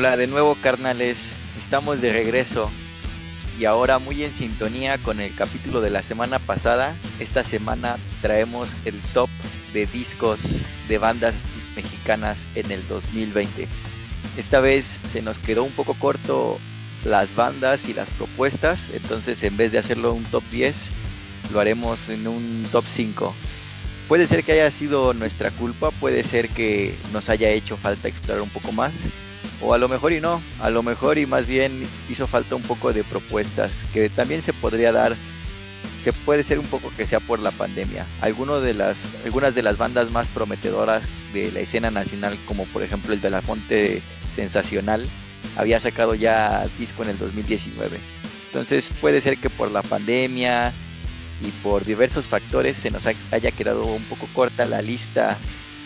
Hola 0.00 0.16
de 0.16 0.28
nuevo 0.28 0.56
carnales, 0.62 1.34
estamos 1.58 2.00
de 2.00 2.10
regreso 2.10 2.70
y 3.58 3.66
ahora 3.66 3.98
muy 3.98 4.24
en 4.24 4.32
sintonía 4.32 4.96
con 4.96 5.20
el 5.20 5.34
capítulo 5.34 5.82
de 5.82 5.90
la 5.90 6.02
semana 6.02 6.38
pasada. 6.38 6.96
Esta 7.18 7.44
semana 7.44 7.98
traemos 8.22 8.70
el 8.86 8.98
top 9.12 9.28
de 9.74 9.84
discos 9.84 10.40
de 10.88 10.96
bandas 10.96 11.34
mexicanas 11.76 12.48
en 12.54 12.70
el 12.70 12.88
2020. 12.88 13.68
Esta 14.38 14.60
vez 14.60 15.00
se 15.06 15.20
nos 15.20 15.38
quedó 15.38 15.64
un 15.64 15.72
poco 15.72 15.92
corto 15.92 16.58
las 17.04 17.34
bandas 17.34 17.86
y 17.86 17.92
las 17.92 18.08
propuestas, 18.08 18.88
entonces 18.94 19.42
en 19.42 19.58
vez 19.58 19.70
de 19.70 19.80
hacerlo 19.80 20.14
un 20.14 20.24
top 20.24 20.44
10, 20.50 20.92
lo 21.52 21.60
haremos 21.60 22.08
en 22.08 22.26
un 22.26 22.66
top 22.72 22.86
5. 22.88 23.34
Puede 24.08 24.26
ser 24.26 24.44
que 24.44 24.52
haya 24.52 24.70
sido 24.70 25.12
nuestra 25.12 25.50
culpa, 25.50 25.90
puede 25.90 26.24
ser 26.24 26.48
que 26.48 26.96
nos 27.12 27.28
haya 27.28 27.50
hecho 27.50 27.76
falta 27.76 28.08
explorar 28.08 28.40
un 28.40 28.48
poco 28.48 28.72
más, 28.72 28.94
o 29.60 29.74
a 29.74 29.78
lo 29.78 29.88
mejor 29.88 30.12
y 30.12 30.20
no, 30.20 30.42
a 30.60 30.70
lo 30.70 30.82
mejor 30.82 31.18
y 31.18 31.26
más 31.26 31.46
bien 31.46 31.86
hizo 32.08 32.26
falta 32.26 32.54
un 32.54 32.62
poco 32.62 32.92
de 32.92 33.04
propuestas 33.04 33.84
que 33.92 34.08
también 34.08 34.42
se 34.42 34.52
podría 34.52 34.92
dar. 34.92 35.14
Se 36.02 36.12
puede 36.14 36.42
ser 36.42 36.58
un 36.58 36.66
poco 36.66 36.90
que 36.96 37.04
sea 37.04 37.20
por 37.20 37.40
la 37.40 37.50
pandemia. 37.50 38.06
Alguno 38.22 38.60
de 38.60 38.72
las, 38.72 39.06
algunas 39.24 39.54
de 39.54 39.62
las 39.62 39.76
bandas 39.76 40.10
más 40.10 40.28
prometedoras 40.28 41.02
de 41.34 41.52
la 41.52 41.60
escena 41.60 41.90
nacional, 41.90 42.38
como 42.46 42.64
por 42.64 42.82
ejemplo 42.82 43.12
el 43.12 43.20
de 43.20 43.28
la 43.28 43.42
Fonte 43.42 44.00
Sensacional, 44.34 45.06
había 45.56 45.78
sacado 45.78 46.14
ya 46.14 46.66
disco 46.78 47.02
en 47.02 47.10
el 47.10 47.18
2019. 47.18 47.98
Entonces 48.46 48.90
puede 49.00 49.20
ser 49.20 49.36
que 49.36 49.50
por 49.50 49.70
la 49.70 49.82
pandemia 49.82 50.72
y 51.42 51.50
por 51.62 51.84
diversos 51.84 52.26
factores 52.26 52.78
se 52.78 52.90
nos 52.90 53.06
haya 53.06 53.50
quedado 53.50 53.84
un 53.84 54.02
poco 54.04 54.26
corta 54.32 54.64
la 54.64 54.80
lista 54.82 55.36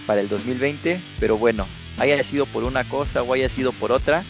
para 0.07 0.21
el 0.21 0.29
2020, 0.29 1.01
pero 1.19 1.39
bueno, 1.39 1.67
haya 1.99 2.23
sido 2.25 2.47
por 2.47 2.65
una 2.65 2.85
cosa 2.85 3.23
o 3.23 3.33
haya 3.33 3.49
sido 3.49 3.73
por 3.73 3.93
otra, 3.93 4.25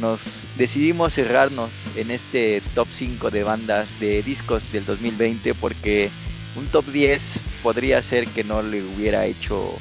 nos 0.00 0.20
decidimos 0.56 1.12
cerrarnos 1.14 1.70
en 1.96 2.10
este 2.10 2.62
top 2.74 2.88
5 2.90 3.30
de 3.30 3.44
bandas 3.44 3.98
de 4.00 4.22
discos 4.22 4.70
del 4.72 4.84
2020 4.84 5.54
porque 5.54 6.10
un 6.56 6.66
top 6.66 6.86
10 6.86 7.40
podría 7.62 8.02
ser 8.02 8.26
que 8.28 8.44
no 8.44 8.62
le 8.62 8.82
hubiera 8.82 9.26
hecho 9.26 9.72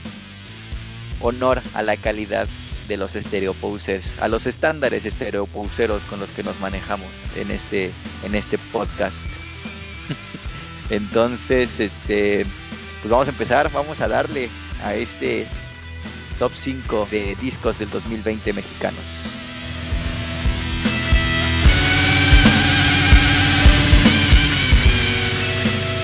honor 1.22 1.61
a 1.73 1.81
la 1.81 1.97
calidad 1.97 2.47
de 2.88 2.97
los 2.97 3.16
estereoposers, 3.16 4.17
a 4.19 4.28
los 4.28 4.47
estándares 4.47 5.06
estereopouseros 5.06 6.02
con 6.03 6.19
los 6.19 6.30
que 6.31 6.44
nos 6.44 6.59
manejamos 6.59 7.08
en 7.35 7.52
este, 7.52 7.91
en 8.25 8.35
este 8.35 8.58
podcast. 8.58 9.23
Entonces, 10.89 11.80
este, 11.80 12.45
pues 13.02 13.09
vamos 13.09 13.28
a 13.28 13.31
empezar, 13.31 13.72
vamos 13.72 14.02
a 14.02 14.08
darle 14.08 14.50
a 14.83 14.95
este 14.95 15.47
top 16.42 16.53
5 16.53 17.08
de 17.11 17.36
discos 17.36 17.78
del 17.78 17.92
2020 17.92 18.53
mexicanos. 18.53 19.03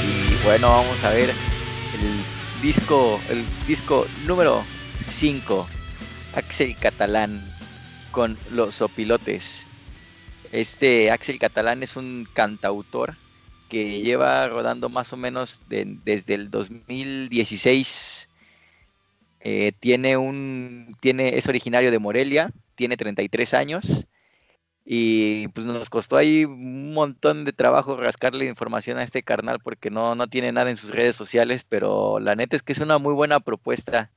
Y 0.03 0.45
bueno, 0.45 0.69
vamos 0.69 1.03
a 1.03 1.09
ver 1.09 1.31
el 1.31 2.61
disco, 2.61 3.19
el 3.31 3.43
disco 3.65 4.05
número 4.27 4.63
5, 4.99 5.67
Axel 6.35 6.77
Catalán 6.77 7.43
con 8.11 8.37
Los 8.51 8.83
Opilotes. 8.83 9.65
Este 10.51 11.09
Axel 11.09 11.39
Catalán 11.39 11.81
es 11.81 11.95
un 11.95 12.27
cantautor 12.31 13.15
que 13.69 14.03
lleva 14.03 14.47
rodando 14.47 14.87
más 14.87 15.11
o 15.13 15.17
menos 15.17 15.61
desde 15.67 16.35
el 16.35 16.51
2016 16.51 18.26
eh, 19.49 19.71
tiene 19.79 20.17
un, 20.17 20.93
tiene, 20.99 21.37
es 21.37 21.47
originario 21.47 21.89
de 21.89 21.99
Morelia, 21.99 22.51
tiene 22.75 22.97
33 22.97 23.53
años 23.53 24.05
y 24.83 25.47
pues 25.47 25.65
nos 25.65 25.89
costó 25.89 26.17
ahí 26.17 26.43
un 26.43 26.93
montón 26.93 27.45
de 27.45 27.53
trabajo 27.53 27.95
rascarle 27.95 28.43
información 28.43 28.97
a 28.97 29.03
este 29.03 29.23
carnal 29.23 29.61
porque 29.63 29.89
no, 29.89 30.15
no 30.15 30.27
tiene 30.27 30.51
nada 30.51 30.69
en 30.69 30.75
sus 30.75 30.91
redes 30.91 31.15
sociales, 31.15 31.63
pero 31.63 32.19
la 32.19 32.35
neta 32.35 32.57
es 32.57 32.61
que 32.61 32.73
es 32.73 32.79
una 32.79 32.97
muy 32.97 33.13
buena 33.13 33.39
propuesta. 33.39 34.11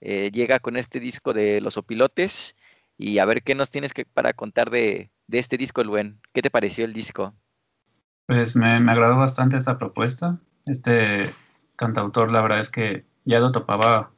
Eh, 0.00 0.32
llega 0.32 0.58
con 0.58 0.76
este 0.76 0.98
disco 0.98 1.32
de 1.32 1.60
Los 1.60 1.76
Opilotes 1.76 2.56
y 2.98 3.18
a 3.18 3.26
ver 3.26 3.44
qué 3.44 3.54
nos 3.54 3.70
tienes 3.70 3.92
que 3.92 4.04
para 4.04 4.32
contar 4.32 4.70
de, 4.70 5.12
de 5.28 5.38
este 5.38 5.56
disco, 5.56 5.84
Luen. 5.84 6.18
¿Qué 6.32 6.42
te 6.42 6.50
pareció 6.50 6.84
el 6.84 6.92
disco? 6.92 7.32
Pues 8.26 8.56
me, 8.56 8.80
me 8.80 8.90
agradó 8.90 9.18
bastante 9.18 9.56
esta 9.56 9.78
propuesta. 9.78 10.40
Este 10.66 11.30
cantautor, 11.76 12.32
la 12.32 12.42
verdad 12.42 12.58
es 12.58 12.70
que 12.70 13.04
ya 13.24 13.38
lo 13.38 13.52
topaba 13.52 14.13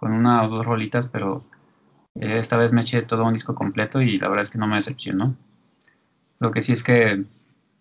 con 0.00 0.12
una 0.12 0.44
o 0.44 0.48
dos 0.48 0.64
rolitas, 0.64 1.08
pero 1.08 1.44
eh, 2.14 2.38
esta 2.38 2.56
vez 2.56 2.72
me 2.72 2.80
eché 2.80 3.02
todo 3.02 3.24
un 3.24 3.34
disco 3.34 3.54
completo 3.54 4.00
y 4.00 4.16
la 4.16 4.28
verdad 4.28 4.44
es 4.44 4.50
que 4.50 4.56
no 4.56 4.66
me 4.66 4.76
decepcionó. 4.76 5.36
Lo 6.38 6.50
que 6.50 6.62
sí 6.62 6.72
es 6.72 6.82
que, 6.82 7.26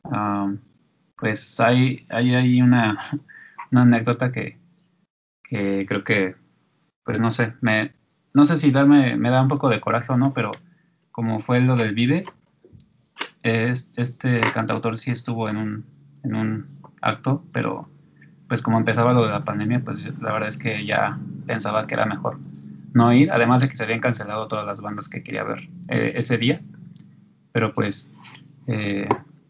ah, 0.04 0.54
pues 1.18 1.60
hay, 1.62 2.06
hay, 2.10 2.36
hay 2.36 2.62
una, 2.62 3.00
una, 3.72 3.84
anécdota 3.84 4.34
que, 4.34 4.60
que, 5.44 5.86
creo 5.88 6.04
que, 6.04 6.36
pues 7.06 7.22
no 7.22 7.30
sé, 7.30 7.54
me, 7.62 7.94
no 8.34 8.46
sé 8.46 8.58
si 8.58 8.70
darme, 8.72 9.16
me 9.16 9.30
da 9.30 9.42
un 9.42 9.48
poco 9.48 9.70
de 9.70 9.80
coraje 9.80 10.12
o 10.12 10.18
no, 10.18 10.34
pero 10.34 10.52
como 11.12 11.40
fue 11.40 11.62
lo 11.62 11.78
del 11.78 11.96
Vive, 11.96 12.24
es, 13.44 13.90
este 13.96 14.42
cantautor 14.54 14.98
sí 14.98 15.12
estuvo 15.12 15.48
en 15.48 15.56
un, 15.56 15.86
en 16.26 16.36
un 16.36 16.82
acto, 17.02 17.46
pero 17.54 17.90
pues 18.50 18.62
como 18.62 18.78
empezaba 18.78 19.14
lo 19.14 19.24
de 19.24 19.30
la 19.30 19.42
pandemia, 19.42 19.82
pues 19.86 20.06
la 20.20 20.34
verdad 20.34 20.50
es 20.50 20.58
que 20.58 20.86
ya 20.86 21.20
pensaba 21.46 21.88
que 21.88 21.94
era 21.94 22.06
mejor 22.06 22.40
no 22.94 23.14
ir, 23.14 23.32
además 23.32 23.62
de 23.62 23.70
que 23.70 23.78
se 23.78 23.84
habían 23.84 24.00
cancelado 24.00 24.48
todas 24.48 24.66
las 24.66 24.82
bandas 24.82 25.08
que 25.08 25.24
quería 25.24 25.44
ver 25.44 25.70
eh, 25.88 26.14
ese 26.16 26.38
día, 26.40 26.60
pero 27.52 27.74
pues, 27.74 28.12
eh, 28.68 29.08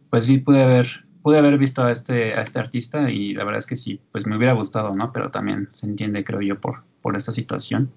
pues 0.10 0.26
sí 0.26 0.40
pude 0.40 0.62
haber, 0.62 0.86
pude 1.22 1.38
haber 1.38 1.58
visto 1.58 1.84
a 1.84 1.92
este, 1.92 2.34
a 2.34 2.42
este 2.42 2.60
artista 2.60 3.10
y 3.10 3.34
la 3.34 3.46
verdad 3.46 3.60
es 3.60 3.66
que 3.66 3.78
sí, 3.78 4.02
pues 4.12 4.28
me 4.28 4.36
hubiera 4.36 4.54
gustado, 4.54 4.94
¿no? 4.94 5.14
Pero 5.14 5.31
también 5.31 5.70
se 5.72 5.86
entiende, 5.86 6.26
creo 6.26 6.42
yo, 6.42 6.60
por, 6.60 6.84
por 7.02 7.16
esta 7.16 7.31
situación 7.31 7.92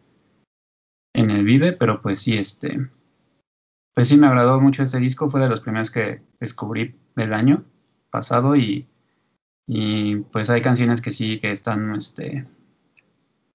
en 1.15 1.31
el 1.31 1.45
Vive, 1.45 1.73
pero 1.73 2.01
pues 2.01 2.21
sí, 2.21 2.37
este, 2.37 2.89
pues 3.95 4.09
sí 4.09 4.17
me 4.17 4.29
agradó 4.29 4.61
mucho 4.61 4.85
este 4.85 4.99
disco, 4.99 5.29
fue 5.29 5.41
de 5.41 5.49
los 5.49 5.61
primeros 5.61 5.91
que 5.91 6.23
descubrí 6.39 6.95
del 7.17 7.35
año 7.35 7.65
pasado 8.11 8.55
y 8.57 8.87
y 9.67 10.17
pues 10.17 10.51
hay 10.51 10.63
canciones 10.63 11.01
que 11.01 11.11
sí, 11.11 11.39
que 11.39 11.51
están, 11.51 11.95
este, 11.95 12.47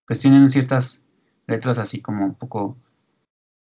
pues 0.05 0.19
tienen 0.19 0.49
ciertas 0.49 1.03
letras 1.47 1.77
así 1.77 2.01
como 2.01 2.25
un 2.25 2.35
poco, 2.35 2.77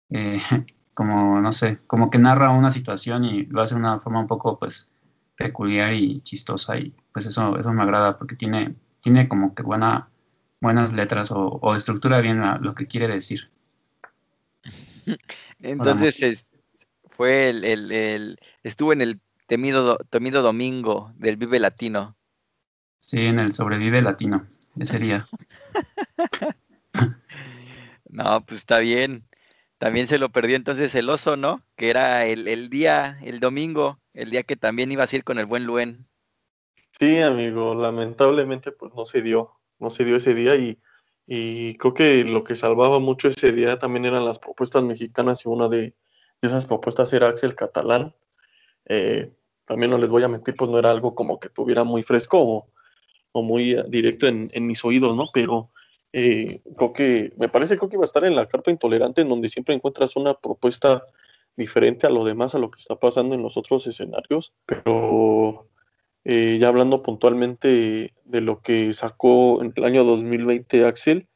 eh, 0.09 0.39
como, 0.93 1.41
no 1.41 1.51
sé, 1.51 1.79
como 1.87 2.09
que 2.09 2.19
narra 2.19 2.49
una 2.51 2.71
situación 2.71 3.23
y 3.25 3.45
lo 3.45 3.61
hace 3.61 3.75
de 3.75 3.81
una 3.81 3.99
forma 3.99 4.19
un 4.21 4.27
poco, 4.27 4.57
pues, 4.59 4.91
peculiar 5.35 5.93
y 5.93 6.19
chistosa 6.21 6.77
y 6.77 6.93
pues 7.13 7.27
eso, 7.27 7.57
eso 7.59 7.71
me 7.71 7.83
agrada 7.83 8.17
porque 8.17 8.35
tiene, 8.35 8.75
tiene 9.01 9.29
como 9.29 9.53
que 9.53 9.61
buena, 9.63 10.09
buenas 10.59 10.93
letras 10.93 11.31
o, 11.31 11.59
o 11.61 11.75
estructura 11.75 12.19
bien 12.21 12.41
lo 12.61 12.73
que 12.73 12.87
quiere 12.87 13.07
decir. 13.07 13.51
Entonces 15.59 16.49
fue 17.11 17.49
el, 17.49 17.63
el, 17.63 17.91
el, 17.91 18.39
estuvo 18.63 18.93
en 18.93 19.01
el 19.01 19.21
temido, 19.45 19.97
temido 20.09 20.41
domingo 20.41 21.13
del 21.15 21.37
Vive 21.37 21.59
Latino. 21.59 22.15
Sí, 23.07 23.25
en 23.25 23.39
el 23.39 23.53
Sobrevive 23.53 24.01
Latino, 24.01 24.45
ese 24.77 24.99
día. 24.99 25.29
no, 28.09 28.45
pues 28.45 28.59
está 28.59 28.79
bien. 28.79 29.25
También 29.77 30.07
se 30.07 30.17
lo 30.17 30.29
perdió 30.29 30.57
entonces 30.57 30.93
el 30.93 31.09
oso, 31.09 31.37
¿no? 31.37 31.63
Que 31.77 31.89
era 31.89 32.25
el, 32.25 32.49
el, 32.49 32.69
día, 32.69 33.17
el 33.23 33.39
domingo, 33.39 33.97
el 34.13 34.29
día 34.29 34.43
que 34.43 34.57
también 34.57 34.91
ibas 34.91 35.13
a 35.13 35.15
ir 35.15 35.23
con 35.23 35.39
el 35.39 35.45
buen 35.45 35.63
Luen. 35.63 36.05
Sí, 36.99 37.19
amigo, 37.19 37.75
lamentablemente 37.75 38.73
pues 38.73 38.93
no 38.93 39.05
se 39.05 39.21
dio, 39.21 39.53
no 39.79 39.89
se 39.89 40.03
dio 40.03 40.17
ese 40.17 40.33
día 40.33 40.57
y, 40.57 40.77
y 41.25 41.77
creo 41.77 41.93
que 41.93 42.25
lo 42.25 42.43
que 42.43 42.57
salvaba 42.57 42.99
mucho 42.99 43.29
ese 43.29 43.53
día 43.53 43.79
también 43.79 44.03
eran 44.03 44.25
las 44.25 44.37
propuestas 44.37 44.83
mexicanas 44.83 45.45
y 45.45 45.47
una 45.47 45.69
de 45.69 45.95
esas 46.41 46.65
propuestas 46.65 47.13
era 47.13 47.29
Axel 47.29 47.55
Catalán. 47.55 48.13
Eh, 48.83 49.31
también 49.63 49.91
no 49.91 49.97
les 49.97 50.09
voy 50.09 50.23
a 50.23 50.27
mentir, 50.27 50.57
pues 50.57 50.69
no 50.69 50.77
era 50.77 50.91
algo 50.91 51.15
como 51.15 51.39
que 51.39 51.47
tuviera 51.47 51.85
muy 51.85 52.03
fresco 52.03 52.41
o, 52.41 52.69
muy 53.41 53.71
eh, 53.71 53.83
directo 53.87 54.27
en, 54.27 54.67
mis 54.67 54.83
oídos, 54.85 55.15
¿no? 55.15 55.27
Pero 55.33 55.71
eh, 56.13 56.61
creo 56.75 56.93
que, 56.93 57.33
me 57.37 57.49
parece 57.49 57.77
creo 57.77 57.89
que 57.89 57.95
iba 57.95 58.03
a 58.03 58.05
estar 58.05 58.25
en 58.25 58.35
la 58.35 58.47
carpa 58.47 58.71
intolerante, 58.71 59.21
en 59.21 59.29
donde 59.29 59.49
siempre 59.49 59.75
encuentras 59.75 60.15
una 60.15 60.33
propuesta 60.33 61.05
diferente 61.55 62.07
a 62.07 62.09
lo 62.09 62.23
demás, 62.23 62.55
a 62.55 62.59
lo 62.59 62.69
que 62.71 62.79
está 62.79 62.99
pasando 62.99 63.35
en 63.35 63.41
los 63.41 63.57
otros 63.57 63.87
escenarios, 63.87 64.53
pero 64.65 65.67
eh, 66.23 66.57
ya 66.59 66.67
hablando 66.67 67.01
puntualmente 67.01 68.13
de 68.25 68.41
lo 68.41 68.61
que 68.61 68.93
sacó 68.93 69.61
en 69.61 69.73
el 69.75 69.83
año 69.83 70.03
2020 70.03 70.85
Axel, 70.85 71.27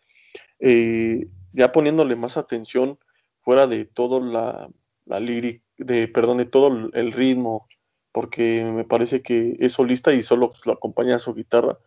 ya 1.53 1.71
poniéndole 1.71 2.15
más 2.15 2.37
atención 2.37 2.99
fuera 3.41 3.65
de 3.65 3.85
todo 3.85 4.19
la, 4.19 4.69
la 5.05 5.19
de, 5.19 6.07
perdón, 6.07 6.37
de 6.37 6.45
todo 6.45 6.91
el 6.93 7.11
ritmo, 7.11 7.67
porque 8.11 8.63
me 8.63 8.83
parece 8.83 9.21
que 9.21 9.57
es 9.59 9.73
solista 9.73 10.13
y 10.13 10.23
solo 10.23 10.53
lo 10.65 10.73
acompaña 10.73 11.15
a 11.15 11.19
su 11.19 11.33
guitarra. 11.33 11.77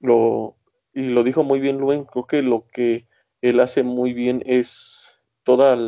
Lo, 0.00 0.56
y 0.92 1.10
lo 1.10 1.22
dijo 1.24 1.44
muy 1.44 1.60
bien 1.60 1.78
Luen, 1.78 2.04
creo 2.04 2.26
que 2.26 2.42
lo 2.42 2.66
que 2.66 3.06
él 3.42 3.60
hace 3.60 3.82
muy 3.82 4.12
bien 4.12 4.42
es 4.46 5.20
todas 5.42 5.78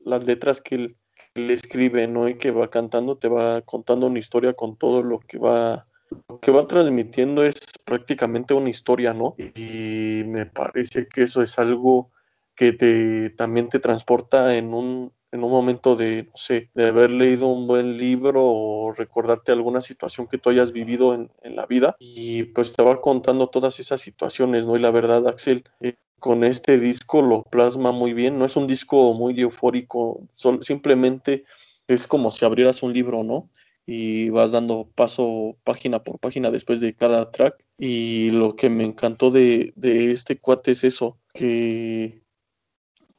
las 0.00 0.24
letras 0.24 0.60
que 0.60 0.74
él, 0.76 0.96
escribe, 1.34 2.06
¿no? 2.08 2.28
Y 2.28 2.34
que 2.34 2.50
va 2.50 2.68
cantando, 2.68 3.16
te 3.16 3.28
va 3.28 3.62
contando 3.62 4.06
una 4.06 4.18
historia 4.18 4.52
con 4.52 4.76
todo 4.76 5.02
lo 5.02 5.18
que 5.18 5.38
va, 5.38 5.86
lo 6.28 6.38
que 6.40 6.50
va 6.50 6.66
transmitiendo 6.66 7.42
es 7.42 7.54
prácticamente 7.86 8.52
una 8.52 8.68
historia, 8.68 9.14
¿no? 9.14 9.34
Y 9.38 10.24
me 10.26 10.44
parece 10.44 11.08
que 11.08 11.22
eso 11.22 11.40
es 11.40 11.58
algo 11.58 12.10
que 12.54 12.72
te, 12.72 13.30
también 13.30 13.70
te 13.70 13.78
transporta 13.78 14.54
en 14.56 14.74
un, 14.74 15.12
en 15.32 15.42
un 15.42 15.50
momento 15.50 15.96
de, 15.96 16.24
no 16.24 16.36
sé, 16.36 16.70
de 16.74 16.88
haber 16.88 17.10
leído 17.10 17.48
un 17.48 17.66
buen 17.66 17.96
libro 17.96 18.44
o 18.44 18.92
recordarte 18.92 19.50
alguna 19.50 19.80
situación 19.80 20.28
que 20.28 20.38
tú 20.38 20.50
hayas 20.50 20.72
vivido 20.72 21.14
en, 21.14 21.30
en 21.42 21.56
la 21.56 21.66
vida 21.66 21.96
y 21.98 22.44
pues 22.44 22.74
te 22.74 22.82
va 22.82 23.00
contando 23.00 23.48
todas 23.48 23.80
esas 23.80 24.00
situaciones, 24.00 24.66
¿no? 24.66 24.76
Y 24.76 24.80
la 24.80 24.90
verdad, 24.90 25.26
Axel, 25.26 25.64
eh, 25.80 25.94
con 26.20 26.44
este 26.44 26.78
disco 26.78 27.22
lo 27.22 27.42
plasma 27.42 27.92
muy 27.92 28.12
bien, 28.12 28.38
no 28.38 28.44
es 28.44 28.56
un 28.56 28.66
disco 28.66 29.14
muy 29.14 29.40
eufórico, 29.40 30.20
simplemente 30.60 31.44
es 31.88 32.06
como 32.06 32.30
si 32.30 32.44
abrieras 32.44 32.82
un 32.82 32.92
libro, 32.92 33.24
¿no? 33.24 33.50
Y 33.86 34.28
vas 34.30 34.52
dando 34.52 34.88
paso 34.94 35.56
página 35.64 36.04
por 36.04 36.18
página 36.20 36.50
después 36.50 36.80
de 36.80 36.94
cada 36.94 37.32
track. 37.32 37.66
Y 37.76 38.30
lo 38.30 38.54
que 38.54 38.70
me 38.70 38.84
encantó 38.84 39.32
de, 39.32 39.72
de 39.74 40.12
este 40.12 40.38
cuate 40.38 40.70
es 40.72 40.84
eso, 40.84 41.18
que 41.34 42.22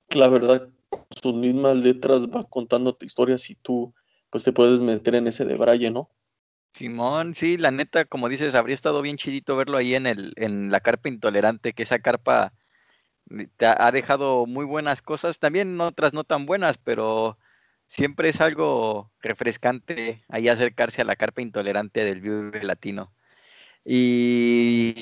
la 0.10 0.30
verdad 0.30 0.70
sus 1.24 1.34
mismas 1.34 1.78
letras 1.78 2.28
va 2.28 2.44
contándote 2.44 3.06
historias 3.06 3.50
y 3.50 3.56
tú 3.56 3.94
pues 4.30 4.44
te 4.44 4.52
puedes 4.52 4.80
meter 4.80 5.16
en 5.16 5.28
ese 5.28 5.46
de 5.46 5.56
Braille, 5.56 5.92
¿no? 5.92 6.10
Simón, 6.74 7.36
sí, 7.36 7.58
la 7.58 7.70
neta, 7.70 8.06
como 8.06 8.30
dices, 8.30 8.56
habría 8.56 8.74
estado 8.74 9.02
bien 9.02 9.18
chidito 9.18 9.56
verlo 9.56 9.78
ahí 9.78 9.94
en 9.94 10.08
el, 10.08 10.34
en 10.38 10.72
la 10.72 10.80
carpa 10.80 11.10
intolerante, 11.10 11.74
que 11.74 11.84
esa 11.84 12.00
carpa 12.00 12.52
te 13.58 13.66
ha 13.66 13.92
dejado 13.92 14.46
muy 14.48 14.66
buenas 14.66 15.02
cosas, 15.02 15.40
también 15.40 15.80
otras 15.80 16.14
no 16.14 16.24
tan 16.24 16.46
buenas, 16.46 16.78
pero 16.80 17.38
siempre 17.86 18.30
es 18.30 18.42
algo 18.42 19.12
refrescante 19.22 20.24
ahí 20.30 20.48
acercarse 20.50 21.02
a 21.02 21.06
la 21.06 21.16
carpa 21.16 21.42
intolerante 21.42 22.04
del 22.04 22.22
Vive 22.22 22.64
Latino. 22.64 23.14
Y 23.86 24.96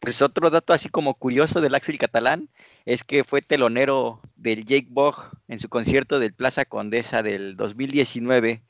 pues 0.00 0.22
otro 0.22 0.50
dato 0.50 0.72
así 0.72 0.88
como 0.88 1.14
curioso 1.14 1.60
del 1.60 1.74
Axel 1.74 1.98
Catalán 1.98 2.48
es 2.84 3.04
que 3.04 3.24
fue 3.24 3.42
telonero 3.42 4.20
del 4.36 4.64
Jake 4.64 4.86
Bog 4.90 5.30
en 5.48 5.58
su 5.58 5.68
concierto 5.68 6.18
del 6.18 6.34
Plaza 6.34 6.64
Condesa 6.64 7.22
del 7.22 7.56
2019. 7.56 8.62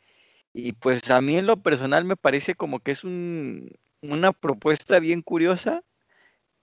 Y 0.54 0.72
pues 0.72 1.10
a 1.10 1.20
mí 1.20 1.36
en 1.36 1.46
lo 1.46 1.62
personal 1.62 2.04
me 2.04 2.16
parece 2.16 2.54
como 2.54 2.80
que 2.80 2.92
es 2.92 3.04
un, 3.04 3.70
una 4.00 4.32
propuesta 4.32 4.98
bien 5.00 5.22
curiosa 5.22 5.82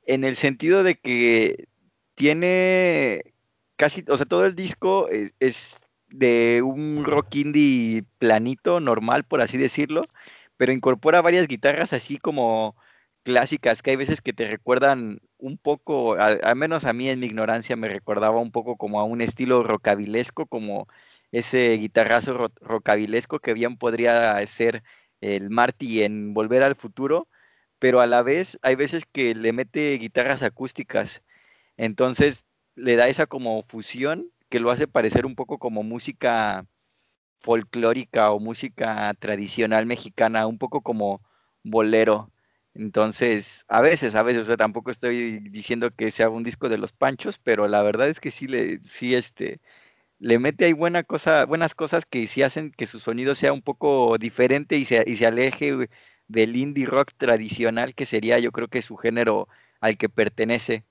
en 0.05 0.23
el 0.23 0.35
sentido 0.35 0.83
de 0.83 0.95
que 0.95 1.67
tiene 2.15 3.33
casi, 3.75 4.03
o 4.07 4.17
sea, 4.17 4.25
todo 4.25 4.45
el 4.45 4.55
disco 4.55 5.09
es, 5.09 5.33
es 5.39 5.81
de 6.07 6.61
un 6.63 7.03
rock 7.05 7.35
indie 7.35 8.03
planito, 8.19 8.79
normal, 8.79 9.25
por 9.25 9.41
así 9.41 9.57
decirlo, 9.57 10.05
pero 10.57 10.71
incorpora 10.71 11.21
varias 11.21 11.47
guitarras 11.47 11.93
así 11.93 12.17
como 12.17 12.75
clásicas 13.25 13.81
que 13.81 13.91
hay 13.91 13.97
veces 13.97 14.21
que 14.21 14.33
te 14.33 14.47
recuerdan 14.49 15.19
un 15.39 15.57
poco, 15.57 16.15
al 16.15 16.55
menos 16.55 16.85
a 16.85 16.93
mí 16.93 17.09
en 17.09 17.19
mi 17.19 17.25
ignorancia 17.27 17.75
me 17.75 17.89
recordaba 17.89 18.39
un 18.39 18.51
poco 18.51 18.77
como 18.77 18.99
a 18.99 19.03
un 19.03 19.21
estilo 19.21 19.63
rocabilesco, 19.63 20.45
como 20.47 20.87
ese 21.31 21.73
guitarrazo 21.77 22.35
ro 22.35 22.51
rocabilesco 22.61 23.39
que 23.39 23.53
bien 23.53 23.77
podría 23.77 24.45
ser 24.47 24.83
el 25.21 25.49
Marty 25.49 26.03
en 26.03 26.33
Volver 26.35 26.63
al 26.63 26.75
Futuro, 26.75 27.27
pero 27.79 28.01
a 28.01 28.07
la 28.07 28.21
vez 28.21 28.59
hay 28.61 28.75
veces 28.75 29.05
que 29.11 29.35
le 29.35 29.53
mete 29.53 29.93
guitarras 29.97 30.43
acústicas, 30.43 31.23
entonces 31.77 32.45
le 32.75 32.95
da 32.95 33.07
esa 33.09 33.27
como 33.27 33.63
fusión 33.63 34.31
que 34.49 34.59
lo 34.59 34.71
hace 34.71 34.87
parecer 34.87 35.25
un 35.25 35.35
poco 35.35 35.59
como 35.59 35.83
música 35.83 36.67
folclórica 37.41 38.31
o 38.31 38.39
música 38.39 39.13
tradicional 39.19 39.85
mexicana, 39.87 40.47
un 40.47 40.57
poco 40.59 40.81
como 40.81 41.21
bolero. 41.63 42.31
Entonces, 42.75 43.63
a 43.69 43.79
veces, 43.81 44.15
a 44.15 44.23
veces, 44.23 44.43
o 44.43 44.45
sea, 44.45 44.57
tampoco 44.57 44.91
estoy 44.91 45.39
diciendo 45.39 45.91
que 45.91 46.11
sea 46.11 46.29
un 46.29 46.43
disco 46.43 46.67
de 46.69 46.77
los 46.77 46.91
Panchos, 46.91 47.37
pero 47.39 47.67
la 47.69 47.81
verdad 47.81 48.09
es 48.09 48.19
que 48.19 48.31
sí 48.31 48.47
le, 48.47 48.79
sí, 48.83 49.15
este, 49.15 49.61
le 50.19 50.39
mete 50.39 50.65
ahí 50.65 50.73
buena 50.73 51.03
cosa, 51.03 51.45
buenas 51.45 51.75
cosas 51.75 52.05
que 52.05 52.27
sí 52.27 52.43
hacen 52.43 52.71
que 52.71 52.87
su 52.87 52.99
sonido 52.99 53.35
sea 53.35 53.53
un 53.53 53.61
poco 53.63 54.17
diferente 54.19 54.77
y 54.77 54.85
se, 54.85 55.03
y 55.07 55.17
se 55.17 55.27
aleje 55.27 55.89
del 56.27 56.55
indie 56.57 56.85
rock 56.85 57.13
tradicional 57.17 57.95
que 57.95 58.05
sería, 58.05 58.39
yo 58.39 58.51
creo 58.51 58.67
que 58.69 58.81
su 58.81 58.97
género 58.97 59.47
al 59.81 59.97
que 59.97 60.09
pertenece. 60.09 60.85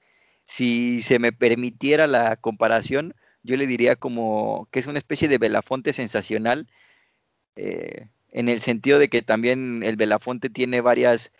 Si 0.45 1.03
se 1.03 1.19
me 1.19 1.33
permitiera 1.33 2.07
la 2.07 2.37
comparación, 2.37 3.15
yo 3.43 3.57
le 3.57 3.67
diría 3.67 3.97
como 3.97 4.69
que 4.73 4.81
es 4.81 4.87
una 4.87 4.99
especie 4.99 5.29
de 5.29 5.39
Belafonte 5.39 5.93
sensacional, 5.93 6.69
eh, 7.57 8.09
en 8.31 8.49
el 8.49 8.61
sentido 8.63 8.99
de 8.99 9.09
que 9.09 9.23
también 9.23 9.83
el 9.85 9.97
Belafonte 9.97 10.51
tiene 10.51 10.81
varias 10.81 11.33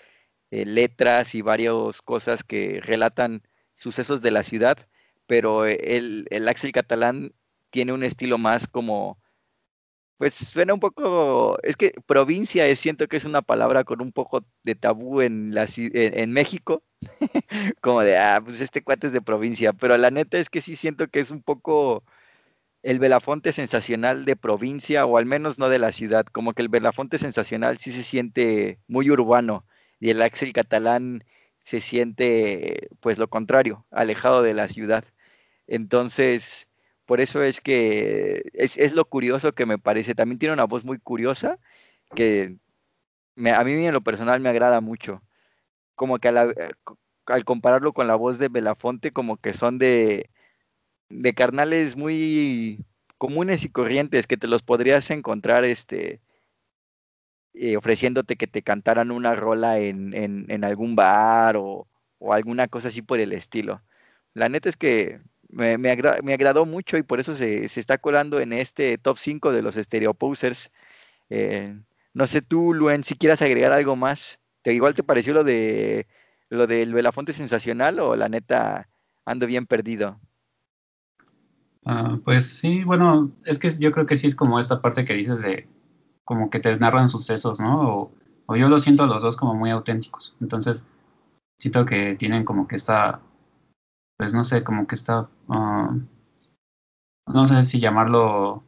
eh, 0.55 0.67
letras 0.67 1.35
y 1.35 1.43
varias 1.43 2.01
cosas 2.03 2.45
que 2.45 2.81
relatan 2.81 3.43
sucesos 3.75 4.23
de 4.23 4.31
la 4.31 4.45
ciudad, 4.45 4.79
pero 5.27 5.67
el, 5.67 6.27
el 6.31 6.49
Axel 6.49 6.71
Catalán 6.71 7.33
tiene 7.71 7.93
un 7.93 8.05
estilo 8.05 8.39
más 8.39 8.69
como, 8.69 9.19
pues 10.17 10.35
suena 10.35 10.75
un 10.75 10.79
poco, 10.79 11.59
es 11.65 11.77
que 11.77 11.93
provincia 12.07 12.67
es, 12.69 12.79
siento 12.79 13.09
que 13.09 13.17
es 13.17 13.25
una 13.25 13.43
palabra 13.43 13.83
con 13.83 14.01
un 14.01 14.13
poco 14.13 14.45
de 14.63 14.77
tabú 14.77 15.23
en, 15.23 15.55
la, 15.55 15.67
en, 15.77 16.19
en 16.19 16.31
México, 16.31 16.85
como 17.81 18.03
de, 18.03 18.17
ah, 18.17 18.41
pues 18.45 18.61
este 18.61 18.83
cuate 18.83 19.09
es 19.09 19.13
de 19.13 19.23
provincia, 19.23 19.73
pero 19.73 19.97
la 19.97 20.13
neta 20.13 20.39
es 20.39 20.51
que 20.51 20.61
sí 20.61 20.77
siento 20.77 21.09
que 21.09 21.19
es 21.21 21.33
un 21.33 21.43
poco 21.43 22.05
el 22.85 23.01
Belafonte 23.01 23.53
sensacional 23.53 24.25
de 24.25 24.37
provincia, 24.37 25.05
o 25.05 25.19
al 25.19 25.27
menos 25.27 25.59
no 25.59 25.69
de 25.69 25.81
la 25.81 25.91
ciudad, 25.91 26.27
como 26.27 26.53
que 26.53 26.63
el 26.63 26.69
Belafonte 26.69 27.19
sensacional 27.19 27.79
sí 27.79 27.91
se 27.91 28.05
siente 28.05 28.79
muy 28.87 29.11
urbano, 29.11 29.65
y 30.05 30.11
el 30.11 30.21
Axel 30.21 30.53
catalán 30.53 31.25
se 31.65 31.81
siente 31.81 32.91
pues 33.01 33.17
lo 33.17 33.29
contrario, 33.29 33.87
alejado 33.91 34.43
de 34.43 34.53
la 34.53 34.69
ciudad. 34.69 35.03
Entonces, 35.67 36.69
por 37.07 37.23
eso 37.23 37.43
es 37.43 37.63
que 37.63 38.43
es, 38.53 38.77
es 38.77 38.93
lo 38.93 39.07
curioso 39.07 39.55
que 39.55 39.65
me 39.65 39.79
parece. 39.79 40.15
También 40.15 40.39
tiene 40.39 40.53
una 40.53 40.67
voz 40.67 40.85
muy 40.85 40.99
curiosa 40.99 41.59
que 42.15 42.59
a 43.47 43.65
mí 43.65 43.87
en 43.87 43.95
lo 43.95 44.03
personal 44.03 44.41
me 44.41 44.51
agrada 44.51 44.83
mucho. 44.83 45.23
Como 45.95 46.19
que 46.19 46.33
la, 46.33 46.53
al 47.25 47.45
compararlo 47.47 47.95
con 47.95 48.07
la 48.07 48.17
voz 48.17 48.39
de 48.39 48.49
Belafonte, 48.49 49.11
como 49.11 49.39
que 49.39 49.55
son 49.55 49.79
de, 49.79 50.29
de 51.09 51.33
carnales 51.33 51.97
muy 51.97 52.85
comunes 53.17 53.65
y 53.65 53.71
corrientes 53.71 54.27
que 54.27 54.37
te 54.37 54.49
los 54.49 54.63
podrías 54.63 55.11
encontrar 55.11 55.65
este 55.65 56.21
eh, 57.55 57.77
ofreciéndote 57.77 58.37
que 58.37 58.47
te 58.47 58.63
cantaran 58.63 59.11
una 59.11 59.35
rola 59.35 59.79
en, 59.79 60.13
en, 60.15 60.65
algún 60.65 60.97
bar 60.97 61.57
o, 61.57 61.87
o, 62.19 62.33
alguna 62.35 62.69
cosa 62.69 62.89
así 62.89 63.01
por 63.03 63.21
el 63.21 63.33
estilo. 63.33 63.81
La 64.35 64.49
neta 64.49 64.69
es 64.69 64.77
que 64.77 65.21
me, 65.49 65.79
me, 65.79 65.91
agra 65.91 66.19
me 66.23 66.35
agradó 66.35 66.67
mucho 66.67 66.97
y 66.99 67.05
por 67.05 67.21
eso 67.21 67.37
se, 67.37 67.69
se, 67.69 67.81
está 67.81 67.99
colando 67.99 68.41
en 68.41 68.53
este 68.53 68.99
top 68.99 69.19
5 69.19 69.53
de 69.53 69.63
los 69.63 69.77
Stereoposers. 69.77 70.73
Eh, 71.31 71.79
no 72.13 72.27
sé 72.27 72.43
tú, 72.43 72.75
Luen, 72.75 73.05
si 73.05 73.15
quieras 73.15 73.41
agregar 73.43 73.73
algo 73.73 73.97
más. 73.97 74.41
¿Te, 74.63 74.75
igual 74.75 74.95
te 74.95 75.05
pareció 75.05 75.33
lo 75.33 75.45
de 75.45 76.07
lo 76.49 76.67
del 76.67 76.93
Belafonte 76.93 77.33
sensacional 77.33 78.01
o 78.01 78.17
la 78.17 78.29
neta 78.29 78.89
ando 79.25 79.47
bien 79.47 79.67
perdido? 79.67 80.21
Uh, 81.85 82.19
pues 82.25 82.47
sí, 82.47 82.83
bueno, 82.83 83.31
es 83.45 83.59
que 83.59 83.71
yo 83.79 83.93
creo 83.93 84.07
que 84.07 84.17
sí 84.17 84.27
es 84.27 84.35
como 84.35 84.59
esta 84.59 84.81
parte 84.81 85.05
que 85.05 85.15
dices 85.15 85.43
de 85.43 85.69
como 86.25 86.51
que 86.51 86.61
te 86.61 86.77
narran 86.77 87.09
sucesos, 87.09 87.61
¿no? 87.61 87.99
O, 87.99 88.13
o, 88.47 88.57
yo 88.57 88.69
lo 88.69 88.79
siento 88.79 89.05
a 89.05 89.07
los 89.07 89.23
dos 89.23 89.37
como 89.37 89.55
muy 89.55 89.71
auténticos. 89.71 90.37
Entonces, 90.41 90.87
siento 91.59 91.87
que 91.87 92.17
tienen 92.17 92.45
como 92.45 92.67
que 92.69 92.77
esta, 92.77 93.21
pues 94.17 94.35
no 94.35 94.45
sé, 94.45 94.65
como 94.65 94.87
que 94.87 94.95
esta, 94.95 95.29
uh, 95.49 96.01
no 97.27 97.47
sé 97.47 97.63
si 97.63 97.81
llamarlo 97.81 98.65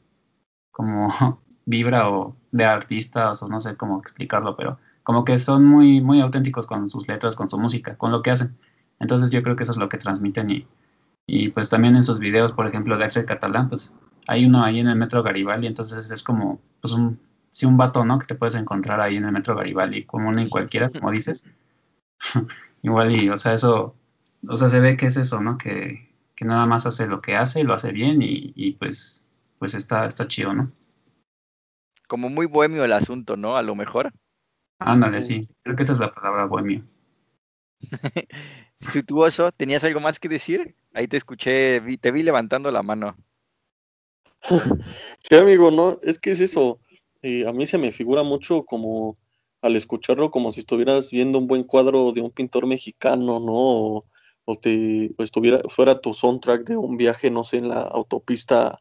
como 0.72 1.08
vibra 1.66 2.10
o 2.10 2.36
de 2.52 2.64
artistas 2.64 3.42
o 3.42 3.48
no 3.48 3.60
sé 3.60 3.76
cómo 3.76 4.00
explicarlo, 4.00 4.56
pero 4.56 4.78
como 5.02 5.24
que 5.24 5.38
son 5.38 5.64
muy, 5.64 6.00
muy 6.00 6.20
auténticos 6.20 6.66
con 6.66 6.88
sus 6.88 7.06
letras, 7.08 7.36
con 7.36 7.50
su 7.50 7.58
música, 7.58 7.96
con 7.96 8.12
lo 8.12 8.22
que 8.22 8.30
hacen. 8.30 8.56
Entonces 8.98 9.30
yo 9.30 9.42
creo 9.42 9.56
que 9.56 9.62
eso 9.64 9.72
es 9.72 9.78
lo 9.78 9.88
que 9.88 9.98
transmiten 9.98 10.50
y, 10.50 10.66
y 11.26 11.50
pues 11.50 11.70
también 11.70 11.96
en 11.96 12.02
sus 12.02 12.18
videos, 12.18 12.52
por 12.52 12.66
ejemplo, 12.66 12.96
de 12.96 13.04
Axel 13.04 13.26
Catalán, 13.26 13.68
pues 13.68 13.94
hay 14.26 14.46
uno 14.46 14.64
ahí 14.64 14.80
en 14.80 14.88
el 14.88 14.96
Metro 14.96 15.22
Garibaldi, 15.22 15.66
entonces 15.66 16.10
es 16.10 16.22
como 16.22 16.60
pues 16.80 16.92
un, 16.94 17.20
sí, 17.56 17.64
un 17.64 17.78
vato, 17.78 18.04
¿no? 18.04 18.18
Que 18.18 18.26
te 18.26 18.34
puedes 18.34 18.54
encontrar 18.54 19.00
ahí 19.00 19.16
en 19.16 19.24
el 19.24 19.32
Metro 19.32 19.56
Garibaldi, 19.56 20.04
como 20.04 20.28
uno 20.28 20.42
en 20.42 20.50
cualquiera, 20.50 20.90
como 20.90 21.10
dices. 21.10 21.42
Igual 22.82 23.16
y, 23.16 23.30
o 23.30 23.36
sea, 23.38 23.54
eso, 23.54 23.96
o 24.46 24.56
sea, 24.56 24.68
se 24.68 24.78
ve 24.78 24.98
que 24.98 25.06
es 25.06 25.16
eso, 25.16 25.40
¿no? 25.40 25.56
Que, 25.56 26.14
que 26.34 26.44
nada 26.44 26.66
más 26.66 26.84
hace 26.84 27.06
lo 27.06 27.22
que 27.22 27.34
hace, 27.34 27.64
lo 27.64 27.72
hace 27.72 27.92
bien 27.92 28.20
y, 28.20 28.52
y 28.54 28.72
pues, 28.72 29.26
pues 29.58 29.72
está, 29.72 30.04
está 30.04 30.28
chido, 30.28 30.52
¿no? 30.52 30.70
Como 32.06 32.28
muy 32.28 32.44
bohemio 32.44 32.84
el 32.84 32.92
asunto, 32.92 33.38
¿no? 33.38 33.56
A 33.56 33.62
lo 33.62 33.74
mejor. 33.74 34.12
Ándale, 34.78 35.22
sí, 35.22 35.40
creo 35.62 35.76
que 35.76 35.84
esa 35.84 35.94
es 35.94 35.98
la 35.98 36.12
palabra 36.12 36.44
bohemio. 36.44 36.84
Sutuoso, 38.80 39.50
¿tenías 39.52 39.82
algo 39.82 40.00
más 40.00 40.20
que 40.20 40.28
decir? 40.28 40.76
Ahí 40.92 41.08
te 41.08 41.16
escuché, 41.16 41.80
vi, 41.80 41.96
te 41.96 42.12
vi 42.12 42.22
levantando 42.22 42.70
la 42.70 42.82
mano. 42.82 43.16
sí, 45.20 45.36
amigo, 45.36 45.70
no, 45.70 45.98
es 46.02 46.18
que 46.18 46.32
es 46.32 46.40
eso. 46.40 46.78
A 47.46 47.52
mí 47.52 47.66
se 47.66 47.78
me 47.78 47.92
figura 47.92 48.22
mucho 48.22 48.64
como 48.64 49.16
al 49.62 49.76
escucharlo 49.76 50.30
como 50.30 50.52
si 50.52 50.60
estuvieras 50.60 51.10
viendo 51.10 51.38
un 51.38 51.46
buen 51.46 51.64
cuadro 51.64 52.12
de 52.12 52.20
un 52.20 52.30
pintor 52.30 52.66
mexicano, 52.66 53.40
¿no? 53.40 54.04
O, 54.48 54.56
te 54.60 55.12
estuviera 55.18 55.60
fuera 55.68 56.00
tu 56.00 56.14
soundtrack 56.14 56.68
de 56.68 56.76
un 56.76 56.96
viaje, 56.96 57.32
no 57.32 57.42
sé, 57.42 57.56
en 57.58 57.68
la 57.68 57.80
autopista 57.80 58.80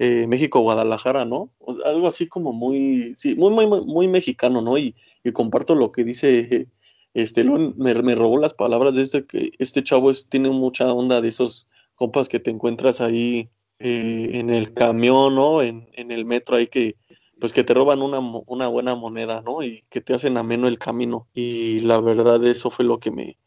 eh, 0.00 0.26
México-Guadalajara, 0.26 1.24
¿no? 1.24 1.52
algo 1.84 2.08
así 2.08 2.26
como 2.26 2.52
muy, 2.52 3.14
sí, 3.16 3.36
muy, 3.36 3.52
muy, 3.52 3.66
muy 3.66 4.08
mexicano, 4.08 4.60
¿no? 4.60 4.76
Y, 4.76 4.96
comparto 5.32 5.74
lo 5.74 5.92
que 5.92 6.04
dice, 6.04 6.68
este, 7.14 7.44
me, 7.44 7.94
me, 7.94 8.14
robó 8.14 8.38
las 8.38 8.54
palabras 8.54 8.94
de 8.94 9.02
este, 9.02 9.26
que 9.26 9.52
este 9.58 9.84
chavo 9.84 10.10
es, 10.10 10.28
tiene 10.28 10.50
mucha 10.50 10.92
onda 10.92 11.20
de 11.20 11.28
esos 11.28 11.68
compas 11.94 12.28
que 12.28 12.40
te 12.40 12.50
encuentras 12.50 13.00
ahí 13.00 13.50
eh, 13.78 14.30
en 14.34 14.50
el 14.50 14.72
camión, 14.72 15.34
¿no? 15.34 15.62
En, 15.62 15.88
en 15.92 16.10
el 16.10 16.24
metro 16.24 16.56
ahí 16.56 16.66
que, 16.66 16.96
pues 17.40 17.52
que 17.52 17.64
te 17.64 17.74
roban 17.74 18.02
una, 18.02 18.18
una 18.18 18.68
buena 18.68 18.94
moneda, 18.94 19.42
¿no? 19.42 19.62
Y 19.62 19.84
que 19.90 20.00
te 20.00 20.14
hacen 20.14 20.36
ameno 20.38 20.68
el 20.68 20.78
camino. 20.78 21.28
Y 21.34 21.80
la 21.80 22.00
verdad, 22.00 22.44
eso 22.44 22.70
fue 22.70 22.84
lo 22.84 22.98
que 22.98 23.10
me, 23.10 23.38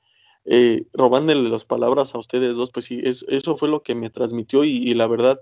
eh, 0.45 0.85
robándole 0.93 1.49
las 1.49 1.65
palabras 1.65 2.15
a 2.15 2.19
ustedes 2.19 2.55
dos, 2.55 2.71
pues 2.71 2.85
sí, 2.85 3.01
eso 3.03 3.57
fue 3.57 3.69
lo 3.69 3.83
que 3.83 3.93
me 3.93 4.09
transmitió 4.09 4.63
y, 4.63 4.93
la 4.95 5.07
verdad, 5.07 5.39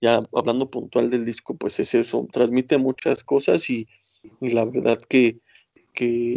ya 0.00 0.22
hablando 0.34 0.70
puntual 0.70 1.10
del 1.10 1.26
disco, 1.26 1.54
pues 1.56 1.78
es 1.78 1.94
eso, 1.94 2.26
transmite 2.32 2.78
muchas 2.78 3.22
cosas 3.22 3.68
y, 3.68 3.86
la 4.40 4.64
verdad 4.64 4.98
que, 5.08 5.40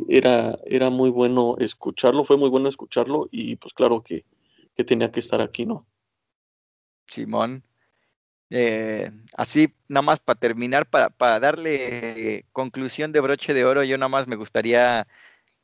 era, 0.09 0.57
era 0.65 0.89
muy 0.89 1.09
bueno 1.09 1.55
escucharlo, 1.59 2.25
fue 2.25 2.35
muy 2.35 2.49
bueno 2.49 2.67
escucharlo 2.67 3.29
y 3.31 3.55
pues 3.55 3.73
claro 3.73 4.03
que, 4.03 4.25
que 4.75 4.83
tenía 4.83 5.09
que 5.09 5.21
estar 5.21 5.39
aquí, 5.39 5.65
¿no? 5.65 5.85
Simón, 7.07 7.63
eh, 8.55 9.09
así, 9.35 9.73
nada 9.87 10.03
más 10.03 10.19
para 10.19 10.39
terminar, 10.39 10.85
para, 10.85 11.09
para 11.09 11.39
darle 11.39 12.45
conclusión 12.51 13.11
de 13.11 13.19
broche 13.19 13.51
de 13.51 13.65
oro, 13.65 13.83
yo 13.83 13.97
nada 13.97 14.09
más 14.09 14.27
me 14.27 14.35
gustaría 14.35 15.07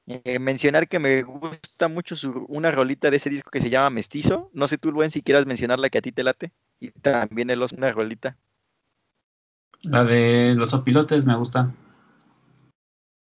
eh, 0.07 0.39
mencionar 0.39 0.87
que 0.87 0.97
me 0.97 1.21
gusta 1.21 1.87
mucho 1.87 2.15
una 2.47 2.71
rolita 2.71 3.11
de 3.11 3.17
ese 3.17 3.29
disco 3.29 3.51
que 3.51 3.61
se 3.61 3.69
llama 3.69 3.91
Mestizo. 3.91 4.49
No 4.53 4.67
sé 4.67 4.79
tú, 4.79 4.91
Luen, 4.91 5.11
si 5.11 5.21
quieras 5.21 5.45
mencionar 5.45 5.77
la 5.77 5.91
que 5.91 5.99
a 5.99 6.01
ti 6.01 6.11
te 6.11 6.23
late. 6.23 6.51
Y 6.79 6.89
también 6.89 7.51
el 7.51 7.61
una 7.61 7.91
rolita. 7.91 8.35
La 9.83 10.03
de 10.03 10.55
los 10.55 10.73
opilotes 10.73 11.27
me 11.27 11.35
gusta. 11.35 11.71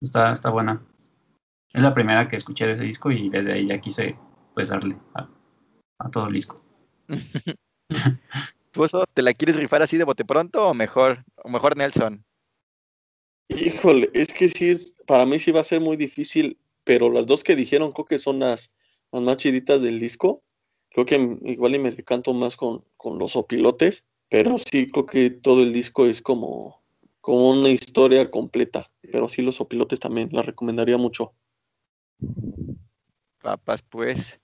Está, 0.02 0.32
está 0.32 0.52
buena. 0.52 0.82
Es 1.74 1.84
la 1.84 1.94
primera 1.94 2.30
que 2.30 2.38
escuché 2.38 2.66
de 2.66 2.74
ese 2.74 2.86
disco 2.86 3.12
y 3.12 3.28
desde 3.28 3.52
ahí 3.52 3.68
ya 3.68 3.82
quise 3.82 4.18
pues 4.54 4.70
darle 4.70 4.96
a, 5.16 5.28
a 5.98 6.10
todo 6.10 6.28
el 6.28 6.34
disco. 6.34 6.64
¿te 9.14 9.22
la 9.22 9.34
quieres 9.34 9.58
rifar 9.58 9.82
así 9.82 9.98
de 9.98 10.04
bote 10.04 10.26
pronto 10.26 10.68
o 10.68 10.74
mejor, 10.74 11.26
o 11.44 11.50
mejor 11.50 11.76
Nelson? 11.76 12.24
Híjole, 13.50 14.10
es 14.14 14.32
que 14.32 14.48
sí, 14.48 14.70
es, 14.70 14.96
para 15.08 15.26
mí 15.26 15.40
sí 15.40 15.52
va 15.52 15.62
a 15.62 15.64
ser 15.64 15.82
muy 15.82 15.98
difícil, 15.98 16.58
pero 16.84 17.10
las 17.10 17.26
dos 17.26 17.44
que 17.44 17.56
dijeron 17.56 17.92
creo 17.92 18.06
que 18.06 18.18
son 18.18 18.40
las, 18.40 18.72
más 19.12 19.38
chiditas 19.38 19.82
del 19.82 20.00
disco. 20.00 20.44
Creo 20.92 21.06
que 21.06 21.38
igual 21.44 21.76
y 21.76 21.80
me 21.80 21.92
decanto 21.92 22.34
más 22.34 22.56
con, 22.56 22.84
los 23.18 23.36
opilotes, 23.36 24.06
pero 24.30 24.58
sí 24.58 24.88
creo 24.88 25.06
que 25.06 25.30
todo 25.30 25.64
el 25.64 25.74
disco 25.74 26.06
es 26.06 26.22
como, 26.22 26.82
como 27.22 27.50
una 27.50 27.70
historia 27.70 28.30
completa. 28.30 28.90
Pero 29.02 29.28
sí 29.28 29.42
los 29.42 29.60
opilotes 29.62 30.00
también, 30.00 30.30
la 30.32 30.44
recomendaría 30.44 30.98
mucho. 30.98 31.34
Papas, 33.42 33.82
pues. 33.82 34.40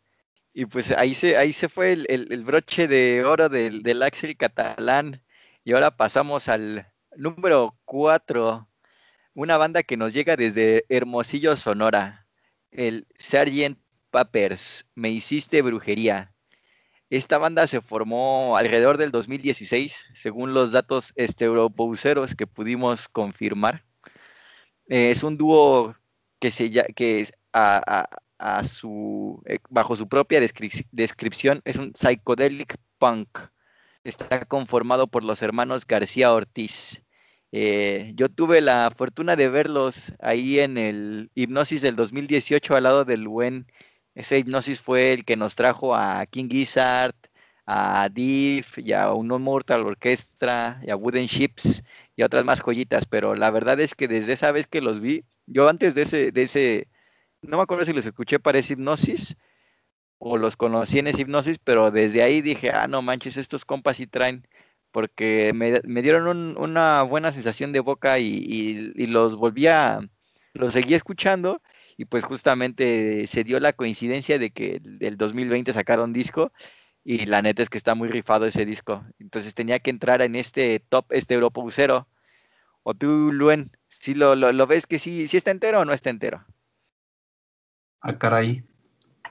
Y 0.58 0.68
pues 0.68 0.92
ahí 0.92 1.14
se, 1.14 1.36
ahí 1.36 1.52
se 1.52 1.68
fue 1.68 1.92
el, 1.92 2.44
broche 2.46 2.88
de 2.88 3.26
oro 3.26 3.50
del, 3.50 3.84
del, 3.84 4.02
Axel 4.02 4.38
catalán. 4.38 5.22
Y 5.66 5.74
ahora 5.74 5.98
pasamos 5.98 6.48
al 6.48 6.88
número 7.18 7.78
4. 7.84 8.66
Una 9.34 9.58
banda 9.58 9.84
que 9.84 9.98
nos 9.98 10.14
llega 10.14 10.38
desde 10.38 10.86
Hermosillo, 10.88 11.58
Sonora. 11.58 12.26
El 12.72 13.06
Sgt. 13.20 13.78
Papers. 14.12 14.88
Me 14.96 15.10
hiciste 15.10 15.62
brujería. 15.62 16.34
Esta 17.10 17.38
banda 17.38 17.68
se 17.68 17.82
formó 17.82 18.56
alrededor 18.56 18.98
del 18.98 19.12
2016, 19.12 20.06
según 20.14 20.54
los 20.54 20.72
datos 20.72 21.12
esteuropouseros 21.18 22.34
que 22.34 22.48
pudimos 22.48 23.10
confirmar. 23.10 23.84
Eh, 24.88 25.12
es 25.12 25.22
un 25.22 25.36
dúo 25.36 25.98
que, 26.40 26.50
se, 26.52 26.72
que 26.72 27.28
a 27.52 28.08
su, 28.63 29.42
eh, 29.46 29.60
bajo 29.70 29.96
su 29.96 30.08
propia 30.08 30.39
descripción, 30.39 31.62
es 31.65 31.77
un 31.77 31.94
psychedelic 31.94 32.77
punk. 32.98 33.39
Está 34.04 34.46
conformado 34.46 35.08
por 35.08 35.24
los 35.24 35.42
hermanos 35.42 35.88
García 35.88 36.32
Ortiz. 36.34 37.04
Eh, 37.51 38.12
yo 38.15 38.30
tuve 38.30 38.62
la 38.62 38.92
fortuna 38.96 39.36
de 39.36 39.50
verlos 39.50 40.13
ahí 40.20 40.60
en 40.60 40.77
el 40.77 41.32
Hipnosis 41.36 41.82
del 41.82 41.96
2018 41.96 42.75
al 42.75 42.84
lado 42.84 43.06
del 43.06 43.27
buen. 43.27 43.68
Ese 44.15 44.38
Hipnosis 44.39 44.80
fue 44.82 45.13
el 45.13 45.25
que 45.25 45.38
nos 45.38 45.56
trajo 45.56 45.96
a 45.96 46.25
King 46.27 46.50
Gizzard, 46.50 47.15
a 47.65 48.10
Div 48.10 48.65
y 48.77 48.94
a 48.94 49.12
Unknown 49.13 49.42
Mortal 49.42 49.82
Orchestra 49.82 50.80
y 50.86 50.92
a 50.92 50.96
Wooden 50.96 51.25
Ships 51.27 51.84
y 52.15 52.24
otras 52.24 52.46
más 52.46 52.62
joyitas. 52.62 53.06
Pero 53.08 53.36
la 53.36 53.50
verdad 53.51 53.80
es 53.80 53.96
que 53.96 54.08
desde 54.08 54.34
esa 54.34 54.51
vez 54.51 54.68
que 54.68 54.82
los 54.82 55.00
vi, 55.01 55.24
yo 55.48 55.70
antes 55.70 55.96
de 55.96 56.32
de 56.32 56.44
ese 56.44 56.88
no 57.48 57.58
me 57.58 57.64
acuerdo 57.64 57.86
si 57.86 57.94
los 57.94 58.06
escuché 58.06 58.40
para 58.40 58.60
ese 58.60 58.74
hipnosis 58.74 59.36
o 60.18 60.38
los 60.38 60.58
conocí 60.58 61.00
en 61.00 61.08
ese 61.08 61.22
hipnosis, 61.22 61.58
pero 61.64 61.92
desde 61.92 62.24
ahí 62.24 62.42
dije, 62.42 62.72
ah, 62.72 62.88
no 62.88 63.02
manches, 63.02 63.38
estos 63.38 63.66
compas 63.66 63.98
sí 63.98 64.08
traen, 64.08 64.48
porque 64.92 65.52
me, 65.54 66.02
dieron 66.02 66.58
una 66.58 67.04
buena 67.04 67.32
sensación 67.32 67.74
de 67.74 67.82
boca 67.82 68.18
y, 68.20 68.94
los 69.08 69.36
volví 69.36 69.68
a, 69.68 70.00
los 70.54 70.74
seguí 70.74 70.94
escuchando 70.94 71.62
y 71.98 72.06
pues 72.06 72.24
justamente 72.24 73.28
se 73.28 73.44
dio 73.44 73.60
la 73.60 73.74
coincidencia 73.74 74.40
de 74.40 74.52
que 74.52 74.82
el 75.02 75.18
2020 75.18 75.74
sacaron 75.74 76.14
disco 76.14 76.52
y 77.04 77.25
la 77.25 77.42
neta 77.42 77.62
es 77.62 77.70
que 77.70 77.78
está 77.78 77.94
muy 77.94 78.10
rifado 78.10 78.46
ese 78.46 78.66
disco. 78.66 79.06
Entonces 79.20 79.54
tenía 79.54 79.80
que 79.80 79.92
entrar 79.92 80.22
en 80.22 80.36
este 80.36 80.80
top, 80.80 81.06
este 81.12 81.36
Europusero. 81.36 82.08
O 82.84 82.94
tú, 82.94 83.32
Luen, 83.32 83.72
si 83.88 84.14
lo, 84.14 84.36
lo, 84.36 84.68
ves 84.68 84.88
que 84.88 85.00
sí, 85.00 85.28
sí 85.28 85.38
está 85.38 85.52
entero 85.52 85.82
o 85.82 85.86
no 85.86 85.94
está 85.94 86.10
entero. 86.10 86.46
Ah, 88.06 88.20
caray. 88.20 88.64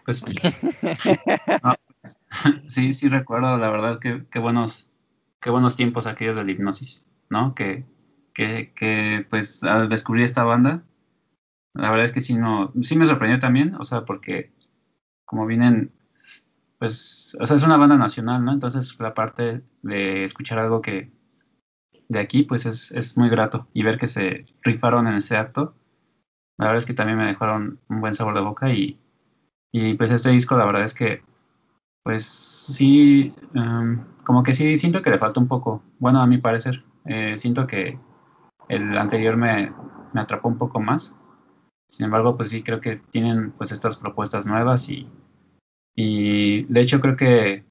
Pues, 0.04 0.24
sí, 2.66 2.92
sí 2.94 3.08
recuerdo, 3.08 3.56
la 3.56 3.70
verdad, 3.70 4.00
que, 4.00 4.26
qué 4.30 4.40
buenos, 4.40 4.88
qué 5.40 5.50
buenos 5.50 5.76
tiempos 5.76 6.08
aquellos 6.08 6.36
de 6.36 6.44
la 6.44 6.50
hipnosis, 6.50 7.06
¿no? 7.30 7.54
Que, 7.54 7.86
que, 8.34 8.72
que, 8.74 9.24
pues 9.30 9.62
al 9.62 9.88
descubrir 9.88 10.24
esta 10.24 10.42
banda, 10.42 10.82
la 11.74 11.90
verdad 11.90 12.06
es 12.06 12.12
que 12.12 12.20
sí, 12.20 12.34
no, 12.34 12.72
sí 12.82 12.96
me 12.96 13.06
sorprendió 13.06 13.38
también, 13.38 13.76
o 13.76 13.84
sea, 13.84 14.04
porque 14.04 14.52
como 15.24 15.46
vienen, 15.46 15.92
pues, 16.78 17.36
o 17.40 17.46
sea, 17.46 17.56
es 17.56 17.62
una 17.62 17.76
banda 17.76 17.96
nacional, 17.96 18.44
¿no? 18.44 18.52
Entonces 18.52 18.98
la 19.00 19.14
parte 19.14 19.62
de 19.82 20.24
escuchar 20.24 20.58
algo 20.58 20.82
que 20.82 21.12
de 22.08 22.18
aquí, 22.18 22.42
pues 22.42 22.66
es, 22.66 22.90
es 22.92 23.16
muy 23.16 23.30
grato 23.30 23.68
y 23.72 23.84
ver 23.84 23.98
que 23.98 24.08
se 24.08 24.46
rifaron 24.62 25.06
en 25.06 25.14
ese 25.14 25.36
acto 25.36 25.76
la 26.58 26.66
verdad 26.66 26.78
es 26.78 26.86
que 26.86 26.94
también 26.94 27.18
me 27.18 27.26
dejaron 27.26 27.80
un 27.88 28.00
buen 28.00 28.14
sabor 28.14 28.34
de 28.34 28.40
boca 28.40 28.72
y, 28.72 28.98
y 29.72 29.94
pues 29.94 30.10
este 30.10 30.30
disco 30.30 30.56
la 30.56 30.66
verdad 30.66 30.84
es 30.84 30.94
que 30.94 31.22
pues 32.02 32.24
sí, 32.24 33.34
em, 33.54 34.04
como 34.24 34.42
que 34.42 34.52
sí 34.52 34.76
siento 34.76 35.02
que 35.02 35.10
le 35.10 35.18
falta 35.18 35.40
un 35.40 35.48
poco, 35.48 35.82
bueno 35.98 36.20
a 36.20 36.26
mi 36.26 36.38
parecer, 36.38 36.84
eh, 37.06 37.36
siento 37.36 37.66
que 37.66 37.98
el 38.68 38.96
anterior 38.98 39.36
me, 39.36 39.72
me 40.12 40.20
atrapó 40.20 40.48
un 40.48 40.58
poco 40.58 40.80
más, 40.80 41.18
sin 41.88 42.04
embargo 42.04 42.36
pues 42.36 42.50
sí 42.50 42.62
creo 42.62 42.80
que 42.80 42.96
tienen 43.10 43.52
pues 43.52 43.72
estas 43.72 43.96
propuestas 43.96 44.46
nuevas 44.46 44.88
y, 44.90 45.08
y 45.96 46.64
de 46.64 46.80
hecho 46.80 47.00
creo 47.00 47.16
que 47.16 47.64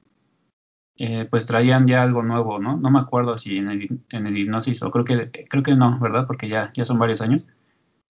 eh, 0.97 1.27
pues 1.29 1.45
traían 1.45 1.87
ya 1.87 2.03
algo 2.03 2.23
nuevo, 2.23 2.59
¿no? 2.59 2.77
No 2.77 2.91
me 2.91 2.99
acuerdo 2.99 3.37
si 3.37 3.57
en 3.57 3.69
el, 3.69 3.99
en 4.09 4.27
el 4.27 4.37
hipnosis 4.37 4.81
o 4.83 4.91
creo 4.91 5.05
que 5.05 5.31
creo 5.49 5.63
que 5.63 5.75
no, 5.75 5.99
¿verdad? 5.99 6.27
Porque 6.27 6.47
ya, 6.49 6.71
ya 6.73 6.85
son 6.85 6.99
varios 6.99 7.21
años 7.21 7.49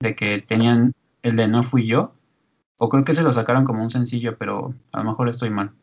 de 0.03 0.15
que 0.15 0.41
tenían 0.41 0.93
el 1.23 1.35
de 1.37 1.47
No 1.47 1.63
Fui 1.63 1.87
Yo, 1.87 2.13
o 2.77 2.89
creo 2.89 3.05
que 3.05 3.15
se 3.15 3.23
lo 3.23 3.31
sacaron 3.31 3.63
como 3.63 3.81
un 3.81 3.89
sencillo, 3.89 4.37
pero 4.37 4.75
a 4.91 4.99
lo 4.99 5.05
mejor 5.05 5.29
estoy 5.29 5.49
mal. 5.49 5.73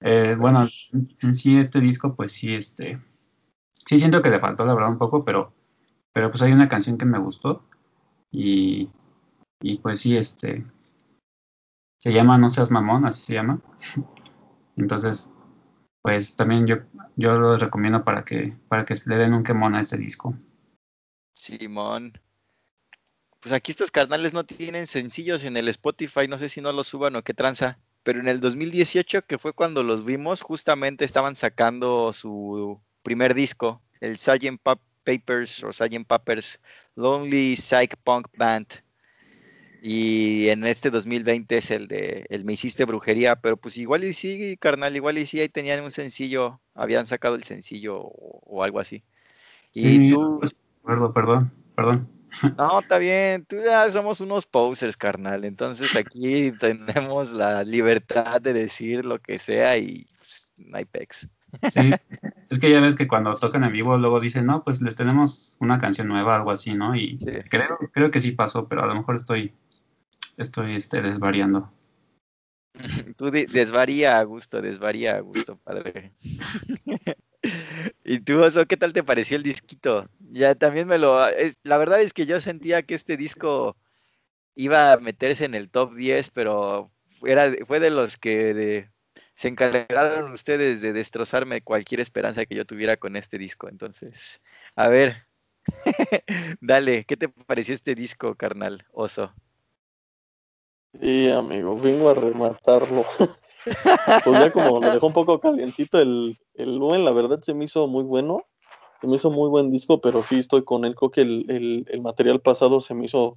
Eh, 0.00 0.34
bueno, 0.38 0.66
en 1.20 1.34
sí 1.34 1.56
este 1.56 1.80
disco, 1.80 2.16
pues 2.16 2.32
sí, 2.32 2.54
este, 2.54 3.00
sí 3.70 3.98
siento 3.98 4.20
que 4.20 4.30
le 4.30 4.40
faltó 4.40 4.66
la 4.66 4.74
verdad 4.74 4.90
un 4.90 4.98
poco, 4.98 5.24
pero, 5.24 5.54
pero 6.12 6.30
pues 6.30 6.42
hay 6.42 6.52
una 6.52 6.68
canción 6.68 6.98
que 6.98 7.06
me 7.06 7.20
gustó 7.20 7.64
y, 8.32 8.90
y 9.60 9.78
pues 9.78 10.00
sí, 10.00 10.16
este, 10.16 10.66
se 11.98 12.12
llama 12.12 12.38
No 12.38 12.50
seas 12.50 12.72
mamón, 12.72 13.06
así 13.06 13.22
se 13.22 13.34
llama. 13.34 13.60
Entonces, 14.76 15.30
pues 16.02 16.34
también 16.34 16.66
yo, 16.66 16.78
yo 17.14 17.34
lo 17.34 17.56
recomiendo 17.56 18.02
para 18.02 18.24
que, 18.24 18.56
para 18.66 18.84
que 18.84 18.96
le 19.06 19.16
den 19.16 19.34
un 19.34 19.44
quemón 19.44 19.76
a 19.76 19.80
este 19.80 19.98
disco. 19.98 20.34
Simón 21.34 22.14
pues 23.42 23.52
aquí 23.52 23.72
estos 23.72 23.90
carnales 23.90 24.32
no 24.32 24.44
tienen 24.46 24.86
sencillos 24.86 25.42
en 25.42 25.56
el 25.56 25.68
Spotify, 25.68 26.28
no 26.28 26.38
sé 26.38 26.48
si 26.48 26.60
no 26.60 26.72
los 26.72 26.86
suban 26.86 27.16
o 27.16 27.22
qué 27.22 27.34
tranza, 27.34 27.76
pero 28.04 28.20
en 28.20 28.28
el 28.28 28.40
2018, 28.40 29.22
que 29.26 29.36
fue 29.36 29.52
cuando 29.52 29.82
los 29.82 30.04
vimos, 30.04 30.42
justamente 30.42 31.04
estaban 31.04 31.34
sacando 31.34 32.12
su 32.12 32.80
primer 33.02 33.34
disco 33.34 33.82
el 34.00 34.16
Sgt. 34.16 34.60
Papers 35.04 35.64
o 35.64 35.72
Sgt. 35.72 36.06
Papers 36.06 36.60
Lonely 36.94 37.56
Psych 37.56 37.96
Punk 38.04 38.28
Band. 38.36 38.66
Y 39.82 40.48
en 40.48 40.64
este 40.64 40.90
2020 40.90 41.56
es 41.56 41.70
el 41.72 41.88
de 41.88 42.24
el 42.28 42.44
Me 42.44 42.52
Hiciste 42.52 42.84
Brujería, 42.84 43.36
pero 43.36 43.56
pues 43.56 43.76
igual 43.78 44.04
y 44.04 44.12
sí, 44.12 44.56
carnal, 44.60 44.94
igual 44.94 45.18
y 45.18 45.26
sí, 45.26 45.40
ahí 45.40 45.48
tenían 45.48 45.82
un 45.82 45.90
sencillo, 45.90 46.60
habían 46.74 47.06
sacado 47.06 47.34
el 47.34 47.42
sencillo 47.42 47.98
o, 47.98 48.62
algo 48.62 48.78
así. 48.78 49.02
Sí, 49.72 50.06
y 50.06 50.10
tú... 50.10 50.38
Pues, 50.38 50.54
perdón, 50.84 51.12
perdón, 51.12 51.52
perdón. 51.74 52.21
No, 52.56 52.80
está 52.80 52.98
bien, 52.98 53.44
tú 53.44 53.56
ya 53.64 53.90
somos 53.90 54.20
unos 54.20 54.46
posers, 54.46 54.96
carnal, 54.96 55.44
entonces 55.44 55.94
aquí 55.96 56.52
tenemos 56.60 57.32
la 57.32 57.62
libertad 57.64 58.40
de 58.40 58.52
decir 58.52 59.04
lo 59.04 59.18
que 59.18 59.38
sea 59.38 59.76
y 59.76 60.06
pues, 60.18 60.52
no 60.56 60.78
hay 60.78 60.84
pex. 60.84 61.28
Sí, 61.70 61.90
es 62.50 62.58
que 62.58 62.70
ya 62.70 62.80
ves 62.80 62.96
que 62.96 63.06
cuando 63.06 63.36
tocan 63.36 63.64
en 63.64 63.72
vivo 63.72 63.98
luego 63.98 64.20
dicen, 64.20 64.46
no, 64.46 64.64
pues 64.64 64.80
les 64.80 64.96
tenemos 64.96 65.56
una 65.60 65.78
canción 65.78 66.08
nueva, 66.08 66.36
algo 66.36 66.50
así, 66.50 66.74
¿no? 66.74 66.96
Y 66.96 67.18
creo, 67.50 67.78
creo 67.92 68.10
que 68.10 68.20
sí 68.20 68.32
pasó, 68.32 68.66
pero 68.68 68.82
a 68.82 68.86
lo 68.86 68.94
mejor 68.94 69.16
estoy 69.16 69.54
estoy 70.36 70.76
este, 70.76 71.02
desvariando. 71.02 71.70
Tú 73.16 73.30
desvaría 73.30 74.18
a 74.18 74.22
gusto, 74.24 74.60
desvaría 74.60 75.16
a 75.16 75.20
gusto, 75.20 75.56
padre. 75.56 76.12
¿Y 78.12 78.20
tú, 78.20 78.42
Oso, 78.42 78.66
qué 78.66 78.76
tal 78.76 78.92
te 78.92 79.02
pareció 79.02 79.38
el 79.38 79.42
disquito? 79.42 80.06
Ya 80.32 80.54
también 80.54 80.86
me 80.86 80.98
lo... 80.98 81.18
la 81.62 81.78
verdad 81.78 82.02
es 82.02 82.12
que 82.12 82.26
yo 82.26 82.42
sentía 82.42 82.82
que 82.82 82.94
este 82.94 83.16
disco 83.16 83.74
iba 84.54 84.92
a 84.92 84.98
meterse 84.98 85.46
en 85.46 85.54
el 85.54 85.70
top 85.70 85.94
10, 85.94 86.28
pero 86.28 86.90
era, 87.24 87.50
fue 87.66 87.80
de 87.80 87.88
los 87.88 88.18
que 88.18 88.90
se 89.34 89.48
encargaron 89.48 90.30
ustedes 90.30 90.82
de 90.82 90.92
destrozarme 90.92 91.62
cualquier 91.62 92.00
esperanza 92.00 92.44
que 92.44 92.54
yo 92.54 92.66
tuviera 92.66 92.98
con 92.98 93.16
este 93.16 93.38
disco. 93.38 93.70
Entonces, 93.70 94.42
a 94.76 94.88
ver, 94.88 95.26
dale, 96.60 97.04
¿qué 97.04 97.16
te 97.16 97.30
pareció 97.30 97.72
este 97.72 97.94
disco, 97.94 98.34
carnal, 98.34 98.84
Oso? 98.92 99.32
Sí, 101.00 101.30
amigo, 101.30 101.78
vengo 101.80 102.10
a 102.10 102.14
rematarlo. 102.14 103.06
pues 103.64 104.38
ya 104.38 104.50
como 104.50 104.80
lo 104.80 104.92
dejó 104.92 105.06
un 105.06 105.12
poco 105.12 105.40
calientito 105.40 106.00
el, 106.00 106.36
el 106.54 106.76
Luen, 106.76 107.04
la 107.04 107.12
verdad 107.12 107.40
se 107.42 107.54
me 107.54 107.64
hizo 107.64 107.86
muy 107.86 108.04
bueno. 108.04 108.44
Se 109.00 109.08
me 109.08 109.16
hizo 109.16 109.30
muy 109.30 109.48
buen 109.48 109.72
disco, 109.72 110.00
pero 110.00 110.22
sí 110.22 110.38
estoy 110.38 110.64
con 110.64 110.84
él. 110.84 110.94
Creo 110.94 111.10
que 111.10 111.22
el, 111.22 111.86
el, 111.88 112.00
material 112.02 112.40
pasado 112.40 112.80
se 112.80 112.94
me 112.94 113.06
hizo. 113.06 113.36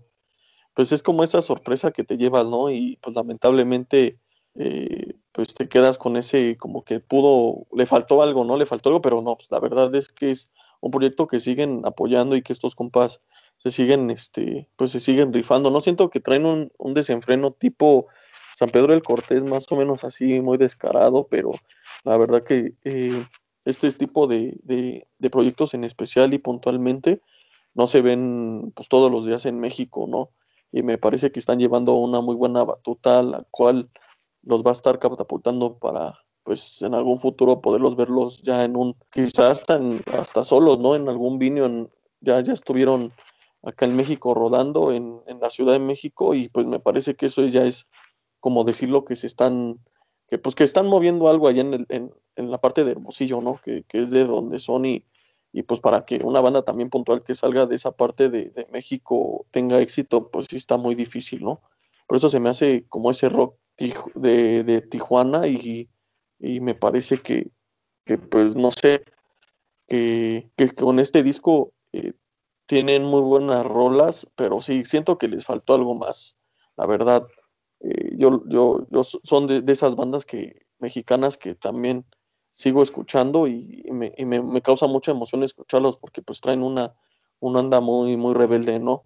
Pues 0.76 0.92
es 0.92 1.02
como 1.02 1.24
esa 1.24 1.42
sorpresa 1.42 1.92
que 1.92 2.04
te 2.04 2.18
llevas, 2.18 2.48
¿no? 2.48 2.70
Y 2.70 2.98
pues 3.02 3.16
lamentablemente, 3.16 4.20
eh, 4.54 5.16
pues 5.32 5.56
te 5.56 5.68
quedas 5.68 5.98
con 5.98 6.18
ese, 6.18 6.58
como 6.58 6.84
que 6.84 7.00
pudo, 7.00 7.66
le 7.74 7.88
faltó 7.88 8.22
algo, 8.22 8.46
¿no? 8.46 8.58
Le 8.58 8.68
faltó 8.68 8.90
algo, 8.90 9.02
pero 9.02 9.22
no, 9.22 9.38
pues 9.38 9.50
la 9.50 9.60
verdad 9.60 9.94
es 9.96 10.10
que 10.10 10.32
es 10.32 10.50
un 10.82 10.92
proyecto 10.92 11.28
que 11.28 11.40
siguen 11.40 11.82
apoyando 11.86 12.36
y 12.36 12.44
que 12.44 12.54
estos 12.54 12.76
compas 12.76 13.22
se 13.58 13.72
siguen, 13.72 14.12
este, 14.12 14.70
pues 14.76 14.92
se 14.92 15.00
siguen 15.00 15.34
rifando. 15.34 15.72
No 15.72 15.82
siento 15.82 16.12
que 16.12 16.20
traen 16.20 16.72
un 16.78 16.94
desenfreno 16.94 17.52
tipo 17.52 18.08
San 18.56 18.70
Pedro 18.70 18.94
del 18.94 19.04
Cortés, 19.04 19.44
más 19.44 19.70
o 19.70 19.76
menos 19.76 20.06
así, 20.06 20.40
muy 20.40 20.58
descarado, 20.58 21.28
pero 21.30 21.52
la 22.06 22.16
verdad 22.16 22.42
que 22.42 22.74
eh, 22.86 23.26
este 23.66 23.92
tipo 23.92 24.28
de, 24.28 24.58
de, 24.64 25.06
de, 25.20 25.30
proyectos 25.30 25.74
en 25.74 25.84
especial 25.84 26.34
y 26.34 26.38
puntualmente 26.38 27.20
no 27.74 27.86
se 27.86 28.02
ven 28.02 28.72
pues 28.74 28.88
todos 28.88 29.12
los 29.12 29.26
días 29.26 29.46
en 29.46 29.60
México, 29.60 30.08
¿no? 30.08 30.30
Y 30.72 30.84
me 30.84 30.98
parece 30.98 31.34
que 31.34 31.40
están 31.40 31.60
llevando 31.60 31.96
una 31.96 32.22
muy 32.22 32.36
buena 32.36 32.64
batuta, 32.64 33.22
la 33.24 33.44
cual 33.52 33.90
los 34.44 34.64
va 34.64 34.70
a 34.70 34.74
estar 34.74 35.00
catapultando 35.00 35.78
para 35.78 36.18
pues 36.44 36.82
en 36.82 36.94
algún 36.94 37.20
futuro 37.20 37.60
poderlos 37.60 37.98
verlos 37.98 38.42
ya 38.42 38.64
en 38.64 38.78
un, 38.78 38.96
quizás 39.12 39.60
hasta, 39.60 39.82
hasta 40.18 40.46
solos, 40.46 40.80
¿no? 40.80 40.96
En 40.96 41.10
algún 41.10 41.40
vino, 41.40 41.90
ya, 42.22 42.40
ya 42.40 42.54
estuvieron 42.54 43.12
acá 43.64 43.84
en 43.84 43.98
México 43.98 44.34
rodando 44.34 44.94
en, 44.94 45.22
en, 45.28 45.42
la 45.42 45.50
Ciudad 45.50 45.74
de 45.74 45.80
México 45.80 46.34
y 46.36 46.48
pues 46.48 46.66
me 46.68 46.80
parece 46.80 47.16
que 47.16 47.26
eso 47.26 47.44
ya 47.48 47.66
es 47.66 47.88
como 48.46 48.64
decir 48.64 48.90
lo 48.90 49.06
que 49.06 49.16
se 49.16 49.26
están, 49.26 49.80
que 50.28 50.38
pues 50.38 50.54
que 50.54 50.64
están 50.64 50.86
moviendo 50.86 51.30
algo 51.30 51.48
allá 51.48 51.62
en, 51.62 51.74
el, 51.74 51.86
en, 51.90 52.14
en 52.36 52.52
la 52.52 52.62
parte 52.62 52.84
de 52.84 52.92
Hermosillo, 52.92 53.42
¿no? 53.42 53.60
Que, 53.60 53.82
que, 53.86 54.04
es 54.04 54.12
de 54.12 54.24
donde 54.24 54.60
son 54.60 54.86
y, 54.86 55.04
y 55.52 55.64
pues 55.64 55.80
para 55.80 56.06
que 56.06 56.18
una 56.24 56.42
banda 56.42 56.62
también 56.62 56.92
puntual 56.92 57.24
que 57.24 57.34
salga 57.34 57.66
de 57.66 57.76
esa 57.76 57.94
parte 57.94 58.30
de, 58.30 58.52
de, 58.52 58.68
México 58.72 59.48
tenga 59.50 59.82
éxito, 59.82 60.30
pues 60.30 60.46
sí 60.48 60.58
está 60.58 60.78
muy 60.78 60.94
difícil, 60.94 61.44
¿no? 61.44 61.64
Por 62.06 62.18
eso 62.18 62.30
se 62.30 62.40
me 62.40 62.50
hace 62.50 62.86
como 62.88 63.10
ese 63.10 63.30
rock 63.30 63.56
de, 64.14 64.64
de 64.64 64.82
Tijuana 64.84 65.48
y, 65.48 65.90
y 66.38 66.60
me 66.60 66.76
parece 66.76 67.18
que, 67.24 67.50
que 68.04 68.20
pues 68.20 68.56
no 68.56 68.70
sé, 68.70 69.06
que, 69.88 70.52
que 70.56 70.70
con 70.70 71.00
este 71.00 71.24
disco 71.24 71.74
eh, 71.94 72.14
tienen 72.68 73.06
muy 73.06 73.22
buenas 73.22 73.66
rolas, 73.66 74.30
pero 74.36 74.62
sí, 74.62 74.86
siento 74.86 75.18
que 75.18 75.30
les 75.30 75.44
faltó 75.46 75.74
algo 75.74 75.96
más. 75.96 76.38
La 76.78 76.86
verdad, 76.86 77.26
eh, 77.82 78.16
yo, 78.18 78.44
yo, 78.48 78.88
yo, 78.90 79.04
son 79.04 79.48
de, 79.48 79.64
esas 79.72 79.96
bandas 79.96 80.26
que 80.26 80.66
mexicanas 80.80 81.38
que 81.38 81.56
también 81.56 82.06
sigo 82.54 82.82
escuchando 82.82 83.48
y, 83.48 83.84
me, 83.92 84.14
y 84.18 84.26
me, 84.26 84.62
causa 84.62 84.88
mucha 84.88 85.12
emoción 85.12 85.44
escucharlos 85.44 85.98
porque 85.98 86.22
pues 86.22 86.42
traen 86.42 86.64
una, 86.64 86.96
una 87.40 87.60
onda 87.60 87.82
muy, 87.82 88.18
muy 88.18 88.34
rebelde, 88.34 88.80
¿no? 88.80 89.06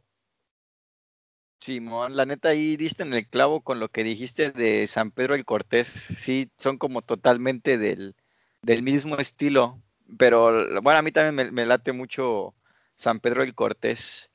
Simón, 1.61 2.15
la 2.15 2.25
neta 2.25 2.49
ahí 2.49 2.77
diste 2.77 3.03
en 3.03 3.13
el 3.13 3.27
clavo 3.27 3.61
con 3.61 3.79
lo 3.79 3.89
que 3.89 4.03
dijiste 4.03 4.51
de 4.51 4.87
San 4.87 5.11
Pedro 5.11 5.35
el 5.35 5.45
Cortés. 5.45 5.87
Sí, 5.87 6.49
son 6.57 6.77
como 6.77 7.01
totalmente 7.01 7.77
del, 7.77 8.15
del 8.61 8.81
mismo 8.81 9.17
estilo. 9.17 9.81
Pero 10.17 10.81
bueno, 10.81 10.99
a 10.99 11.01
mí 11.01 11.11
también 11.11 11.53
me, 11.53 11.65
late 11.65 11.91
mucho 11.91 12.55
San 12.95 13.19
Pedro 13.19 13.43
el 13.43 13.53
Cortés. 13.55 14.31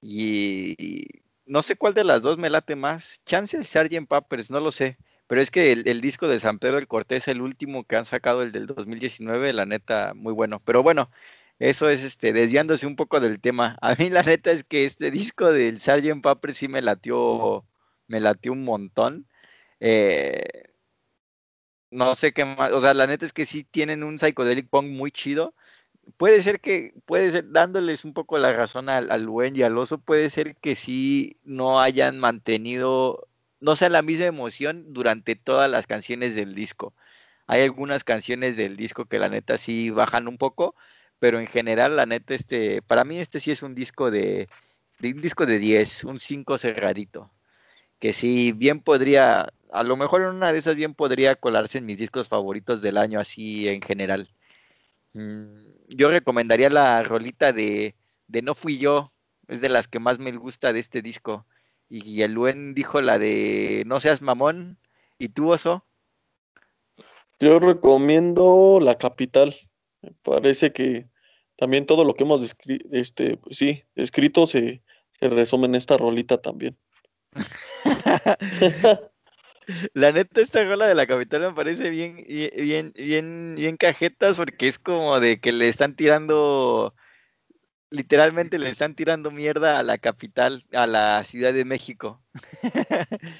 Y, 0.00 1.22
no 1.46 1.62
sé 1.62 1.76
cuál 1.76 1.94
de 1.94 2.04
las 2.04 2.22
dos 2.22 2.38
me 2.38 2.50
late 2.50 2.76
más. 2.76 3.20
Chances 3.26 3.66
Sgt. 3.68 4.06
Papers, 4.08 4.50
no 4.50 4.60
lo 4.60 4.70
sé. 4.70 4.98
Pero 5.26 5.40
es 5.40 5.50
que 5.50 5.72
el, 5.72 6.00
disco 6.00 6.28
de 6.28 6.38
San 6.38 6.58
Pedro 6.58 6.78
el 6.78 6.86
Cortés, 6.86 7.28
el 7.28 7.40
último 7.40 7.84
que 7.84 7.96
han 7.96 8.04
sacado, 8.04 8.42
el 8.42 8.52
del 8.52 8.66
2019, 8.66 9.52
la 9.54 9.64
neta, 9.66 10.12
muy 10.14 10.32
bueno. 10.32 10.60
Pero 10.64 10.82
bueno, 10.82 11.10
eso 11.58 11.88
es 11.88 12.04
este, 12.04 12.32
desviándose 12.32 12.86
un 12.86 12.96
poco 12.96 13.20
del 13.20 13.40
tema. 13.40 13.78
A 13.80 13.94
mí 13.94 14.10
la 14.10 14.22
neta 14.22 14.50
es 14.52 14.64
que 14.64 14.84
este 14.84 15.10
disco 15.10 15.52
del 15.52 15.80
Sgt. 15.80 16.20
Papers 16.22 16.56
sí 16.58 16.68
me 16.68 16.82
latió, 16.82 17.64
me 18.06 18.20
latió 18.20 18.52
un 18.52 18.64
montón. 18.64 19.26
Eh, 19.80 20.64
no 21.90 22.14
sé 22.14 22.32
qué 22.32 22.44
más, 22.44 22.72
o 22.72 22.80
sea, 22.80 22.92
la 22.94 23.06
neta 23.06 23.24
es 23.24 23.32
que 23.32 23.46
sí 23.46 23.64
tienen 23.64 24.02
un 24.02 24.18
psychedelic 24.18 24.68
punk 24.68 24.88
muy 24.88 25.12
chido 25.12 25.54
puede 26.16 26.42
ser 26.42 26.60
que, 26.60 26.94
puede 27.06 27.30
ser, 27.30 27.50
dándoles 27.50 28.04
un 28.04 28.14
poco 28.14 28.38
la 28.38 28.52
razón 28.52 28.88
al, 28.88 29.26
buen 29.26 29.56
y 29.56 29.62
al 29.62 29.78
oso, 29.78 29.98
puede 29.98 30.30
ser 30.30 30.56
que 30.56 30.74
sí 30.76 31.38
no 31.44 31.80
hayan 31.80 32.18
mantenido, 32.18 33.28
no 33.60 33.76
sea 33.76 33.88
la 33.88 34.02
misma 34.02 34.26
emoción 34.26 34.92
durante 34.92 35.36
todas 35.36 35.70
las 35.70 35.86
canciones 35.86 36.34
del 36.34 36.54
disco. 36.54 36.94
Hay 37.46 37.62
algunas 37.62 38.04
canciones 38.04 38.56
del 38.56 38.76
disco 38.76 39.06
que 39.06 39.18
la 39.18 39.28
neta 39.28 39.58
sí 39.58 39.90
bajan 39.90 40.28
un 40.28 40.38
poco, 40.38 40.74
pero 41.18 41.38
en 41.40 41.46
general 41.46 41.96
la 41.96 42.06
neta 42.06 42.34
este, 42.34 42.82
para 42.82 43.04
mí 43.04 43.18
este 43.18 43.40
sí 43.40 43.50
es 43.50 43.62
un 43.62 43.74
disco 43.74 44.10
de, 44.10 44.48
de 44.98 45.12
un 45.12 45.20
disco 45.20 45.46
de 45.46 45.58
10, 45.58 46.04
un 46.04 46.18
5 46.18 46.58
cerradito, 46.58 47.30
que 47.98 48.12
sí 48.12 48.52
bien 48.52 48.80
podría, 48.80 49.52
a 49.72 49.82
lo 49.82 49.96
mejor 49.96 50.22
en 50.22 50.28
una 50.28 50.52
de 50.52 50.58
esas 50.58 50.76
bien 50.76 50.94
podría 50.94 51.36
colarse 51.36 51.78
en 51.78 51.86
mis 51.86 51.98
discos 51.98 52.28
favoritos 52.28 52.82
del 52.82 52.98
año 52.98 53.20
así 53.20 53.68
en 53.68 53.82
general. 53.82 54.28
Mm, 55.14 55.46
yo 55.88 56.10
recomendaría 56.10 56.68
la 56.70 57.02
rolita 57.02 57.52
de, 57.52 57.94
de 58.26 58.42
No 58.42 58.54
Fui 58.54 58.78
Yo, 58.78 59.12
es 59.48 59.60
de 59.60 59.68
las 59.68 59.88
que 59.88 59.98
más 59.98 60.18
me 60.18 60.32
gusta 60.32 60.72
de 60.72 60.80
este 60.80 61.02
disco. 61.02 61.46
Y 61.88 62.22
el 62.22 62.32
Luen 62.32 62.74
dijo 62.74 63.00
la 63.00 63.18
de 63.18 63.84
No 63.86 64.00
Seas 64.00 64.22
Mamón. 64.22 64.78
¿Y 65.18 65.28
tú, 65.28 65.52
Oso? 65.52 65.84
Yo 67.38 67.58
recomiendo 67.60 68.80
La 68.80 68.98
Capital. 68.98 69.54
Me 70.02 70.12
parece 70.22 70.72
que 70.72 71.08
también 71.56 71.86
todo 71.86 72.04
lo 72.04 72.14
que 72.14 72.24
hemos 72.24 72.54
este, 72.90 73.38
sí, 73.50 73.84
escrito 73.94 74.46
se, 74.46 74.82
se 75.12 75.28
resume 75.28 75.66
en 75.66 75.74
esta 75.76 75.96
rolita 75.96 76.40
también. 76.40 76.76
La 79.94 80.12
neta, 80.12 80.40
esta 80.40 80.64
rola 80.64 80.86
de 80.86 80.94
la 80.94 81.06
capital 81.06 81.40
me 81.40 81.52
parece 81.52 81.90
bien, 81.90 82.24
bien, 82.26 82.92
bien, 82.94 83.54
bien 83.56 83.76
cajetas 83.76 84.36
porque 84.36 84.68
es 84.68 84.78
como 84.78 85.20
de 85.20 85.40
que 85.40 85.52
le 85.52 85.68
están 85.68 85.96
tirando, 85.96 86.94
literalmente 87.90 88.58
le 88.58 88.70
están 88.70 88.94
tirando 88.94 89.30
mierda 89.30 89.78
a 89.78 89.82
la 89.82 89.98
capital, 89.98 90.64
a 90.72 90.86
la 90.86 91.22
Ciudad 91.24 91.52
de 91.54 91.64
México. 91.64 92.22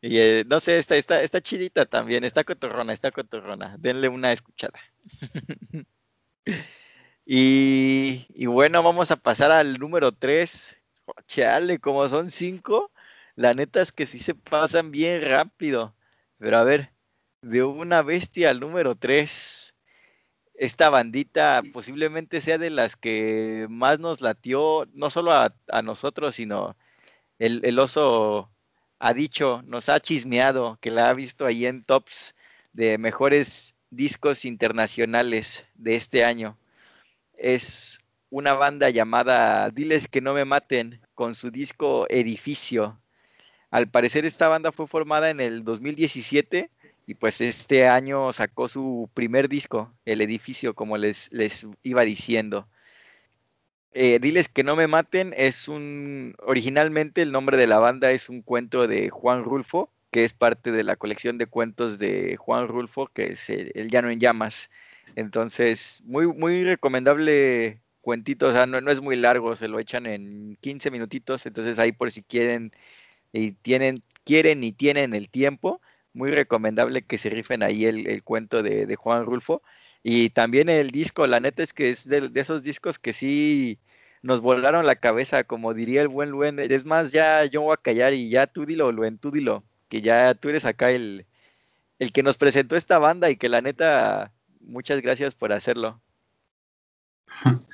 y 0.00 0.18
eh, 0.18 0.44
no 0.48 0.60
sé, 0.60 0.78
está, 0.78 0.96
está, 0.96 1.22
está 1.22 1.40
chidita 1.40 1.86
también, 1.86 2.24
está 2.24 2.44
cotorrona, 2.44 2.92
está 2.92 3.10
cotorrona. 3.10 3.76
Denle 3.78 4.08
una 4.08 4.32
escuchada. 4.32 4.78
y, 7.26 8.26
y 8.28 8.46
bueno, 8.46 8.82
vamos 8.82 9.10
a 9.10 9.16
pasar 9.16 9.50
al 9.52 9.78
número 9.78 10.12
3. 10.12 10.76
Chale, 11.26 11.78
como 11.80 12.08
son 12.08 12.30
cinco 12.30 12.90
la 13.36 13.54
neta 13.54 13.80
es 13.82 13.92
que 13.92 14.06
sí 14.06 14.18
se 14.18 14.34
pasan 14.34 14.90
bien 14.90 15.22
rápido. 15.22 15.94
Pero 16.38 16.58
a 16.58 16.64
ver, 16.64 16.92
de 17.42 17.62
una 17.62 18.02
bestia 18.02 18.50
al 18.50 18.60
número 18.60 18.94
3. 18.96 19.74
esta 20.54 20.90
bandita 20.90 21.62
posiblemente 21.72 22.40
sea 22.40 22.58
de 22.58 22.70
las 22.70 22.96
que 22.96 23.66
más 23.70 23.98
nos 24.00 24.20
latió, 24.20 24.86
no 24.92 25.10
solo 25.10 25.32
a, 25.32 25.52
nosotros, 25.82 26.36
sino 26.36 26.76
el, 27.38 27.60
el, 27.64 27.78
oso 27.78 28.50
ha 28.98 29.14
dicho, 29.14 29.62
nos 29.66 29.88
ha 29.88 30.00
chismeado, 30.00 30.78
que 30.80 30.90
la 30.90 31.10
ha 31.10 31.14
visto 31.14 31.46
ahí 31.46 31.66
en 31.66 31.84
tops 31.84 32.34
de 32.72 32.98
mejores 32.98 33.74
discos 33.90 34.44
internacionales 34.44 35.66
de 35.74 35.96
este 35.96 36.24
año. 36.24 36.58
Es 37.36 38.00
una 38.30 38.54
banda 38.54 38.90
llamada 38.90 39.70
Diles 39.70 40.08
que 40.08 40.20
no 40.20 40.34
me 40.34 40.44
maten 40.44 41.00
con 41.14 41.34
su 41.34 41.50
disco 41.50 42.06
Edificio. 42.08 43.00
Al 43.74 43.88
parecer 43.88 44.24
esta 44.24 44.46
banda 44.46 44.70
fue 44.70 44.86
formada 44.86 45.30
en 45.30 45.40
el 45.40 45.64
2017 45.64 46.70
y 47.08 47.14
pues 47.14 47.40
este 47.40 47.88
año 47.88 48.32
sacó 48.32 48.68
su 48.68 49.10
primer 49.14 49.48
disco, 49.48 49.92
El 50.04 50.20
Edificio, 50.20 50.74
como 50.74 50.96
les, 50.96 51.32
les 51.32 51.66
iba 51.82 52.04
diciendo. 52.04 52.68
Eh, 53.90 54.20
Diles 54.20 54.48
que 54.48 54.62
no 54.62 54.76
me 54.76 54.86
maten 54.86 55.34
es 55.36 55.66
un, 55.66 56.36
originalmente 56.46 57.20
el 57.22 57.32
nombre 57.32 57.56
de 57.56 57.66
la 57.66 57.80
banda 57.80 58.12
es 58.12 58.28
un 58.28 58.42
cuento 58.42 58.86
de 58.86 59.10
Juan 59.10 59.42
Rulfo, 59.42 59.90
que 60.12 60.24
es 60.24 60.34
parte 60.34 60.70
de 60.70 60.84
la 60.84 60.94
colección 60.94 61.36
de 61.36 61.46
cuentos 61.46 61.98
de 61.98 62.36
Juan 62.36 62.68
Rulfo, 62.68 63.08
que 63.08 63.32
es 63.32 63.50
El, 63.50 63.90
Llano 63.90 64.08
en 64.08 64.20
Llamas. 64.20 64.70
Entonces, 65.16 66.00
muy, 66.04 66.28
muy 66.28 66.62
recomendable 66.62 67.80
cuentito, 68.02 68.46
o 68.46 68.52
sea, 68.52 68.66
no, 68.66 68.80
no, 68.80 68.92
es 68.92 69.00
muy 69.00 69.16
largo, 69.16 69.56
se 69.56 69.66
lo 69.66 69.80
echan 69.80 70.06
en 70.06 70.56
15 70.60 70.92
minutitos, 70.92 71.44
entonces 71.46 71.80
ahí 71.80 71.90
por 71.90 72.12
si 72.12 72.22
quieren 72.22 72.70
y 73.34 73.52
tienen, 73.52 74.02
quieren 74.24 74.62
y 74.62 74.72
tienen 74.72 75.12
el 75.12 75.28
tiempo, 75.28 75.80
muy 76.12 76.30
recomendable 76.30 77.02
que 77.02 77.18
se 77.18 77.30
rifen 77.30 77.62
ahí 77.64 77.84
el, 77.84 78.22
cuento 78.22 78.62
de, 78.62 78.94
Juan 78.96 79.26
Rulfo. 79.26 79.62
Y 80.04 80.30
también 80.30 80.68
el 80.68 80.90
disco, 80.90 81.26
la 81.26 81.40
neta 81.40 81.62
es 81.62 81.72
que 81.72 81.90
es 81.90 82.08
de, 82.08 82.30
esos 82.34 82.62
discos 82.62 82.98
que 82.98 83.12
sí 83.12 83.80
nos 84.22 84.40
volaron 84.40 84.86
la 84.86 84.96
cabeza, 84.96 85.44
como 85.44 85.74
diría 85.74 86.00
el 86.02 86.08
buen 86.08 86.30
Luen. 86.30 86.60
Es 86.60 86.84
más, 86.84 87.10
ya 87.10 87.44
yo 87.44 87.62
voy 87.62 87.74
a 87.74 87.82
callar 87.82 88.14
y 88.14 88.30
ya 88.30 88.46
tú 88.46 88.64
dilo, 88.66 88.92
Luen, 88.92 89.18
tú 89.18 89.32
dilo, 89.32 89.64
que 89.88 90.00
ya 90.00 90.34
tú 90.34 90.50
eres 90.50 90.64
acá 90.64 90.92
el, 90.92 91.26
el 91.98 92.12
que 92.12 92.22
nos 92.22 92.36
presentó 92.36 92.76
esta 92.76 92.98
banda 92.98 93.30
y 93.30 93.36
que 93.36 93.48
la 93.48 93.60
neta, 93.60 94.32
muchas 94.60 95.00
gracias 95.02 95.34
por 95.34 95.52
hacerlo. 95.52 96.00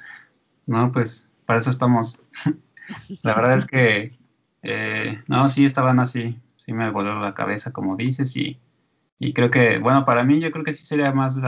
No, 0.66 0.92
pues 0.92 1.28
para 1.46 1.58
eso 1.58 1.70
estamos. 1.70 2.22
La 3.22 3.34
verdad 3.34 3.58
es 3.58 3.66
que, 3.66 4.19
eh, 4.62 5.22
no, 5.26 5.48
sí, 5.48 5.64
esta 5.64 5.82
banda 5.82 6.06
sí, 6.06 6.40
me 6.68 6.90
voló 6.90 7.20
la 7.20 7.34
cabeza, 7.34 7.72
como 7.72 7.96
dices, 7.96 8.36
y, 8.36 8.60
y 9.18 9.32
creo 9.32 9.50
que, 9.50 9.78
bueno, 9.78 10.04
para 10.04 10.24
mí 10.24 10.40
yo 10.40 10.50
creo 10.50 10.64
que 10.64 10.72
sí 10.72 10.84
sería 10.84 11.12
más 11.12 11.40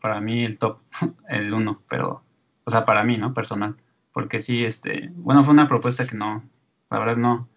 para 0.00 0.20
mí 0.20 0.44
el 0.44 0.58
top, 0.58 0.78
el 1.28 1.52
uno, 1.52 1.82
pero, 1.88 2.22
o 2.64 2.70
sea, 2.70 2.84
para 2.84 3.04
mí, 3.04 3.16
¿no? 3.16 3.34
Personal, 3.34 3.76
porque 4.12 4.40
sí, 4.40 4.64
este, 4.64 5.10
bueno, 5.14 5.44
fue 5.44 5.54
una 5.54 5.68
propuesta 5.68 6.06
que 6.06 6.16
no, 6.16 6.42
la 6.90 6.98
verdad 6.98 7.16
no, 7.16 7.48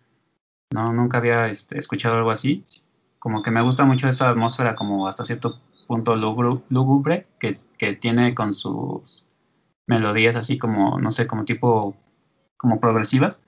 no, 0.72 0.92
nunca 0.94 1.20
había 1.20 1.48
este, 1.48 1.80
escuchado 1.80 2.18
algo 2.18 2.32
así, 2.32 2.64
como 3.20 3.42
que 3.42 3.52
me 3.52 3.62
gusta 3.62 3.86
mucho 3.86 4.10
esa 4.10 4.30
atmósfera 4.30 4.76
como 4.76 5.08
hasta 5.08 5.26
cierto 5.26 5.62
punto 5.88 6.16
lúgubre 6.16 7.28
que, 7.40 7.60
que 7.78 7.94
tiene 7.94 8.34
con 8.36 8.54
sus 8.54 9.26
melodías 9.88 10.36
así 10.36 10.58
como, 10.58 11.00
no 11.00 11.12
sé, 11.12 11.28
como 11.28 11.46
tipo, 11.46 11.96
como 12.58 12.80
progresivas, 12.80 13.46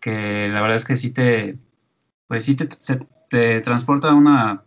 que 0.00 0.48
la 0.48 0.62
verdad 0.62 0.76
es 0.76 0.84
que 0.84 0.96
sí 0.96 1.10
te, 1.10 1.58
pues 2.28 2.44
sí 2.44 2.56
te, 2.56 2.68
te 3.28 3.60
transporta 3.60 4.10
a 4.10 4.14
una, 4.14 4.62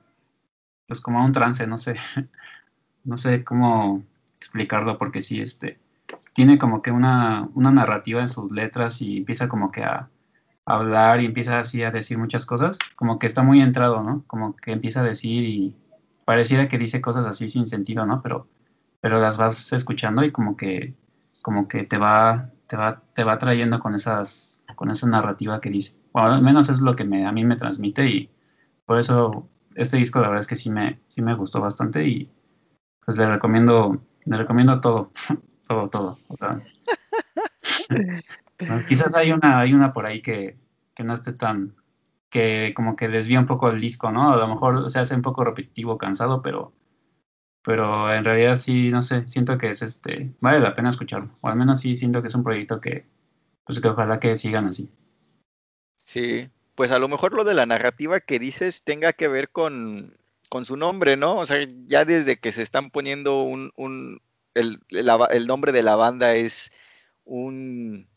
pues 0.88 1.02
como 1.02 1.19
a 1.19 1.26
un 1.26 1.34
trance, 1.34 1.65
no 1.67 1.78
sé, 1.78 1.96
no 3.04 3.17
sé 3.17 3.43
cómo 3.43 4.04
explicarlo 4.38 4.98
porque 4.98 5.22
sí, 5.22 5.41
este, 5.41 5.80
tiene 6.34 6.58
como 6.58 6.82
que 6.82 6.91
una, 6.91 7.50
una 7.56 7.72
narrativa 7.72 8.22
en 8.22 8.30
sus 8.30 8.52
letras 8.52 9.02
y 9.02 9.17
empieza 9.17 9.48
como 9.50 9.72
que 9.72 9.84
a, 9.84 10.10
hablar 10.65 11.22
y 11.22 11.26
empieza 11.26 11.60
así 11.60 11.84
a 11.84 11.91
decir 11.91 12.17
muchas 12.17 12.46
cosas, 12.46 12.80
como 12.96 13.19
que 13.19 13.28
está 13.28 13.43
muy 13.43 13.62
entrado, 13.62 14.02
¿no? 14.02 14.24
Como 14.28 14.56
que 14.56 14.72
empieza 14.72 15.02
a 15.02 15.04
decir 15.04 15.43
y 15.43 15.76
pareciera 16.26 16.67
que 16.67 16.78
dice 16.78 17.02
cosas 17.02 17.26
así 17.26 17.50
sin 17.50 17.67
sentido, 17.67 18.06
¿no? 18.06 18.22
Pero, 18.22 18.48
pero 19.02 19.19
las 19.19 19.38
vas 19.38 19.74
escuchando 19.74 20.24
y 20.24 20.32
como 20.32 20.56
que, 20.56 20.93
como 21.41 21.67
que 21.67 21.86
te 21.86 21.98
va, 21.98 22.50
te 22.67 22.78
va, 22.78 23.02
te 23.13 23.24
va 23.24 23.39
trayendo 23.39 23.80
con 23.80 23.96
esas, 23.96 24.53
con 24.76 24.89
esa 24.91 25.08
narrativa 25.08 25.62
que 25.62 25.69
dice 25.69 25.99
al 26.13 26.41
menos 26.41 26.69
es 26.69 26.82
lo 26.82 26.95
que 26.95 27.04
me, 27.04 27.26
a 27.26 27.32
mí 27.32 27.43
me 27.43 27.56
transmite 27.56 28.08
y 28.08 28.30
por 28.86 28.99
eso 28.99 29.49
este 29.76 29.97
disco 29.97 30.19
la 30.19 30.28
verdad 30.28 30.41
es 30.41 30.47
que 30.47 30.56
sí 30.56 30.69
me, 30.69 30.99
sí 31.08 31.21
me 31.21 31.36
gustó 31.36 31.60
bastante 31.60 32.08
y 32.08 32.32
pues 33.06 33.17
le 33.17 33.28
recomiendo, 33.28 34.02
le 34.26 34.38
recomiendo 34.38 34.80
todo, 34.80 35.12
todo, 35.67 35.89
todo. 35.89 36.17
quizás 38.88 39.13
hay 39.15 39.32
una, 39.32 39.60
hay 39.60 39.73
una 39.73 39.93
por 39.93 40.06
ahí 40.06 40.21
que, 40.21 40.58
que 40.95 41.04
no 41.04 41.13
esté 41.13 41.34
tan, 41.34 41.76
que 42.30 42.73
como 42.76 42.95
que 42.95 43.08
desvía 43.08 43.39
un 43.39 43.45
poco 43.45 43.69
el 43.69 43.82
disco, 43.82 44.12
¿no? 44.12 44.34
A 44.34 44.38
lo 44.38 44.47
mejor 44.47 44.89
se 44.89 44.99
hace 44.99 45.15
un 45.15 45.21
poco 45.21 45.43
repetitivo, 45.43 45.97
cansado, 45.97 46.41
pero, 46.41 46.73
pero 47.63 48.12
en 48.13 48.23
realidad 48.23 48.56
sí, 48.56 48.89
no 48.89 49.02
sé, 49.02 49.28
siento 49.28 49.58
que 49.58 49.69
es 49.69 49.82
este, 49.82 50.34
vale 50.39 50.60
la 50.60 50.76
pena 50.76 50.89
escucharlo, 50.89 51.38
o 51.41 51.47
al 51.47 51.56
menos 51.58 51.82
sí 51.82 51.95
siento 51.95 52.21
que 52.21 52.28
es 52.28 52.36
un 52.36 52.43
proyecto 52.43 52.80
que, 52.80 53.06
pues 53.65 53.80
que 53.80 53.88
ojalá 53.88 54.19
que 54.19 54.36
sigan 54.36 54.67
así. 54.67 54.89
Sí, 56.06 56.49
pues 56.76 56.91
a 56.91 56.99
lo 56.99 57.08
mejor 57.08 57.34
lo 57.34 57.43
de 57.43 57.54
la 57.54 57.65
narrativa 57.65 58.19
que 58.19 58.39
dices 58.39 58.84
tenga 58.84 59.13
que 59.13 59.28
ver 59.28 59.49
con, 59.49 60.17
con 60.49 60.65
su 60.65 60.78
nombre, 60.78 61.17
¿no? 61.17 61.38
O 61.38 61.45
sea, 61.45 61.65
ya 61.86 62.06
desde 62.06 62.38
que 62.38 62.52
se 62.52 62.62
están 62.62 62.91
poniendo 62.91 63.43
un, 63.43 63.71
un 63.76 64.21
el, 64.54 64.80
el, 64.89 65.47
nombre 65.47 65.71
de 65.71 65.84
la 65.84 65.95
banda 65.95 66.36
es 66.36 66.71
un 67.26 68.08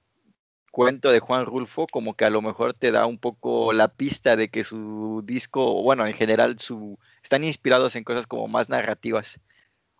cuento 0.70 1.10
de 1.10 1.20
Juan 1.20 1.46
Rulfo, 1.46 1.86
como 1.86 2.14
que 2.14 2.26
a 2.26 2.30
lo 2.30 2.42
mejor 2.42 2.74
te 2.74 2.90
da 2.90 3.06
un 3.06 3.18
poco 3.18 3.72
la 3.72 3.88
pista 3.88 4.36
de 4.36 4.50
que 4.50 4.64
su 4.64 5.22
disco, 5.24 5.82
bueno, 5.82 6.06
en 6.06 6.12
general, 6.12 6.58
su, 6.60 6.98
están 7.22 7.44
inspirados 7.44 7.96
en 7.96 8.04
cosas 8.04 8.26
como 8.26 8.48
más 8.48 8.68
narrativas. 8.68 9.40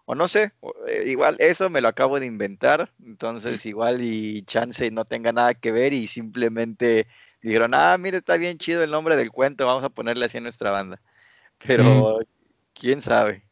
O 0.07 0.15
no 0.15 0.29
sé, 0.29 0.53
eh, 0.89 1.03
igual 1.07 1.37
eso 1.41 1.69
me 1.69 1.81
lo 1.81 1.89
acabo 1.89 2.21
de 2.21 2.27
inventar, 2.27 2.93
entonces 3.05 3.67
igual 3.67 4.03
y 4.03 4.43
chance 4.43 4.89
no 4.93 5.05
tenga 5.05 5.33
nada 5.33 5.55
que 5.55 5.73
ver 5.73 5.93
y 5.93 6.07
simplemente 6.07 7.09
dijeron, 7.43 7.75
ah, 7.75 7.99
mire, 7.99 8.19
está 8.19 8.37
bien 8.37 8.59
chido 8.59 8.85
el 8.85 8.93
nombre 8.93 9.17
del 9.17 9.33
cuento, 9.33 9.67
vamos 9.67 9.83
a 9.83 9.89
ponerle 9.89 10.27
así 10.27 10.39
a 10.39 10.41
nuestra 10.41 10.71
banda. 10.71 11.01
Pero, 11.67 12.21
quién 12.73 13.03
sabe. 13.03 13.43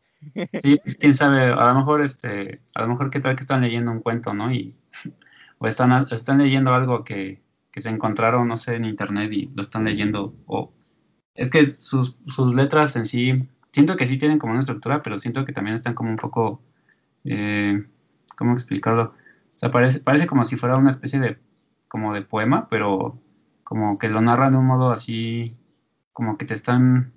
Sí, 0.63 0.79
pues 0.83 0.97
quién 0.97 1.13
sabe, 1.13 1.53
a 1.53 1.67
lo 1.67 1.75
mejor 1.75 2.03
este, 2.03 2.61
a 2.75 2.83
lo 2.83 2.89
mejor 2.89 3.11
que 3.11 3.21
tal 3.21 3.35
que 3.35 3.43
están 3.43 3.61
leyendo 3.61 3.91
un 3.91 4.01
cuento, 4.01 4.33
¿no? 4.33 4.53
Y 4.53 4.77
o 5.59 5.67
están, 5.67 6.07
están 6.13 6.39
leyendo 6.39 6.73
algo 6.73 7.05
que, 7.05 7.43
que 7.73 7.81
se 7.81 7.91
encontraron, 7.91 8.47
no 8.47 8.57
sé, 8.57 8.77
en 8.77 8.85
internet 8.85 9.33
y 9.33 9.51
lo 9.55 9.63
están 9.63 9.85
leyendo. 9.85 10.35
O 10.47 10.73
es 11.35 11.51
que 11.51 11.67
sus, 11.67 12.17
sus 12.29 12.55
letras 12.55 12.95
en 12.95 13.05
sí, 13.05 13.49
siento 13.75 13.97
que 13.97 14.07
sí 14.07 14.19
tienen 14.19 14.39
como 14.39 14.53
una 14.53 14.61
estructura, 14.61 15.03
pero 15.03 15.19
siento 15.19 15.45
que 15.45 15.53
también 15.53 15.75
están 15.75 15.95
como 15.95 16.11
un 16.11 16.17
poco, 16.17 16.63
eh, 17.25 17.85
¿cómo 18.37 18.53
explicarlo? 18.53 19.15
O 19.57 19.59
sea, 19.59 19.73
parece, 19.73 20.01
parece 20.01 20.29
como 20.29 20.45
si 20.45 20.57
fuera 20.57 20.77
una 20.77 20.91
especie 20.91 21.19
de, 21.19 21.39
como 21.89 22.15
de 22.15 22.23
poema, 22.23 22.69
pero 22.71 23.19
como 23.65 23.99
que 23.99 24.09
lo 24.09 24.21
narran 24.21 24.53
de 24.53 24.59
un 24.59 24.67
modo 24.67 24.93
así, 24.93 25.57
como 26.13 26.39
que 26.39 26.45
te 26.45 26.55
están 26.55 27.13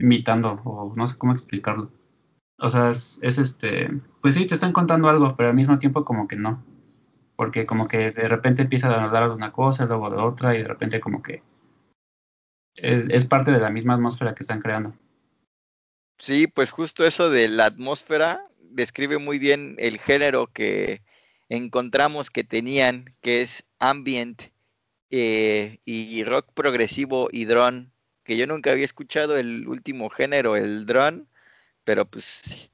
invitando, 0.00 0.60
o 0.64 0.92
no 0.96 1.06
sé 1.06 1.16
cómo 1.18 1.32
explicarlo. 1.32 1.90
O 2.58 2.68
sea, 2.68 2.90
es, 2.90 3.20
este, 3.22 3.88
pues 4.20 4.34
sí, 4.34 4.46
te 4.46 4.54
están 4.54 4.72
contando 4.72 5.08
algo, 5.08 5.36
pero 5.36 5.50
al 5.50 5.54
mismo 5.54 5.78
tiempo 5.78 6.04
como 6.04 6.26
que 6.28 6.36
no. 6.36 6.64
Porque 7.36 7.66
como 7.66 7.86
que 7.88 8.10
de 8.10 8.28
repente 8.28 8.62
empieza 8.62 8.88
a 8.90 9.04
hablar 9.04 9.28
de 9.28 9.36
una 9.36 9.52
cosa, 9.52 9.86
luego 9.86 10.10
de 10.10 10.16
otra, 10.16 10.54
y 10.56 10.58
de 10.62 10.68
repente 10.68 11.00
como 11.00 11.22
que 11.22 11.42
es, 12.74 13.06
es 13.08 13.24
parte 13.26 13.52
de 13.52 13.60
la 13.60 13.70
misma 13.70 13.94
atmósfera 13.94 14.34
que 14.34 14.42
están 14.42 14.60
creando. 14.60 14.94
Sí, 16.22 16.46
pues 16.46 16.70
justo 16.70 17.04
eso 17.04 17.30
de 17.30 17.48
la 17.48 17.64
atmósfera 17.66 18.46
describe 18.60 19.18
muy 19.18 19.40
bien 19.40 19.74
el 19.80 19.98
género 19.98 20.46
que 20.52 21.02
encontramos 21.48 22.30
que 22.30 22.44
tenían, 22.44 23.16
que 23.22 23.42
es 23.42 23.64
ambient 23.80 24.40
eh, 25.10 25.80
y 25.84 26.22
rock 26.22 26.52
progresivo 26.54 27.28
y 27.32 27.44
drone, 27.46 27.90
que 28.22 28.36
yo 28.36 28.46
nunca 28.46 28.70
había 28.70 28.84
escuchado 28.84 29.36
el 29.36 29.66
último 29.66 30.10
género, 30.10 30.54
el 30.54 30.86
drone, 30.86 31.24
pero 31.82 32.08
pues 32.08 32.70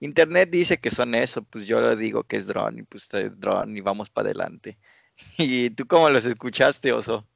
internet 0.00 0.48
dice 0.48 0.78
que 0.78 0.90
son 0.90 1.14
eso, 1.14 1.42
pues 1.42 1.66
yo 1.66 1.96
digo 1.96 2.24
que 2.24 2.38
es 2.38 2.46
drone 2.46 2.80
y 2.80 2.84
pues 2.84 3.10
drone 3.10 3.78
y 3.78 3.82
vamos 3.82 4.08
para 4.08 4.30
adelante. 4.30 4.78
¿Y 5.36 5.68
tú 5.68 5.86
cómo 5.86 6.08
los 6.08 6.24
escuchaste, 6.24 6.94
Oso? 6.94 7.28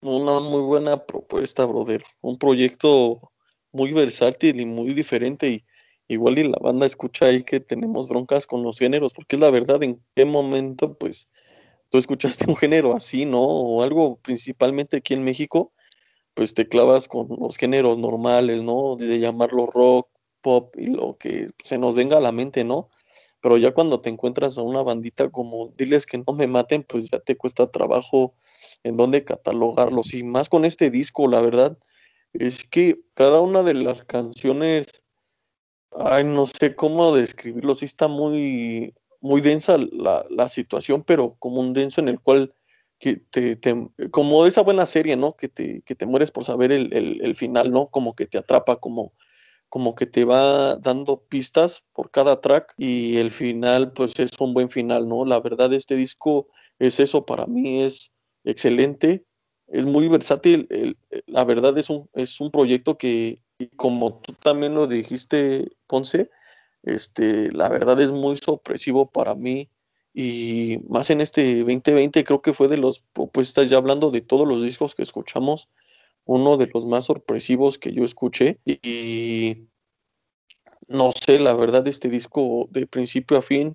Una 0.00 0.40
muy 0.40 0.62
buena 0.62 0.96
propuesta, 1.06 1.64
brother. 1.64 2.02
Un 2.20 2.36
proyecto 2.40 3.31
muy 3.72 3.92
versátil 3.92 4.60
y 4.60 4.66
muy 4.66 4.94
diferente 4.94 5.48
y 5.48 5.64
igual 6.08 6.38
y 6.38 6.44
la 6.44 6.58
banda 6.60 6.86
escucha 6.86 7.26
ahí 7.26 7.42
que 7.42 7.60
tenemos 7.60 8.08
broncas 8.08 8.46
con 8.46 8.62
los 8.62 8.78
géneros, 8.78 9.12
porque 9.12 9.36
es 9.36 9.40
la 9.40 9.50
verdad 9.50 9.82
en 9.82 10.02
qué 10.14 10.24
momento 10.24 10.94
pues 10.94 11.28
tú 11.90 11.98
escuchaste 11.98 12.44
un 12.48 12.56
género 12.56 12.94
así, 12.94 13.24
¿no? 13.24 13.42
O 13.42 13.82
algo 13.82 14.16
principalmente 14.16 14.98
aquí 14.98 15.14
en 15.14 15.24
México, 15.24 15.72
pues 16.34 16.54
te 16.54 16.68
clavas 16.68 17.08
con 17.08 17.28
los 17.38 17.56
géneros 17.56 17.98
normales, 17.98 18.62
¿no? 18.62 18.96
De 18.96 19.18
llamarlo 19.18 19.66
rock, 19.66 20.08
pop 20.40 20.74
y 20.76 20.86
lo 20.86 21.16
que 21.18 21.48
se 21.62 21.78
nos 21.78 21.94
venga 21.94 22.18
a 22.18 22.20
la 22.20 22.32
mente, 22.32 22.64
¿no? 22.64 22.90
Pero 23.40 23.56
ya 23.58 23.72
cuando 23.72 24.00
te 24.00 24.08
encuentras 24.08 24.56
a 24.56 24.62
una 24.62 24.82
bandita 24.82 25.30
como 25.30 25.72
diles 25.76 26.06
que 26.06 26.18
no 26.18 26.32
me 26.32 26.46
maten, 26.46 26.84
pues 26.84 27.10
ya 27.10 27.18
te 27.18 27.36
cuesta 27.36 27.70
trabajo 27.70 28.34
en 28.84 28.96
dónde 28.96 29.24
catalogarlos. 29.24 30.14
Y 30.14 30.22
más 30.22 30.48
con 30.48 30.64
este 30.64 30.90
disco, 30.90 31.26
la 31.26 31.40
verdad, 31.40 31.76
es 32.32 32.64
que 32.64 33.00
cada 33.14 33.40
una 33.40 33.62
de 33.62 33.74
las 33.74 34.02
canciones, 34.04 35.02
ay, 35.92 36.24
no 36.24 36.46
sé 36.46 36.74
cómo 36.74 37.14
describirlo, 37.14 37.74
sí 37.74 37.84
está 37.84 38.08
muy, 38.08 38.94
muy 39.20 39.40
densa 39.40 39.78
la, 39.78 40.26
la 40.30 40.48
situación, 40.48 41.04
pero 41.04 41.32
como 41.38 41.60
un 41.60 41.72
denso 41.72 42.00
en 42.00 42.08
el 42.08 42.20
cual 42.20 42.54
que 43.02 43.16
te, 43.16 43.58
como 44.12 44.46
esa 44.46 44.62
buena 44.62 44.86
serie, 44.86 45.16
¿no? 45.16 45.34
Que 45.36 45.48
te, 45.48 45.82
que 45.82 45.96
te 45.96 46.06
mueres 46.06 46.30
por 46.30 46.44
saber 46.44 46.70
el, 46.70 46.92
el, 46.92 47.34
final, 47.34 47.72
¿no? 47.72 47.88
Como 47.88 48.14
que 48.14 48.26
te 48.26 48.38
atrapa, 48.38 48.76
como, 48.76 49.12
como 49.68 49.96
que 49.96 50.06
te 50.06 50.24
va 50.24 50.76
dando 50.76 51.24
pistas 51.24 51.84
por 51.92 52.12
cada 52.12 52.40
track 52.40 52.74
y 52.78 53.16
el 53.16 53.32
final, 53.32 53.92
pues 53.92 54.16
es 54.20 54.30
un 54.38 54.54
buen 54.54 54.70
final, 54.70 55.08
¿no? 55.08 55.24
La 55.24 55.40
verdad, 55.40 55.72
este 55.72 55.96
disco 55.96 56.46
es 56.78 57.00
eso, 57.00 57.26
para 57.26 57.46
mí 57.46 57.82
es 57.82 58.12
excelente, 58.44 59.24
es 59.72 59.86
muy 59.86 60.06
versátil, 60.06 60.96
la 61.26 61.44
verdad 61.44 61.76
es 61.78 61.88
un, 61.88 62.08
es 62.12 62.40
un 62.42 62.50
proyecto 62.50 62.98
que, 62.98 63.40
como 63.76 64.20
tú 64.20 64.34
también 64.34 64.74
lo 64.74 64.86
dijiste, 64.86 65.72
Ponce, 65.86 66.30
este, 66.82 67.50
la 67.52 67.70
verdad 67.70 67.98
es 68.02 68.12
muy 68.12 68.36
sorpresivo 68.36 69.10
para 69.10 69.34
mí. 69.34 69.70
Y 70.12 70.80
más 70.90 71.08
en 71.08 71.22
este 71.22 71.60
2020 71.60 72.22
creo 72.22 72.42
que 72.42 72.52
fue 72.52 72.68
de 72.68 72.76
los 72.76 73.00
propuestas 73.14 73.70
ya 73.70 73.78
hablando 73.78 74.10
de 74.10 74.20
todos 74.20 74.46
los 74.46 74.62
discos 74.62 74.94
que 74.94 75.02
escuchamos 75.02 75.70
uno 76.26 76.58
de 76.58 76.66
los 76.66 76.84
más 76.84 77.06
sorpresivos 77.06 77.78
que 77.78 77.94
yo 77.94 78.04
escuché. 78.04 78.58
Y 78.66 79.68
no 80.86 81.12
sé 81.12 81.38
la 81.38 81.54
verdad 81.54 81.88
este 81.88 82.10
disco 82.10 82.68
de 82.70 82.86
principio 82.86 83.38
a 83.38 83.42
fin 83.42 83.74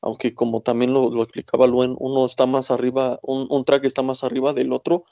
aunque 0.00 0.32
como 0.32 0.60
también 0.60 0.92
lo, 0.92 1.22
explicaba 1.22 1.66
Luen 1.66 1.96
uno 1.98 2.26
está 2.26 2.46
más 2.46 2.70
arriba 2.70 3.18
un, 3.22 3.46
un, 3.50 3.64
track 3.64 3.84
está 3.84 4.02
más 4.02 4.22
arriba 4.22 4.52
del 4.52 4.72
otro 4.72 5.04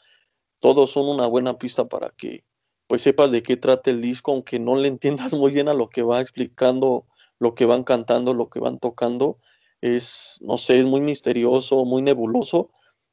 todos 0.61 0.91
son 0.91 1.09
una 1.09 1.27
buena 1.27 1.59
pista 1.59 1.87
para 1.89 2.11
que 2.11 2.45
pues 2.87 3.03
sepas 3.03 3.33
de 3.33 3.43
qué 3.43 3.57
trata 3.57 3.91
el 3.91 4.01
disco 4.01 4.33
aunque 4.33 4.59
no 4.59 4.77
le 4.77 4.89
entiendas 4.89 5.35
muy 5.35 5.53
bien 5.53 5.69
a 5.69 5.75
lo 5.75 5.89
que 5.89 6.03
va 6.03 6.21
explicando 6.21 7.07
lo 7.39 7.55
que 7.55 7.67
van 7.67 7.85
cantando 7.85 8.35
lo 8.35 8.49
que 8.49 8.61
van 8.61 8.79
tocando. 8.79 9.39
Es, 9.81 10.41
no 10.43 10.57
sé, 10.59 10.79
es 10.79 10.87
muy 10.87 11.01
misterioso, 11.01 11.85
muy 11.85 12.03
nebuloso, 12.03 12.71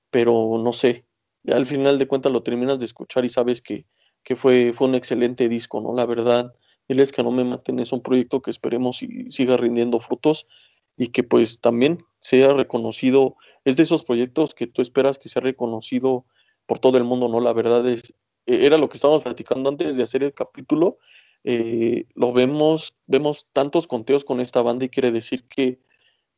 pero 0.10 0.58
no 0.64 0.72
sé, 0.74 1.06
ya 1.44 1.58
al 1.58 1.66
final 1.66 1.98
de 1.98 2.08
cuentas 2.08 2.32
lo 2.32 2.44
terminas 2.44 2.80
de 2.80 2.86
escuchar 2.86 3.26
y 3.26 3.30
sabes 3.30 3.62
que, 3.62 3.86
que 4.24 4.36
fue, 4.36 4.72
fue 4.74 4.88
un 4.88 4.96
excelente 4.96 5.50
disco, 5.50 5.82
¿no? 5.82 5.94
La 5.94 6.06
verdad, 6.06 6.54
es 6.88 7.12
que 7.12 7.24
no 7.24 7.32
me 7.32 7.44
maten 7.44 7.80
es 7.80 7.92
un 7.92 8.02
proyecto 8.02 8.42
que 8.42 8.52
esperemos 8.52 9.02
y 9.04 9.30
siga 9.30 9.58
rindiendo 9.58 10.00
frutos 10.00 10.48
y 10.96 11.08
que 11.08 11.24
pues 11.24 11.60
también 11.60 12.04
sea 12.20 12.54
reconocido, 12.54 13.36
es 13.66 13.76
de 13.76 13.84
esos 13.84 14.04
proyectos 14.04 14.54
que 14.54 14.68
tú 14.68 14.82
esperas 14.82 15.18
que 15.18 15.30
sea 15.30 15.42
reconocido 15.42 16.26
por 16.66 16.80
todo 16.80 16.98
el 16.98 17.04
mundo, 17.04 17.28
¿no? 17.30 17.40
La 17.40 17.54
verdad 17.54 17.88
es, 17.88 18.14
e, 18.46 18.66
era 18.66 18.78
lo 18.78 18.90
que 18.90 18.98
estábamos 18.98 19.24
platicando 19.24 19.70
antes 19.70 19.96
de 19.96 20.04
hacer 20.04 20.24
el 20.24 20.34
capítulo, 20.34 20.98
eh, 21.44 22.06
lo 22.16 22.32
vemos, 22.34 22.94
vemos 23.06 23.48
tantos 23.52 23.88
conteos 23.88 24.24
con 24.24 24.40
esta 24.40 24.62
banda 24.62 24.86
y 24.86 24.90
quiere 24.90 25.12
decir 25.12 25.46
que 25.48 25.80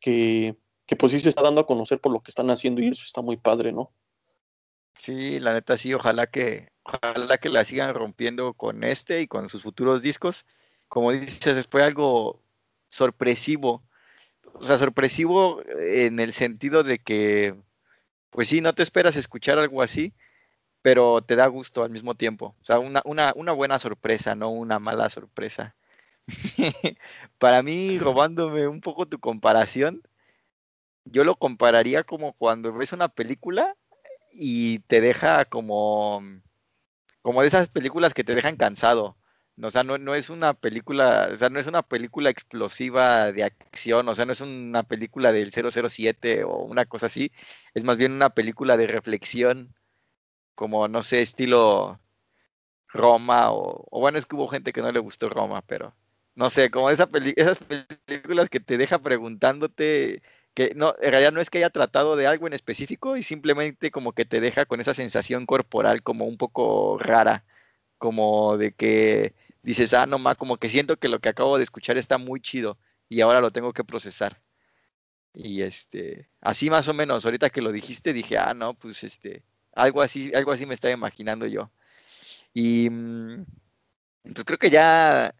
que, 0.00 0.56
pues 0.98 1.12
sí 1.12 1.20
se 1.20 1.28
está 1.28 1.42
dando 1.42 1.60
a 1.60 1.66
conocer 1.66 2.00
por 2.00 2.12
lo 2.12 2.20
que 2.20 2.30
están 2.30 2.50
haciendo 2.50 2.80
y 2.80 2.88
eso 2.88 3.04
está 3.04 3.22
muy 3.22 3.36
padre, 3.36 3.72
¿no? 3.72 3.92
Sí, 4.98 5.38
la 5.40 5.52
neta 5.52 5.76
sí, 5.76 5.92
ojalá 5.94 6.26
que, 6.28 6.70
ojalá 6.84 7.38
que 7.38 7.48
la 7.48 7.64
sigan 7.64 7.94
rompiendo 7.94 8.54
con 8.54 8.84
este 8.84 9.20
y 9.20 9.26
con 9.26 9.48
sus 9.48 9.62
futuros 9.62 10.02
discos. 10.02 10.46
Como 10.88 11.12
dices, 11.12 11.66
fue 11.68 11.82
algo 11.82 12.42
sorpresivo. 12.88 13.82
O 14.54 14.64
sea, 14.64 14.78
sorpresivo 14.78 15.60
en 15.80 16.18
el 16.18 16.32
sentido 16.32 16.82
de 16.82 16.98
que, 16.98 17.56
pues 18.30 18.48
sí, 18.48 18.60
no 18.60 18.74
te 18.74 18.82
esperas 18.82 19.16
escuchar 19.16 19.58
algo 19.58 19.82
así, 19.82 20.12
pero 20.82 21.20
te 21.22 21.36
da 21.36 21.46
gusto 21.48 21.84
al 21.84 21.90
mismo 21.90 22.14
tiempo. 22.14 22.54
O 22.60 22.64
sea, 22.64 22.78
una, 22.78 23.02
una, 23.04 23.32
una 23.36 23.52
buena 23.52 23.78
sorpresa, 23.78 24.34
no 24.34 24.50
una 24.50 24.78
mala 24.78 25.10
sorpresa. 25.10 25.76
Para 27.38 27.62
mí, 27.62 27.98
robándome 27.98 28.68
un 28.68 28.80
poco 28.80 29.06
tu 29.06 29.18
comparación, 29.18 30.02
yo 31.04 31.24
lo 31.24 31.36
compararía 31.36 32.04
como 32.04 32.32
cuando 32.34 32.72
ves 32.72 32.92
una 32.92 33.08
película 33.08 33.76
y 34.32 34.80
te 34.80 35.00
deja 35.00 35.44
como, 35.44 36.22
como 37.22 37.42
de 37.42 37.48
esas 37.48 37.68
películas 37.68 38.14
que 38.14 38.24
te 38.24 38.34
dejan 38.34 38.56
cansado. 38.56 39.16
O 39.62 39.70
sea, 39.70 39.82
no, 39.84 39.96
no 39.98 40.14
es 40.14 40.28
una 40.30 40.52
película, 40.54 41.30
o 41.32 41.36
sea, 41.36 41.48
no 41.48 41.58
es 41.58 41.66
una 41.66 41.82
película 41.82 42.28
explosiva 42.30 43.32
de 43.32 43.44
acción, 43.44 44.08
o 44.08 44.14
sea, 44.14 44.26
no 44.26 44.32
es 44.32 44.40
una 44.42 44.82
película 44.82 45.32
del 45.32 45.50
007 45.52 46.44
o 46.44 46.58
una 46.64 46.84
cosa 46.84 47.06
así, 47.06 47.32
es 47.74 47.84
más 47.84 47.96
bien 47.96 48.12
una 48.12 48.30
película 48.30 48.76
de 48.76 48.86
reflexión, 48.86 49.74
como, 50.54 50.88
no 50.88 51.02
sé, 51.02 51.22
estilo 51.22 52.00
Roma, 52.88 53.52
o, 53.52 53.86
o 53.90 54.00
bueno, 54.00 54.18
es 54.18 54.26
que 54.26 54.36
hubo 54.36 54.48
gente 54.48 54.72
que 54.72 54.82
no 54.82 54.92
le 54.92 55.00
gustó 55.00 55.28
Roma, 55.28 55.62
pero 55.62 55.94
no 56.34 56.50
sé, 56.50 56.70
como 56.70 56.90
esa 56.90 57.08
esas 57.36 57.58
películas 57.58 58.48
que 58.50 58.60
te 58.60 58.78
deja 58.78 58.98
preguntándote 59.00 60.22
que 60.54 60.74
no, 60.74 60.94
en 61.00 61.10
realidad 61.10 61.32
no 61.32 61.40
es 61.40 61.50
que 61.50 61.58
haya 61.58 61.70
tratado 61.70 62.16
de 62.16 62.26
algo 62.26 62.46
en 62.46 62.54
específico 62.54 63.16
y 63.16 63.22
simplemente 63.22 63.90
como 63.90 64.12
que 64.12 64.24
te 64.24 64.40
deja 64.40 64.66
con 64.66 64.80
esa 64.80 64.94
sensación 64.94 65.46
corporal 65.46 66.02
como 66.02 66.26
un 66.26 66.38
poco 66.38 66.98
rara, 66.98 67.44
como 67.98 68.56
de 68.58 68.72
que 68.72 69.34
dices, 69.66 69.92
ah, 69.94 70.06
no 70.06 70.18
más, 70.18 70.38
como 70.38 70.58
que 70.58 70.68
siento 70.68 70.96
que 70.96 71.08
lo 71.08 71.18
que 71.20 71.28
acabo 71.28 71.58
de 71.58 71.64
escuchar 71.64 71.98
está 71.98 72.18
muy 72.18 72.40
chido 72.40 72.78
y 73.08 73.20
ahora 73.20 73.40
lo 73.40 73.50
tengo 73.50 73.72
que 73.72 73.84
procesar. 73.84 74.40
Y 75.34 75.62
este, 75.62 76.30
así 76.40 76.70
más 76.70 76.88
o 76.88 76.94
menos, 76.94 77.24
ahorita 77.24 77.50
que 77.50 77.60
lo 77.60 77.72
dijiste 77.72 78.12
dije, 78.12 78.38
ah, 78.38 78.54
no, 78.54 78.74
pues 78.74 79.02
este, 79.02 79.42
algo 79.72 80.02
así, 80.02 80.32
algo 80.34 80.52
así 80.52 80.66
me 80.66 80.74
estaba 80.74 80.94
imaginando 80.94 81.46
yo. 81.46 81.70
Y 82.54 82.88
mm, 82.88 83.44
entonces 84.24 84.44
creo 84.44 84.58
que 84.58 84.70
ya 84.70 85.34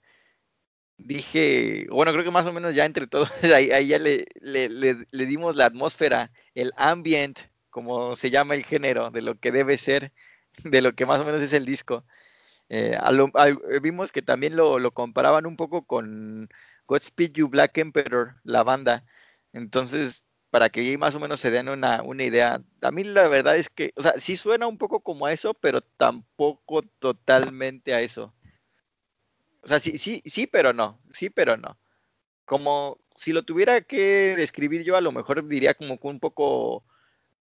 dije, 0.98 1.86
bueno, 1.90 2.12
creo 2.12 2.24
que 2.24 2.30
más 2.32 2.46
o 2.46 2.52
menos 2.52 2.74
ya 2.74 2.84
entre 2.84 3.06
todos, 3.06 3.30
ahí, 3.54 3.86
ya 3.86 3.98
le, 4.00 4.26
le, 4.40 4.68
le, 4.68 5.26
dimos 5.26 5.54
la 5.54 5.66
atmósfera, 5.66 6.32
el 6.54 6.72
ambient, 6.76 7.38
como 7.70 8.16
se 8.16 8.30
llama 8.30 8.56
el 8.56 8.64
género, 8.64 9.10
de 9.12 9.22
lo 9.22 9.38
que 9.38 9.52
debe 9.52 9.78
ser, 9.78 10.12
de 10.64 10.82
lo 10.82 10.94
que 10.94 11.06
más 11.06 11.20
o 11.20 11.24
menos 11.24 11.42
es 11.42 11.52
el 11.52 11.64
disco. 11.64 12.04
Eh, 12.68 12.98
vimos 13.82 14.12
que 14.12 14.22
también 14.22 14.56
lo, 14.56 14.78
lo, 14.78 14.92
comparaban 14.92 15.46
un 15.46 15.56
poco 15.56 15.84
con 15.86 16.48
Godspeed 16.86 17.32
You 17.32 17.48
Black 17.48 17.78
Emperor, 17.78 18.36
la 18.44 18.62
banda. 18.62 19.04
Entonces, 19.52 20.26
para 20.50 20.70
que 20.70 20.96
más 20.98 21.14
o 21.14 21.20
menos 21.20 21.40
se 21.40 21.50
den 21.50 21.68
una, 21.68 22.02
una 22.02 22.24
idea, 22.24 22.62
a 22.80 22.90
mí 22.90 23.04
la 23.04 23.28
verdad 23.28 23.56
es 23.56 23.68
que, 23.68 23.92
o 23.96 24.02
sea, 24.02 24.14
sí 24.18 24.36
suena 24.36 24.66
un 24.66 24.78
poco 24.78 25.00
como 25.00 25.26
a 25.26 25.32
eso, 25.32 25.54
pero 25.54 25.80
tampoco 25.80 26.82
totalmente 26.98 27.94
a 27.94 28.00
eso. 28.00 28.34
O 29.62 29.68
sea, 29.68 29.80
sí, 29.80 29.98
sí, 29.98 30.22
sí, 30.24 30.46
pero 30.46 30.72
no, 30.72 31.00
sí, 31.12 31.30
pero 31.30 31.56
no. 31.56 31.78
Como 32.44 32.98
si 33.16 33.32
lo 33.32 33.42
tuviera 33.44 33.80
que 33.80 34.34
describir 34.36 34.84
yo, 34.84 34.96
a 34.96 35.00
lo 35.00 35.12
mejor 35.12 35.46
diría 35.46 35.74
como 35.74 35.98
un 36.00 36.20
poco 36.20 36.84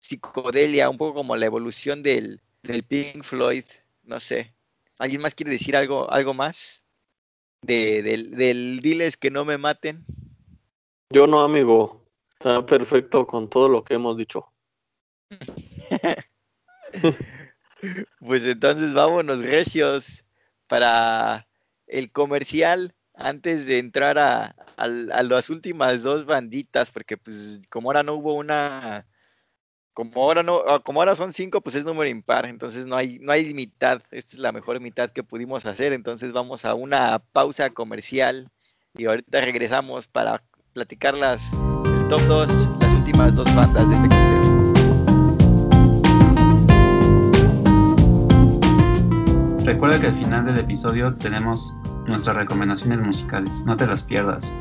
psicodelia, 0.01 0.89
un 0.91 0.99
poco 0.99 1.15
como 1.15 1.37
la 1.37 1.47
evolución 1.47 2.03
del, 2.03 2.41
del 2.63 2.85
Pink 2.85 3.25
Floyd, 3.25 3.65
no 4.05 4.21
sé. 4.21 4.55
¿Alguien 4.99 5.23
más 5.23 5.35
quiere 5.35 5.53
decir 5.53 5.77
algo, 5.77 6.11
algo 6.11 6.35
más? 6.35 6.83
De, 7.63 8.03
del, 8.03 8.37
del 8.37 8.81
diles 8.81 9.17
que 9.17 9.31
no 9.31 9.45
me 9.45 9.59
maten. 9.59 10.05
Yo 11.11 11.27
no, 11.27 11.41
amigo. 11.41 12.03
Está 12.33 12.65
perfecto 12.67 13.27
con 13.27 13.49
todo 13.49 13.69
lo 13.69 13.85
que 13.85 13.95
hemos 13.95 14.17
dicho. 14.17 14.53
pues 18.21 18.45
entonces 18.45 18.93
vámonos, 18.93 19.39
recios, 19.39 20.25
para 20.67 21.47
el 21.87 22.11
comercial 22.11 22.95
antes 23.15 23.67
de 23.67 23.79
entrar 23.79 24.19
a, 24.19 24.57
las 24.77 25.51
últimas 25.51 26.03
dos 26.03 26.25
banditas, 26.25 26.91
porque 26.91 27.17
pues 27.17 27.61
como 27.69 27.91
ahora 27.91 28.03
no 28.03 28.15
hubo 28.15 28.35
una, 28.35 29.07
como 29.95 30.23
ahora 30.23 30.43
no, 30.43 30.63
ah, 30.67 30.81
como 30.81 31.01
ahora 31.01 31.15
son 31.17 31.33
cinco, 31.33 31.61
pues 31.61 31.77
es 31.77 31.85
número 31.85 32.09
impar, 32.09 32.47
entonces 32.47 32.87
no 32.87 32.97
hay, 32.97 33.19
no 33.21 33.33
hay 33.33 33.53
mitad, 33.53 34.03
esta 34.11 34.37
es 34.37 34.39
la 34.39 34.53
mejor 34.53 34.81
mitad 34.81 35.11
que 35.11 35.23
pudimos 35.23 35.67
hacer, 35.67 35.93
entonces 35.93 36.33
vamos 36.33 36.65
a 36.65 36.75
una 36.75 37.19
pausa 37.19 37.71
comercial 37.71 38.51
y 38.97 39.05
ahorita 39.07 39.41
regresamos 39.41 40.09
para 40.09 40.43
platicar 40.73 41.15
las, 41.15 41.53
el 41.53 42.09
top 42.09 42.21
2, 42.27 42.49
las 42.81 42.99
últimas 42.99 43.37
dos 43.37 43.55
bandas 43.55 43.89
de 43.89 43.95
este 43.95 44.09
conteo. 44.09 44.43
Recuerda 49.65 50.01
que 50.01 50.07
al 50.09 50.15
final 50.15 50.45
del 50.47 50.59
episodio 50.59 51.15
tenemos 51.15 51.73
nuestras 52.07 52.37
recomendaciones 52.37 53.01
musicales, 53.01 53.63
no 53.65 53.77
te 53.77 53.87
las 53.87 54.03
pierdas. 54.03 54.53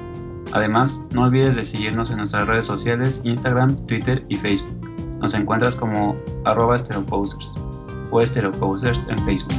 Además, 0.52 1.02
no 1.12 1.24
olvides 1.24 1.56
de 1.56 1.64
seguirnos 1.64 2.12
en 2.12 2.18
nuestras 2.18 2.46
redes 2.48 2.66
sociales, 2.66 3.22
Instagram, 3.24 3.78
Twitter 3.88 4.22
y 4.28 4.36
Facebook. 4.36 4.91
Nos 5.22 5.36
encuentras 5.36 5.76
como 5.76 6.16
arroba 6.46 6.78
o 8.10 8.22
estereoposers 8.22 9.08
en 9.08 9.24
Facebook. 9.24 9.54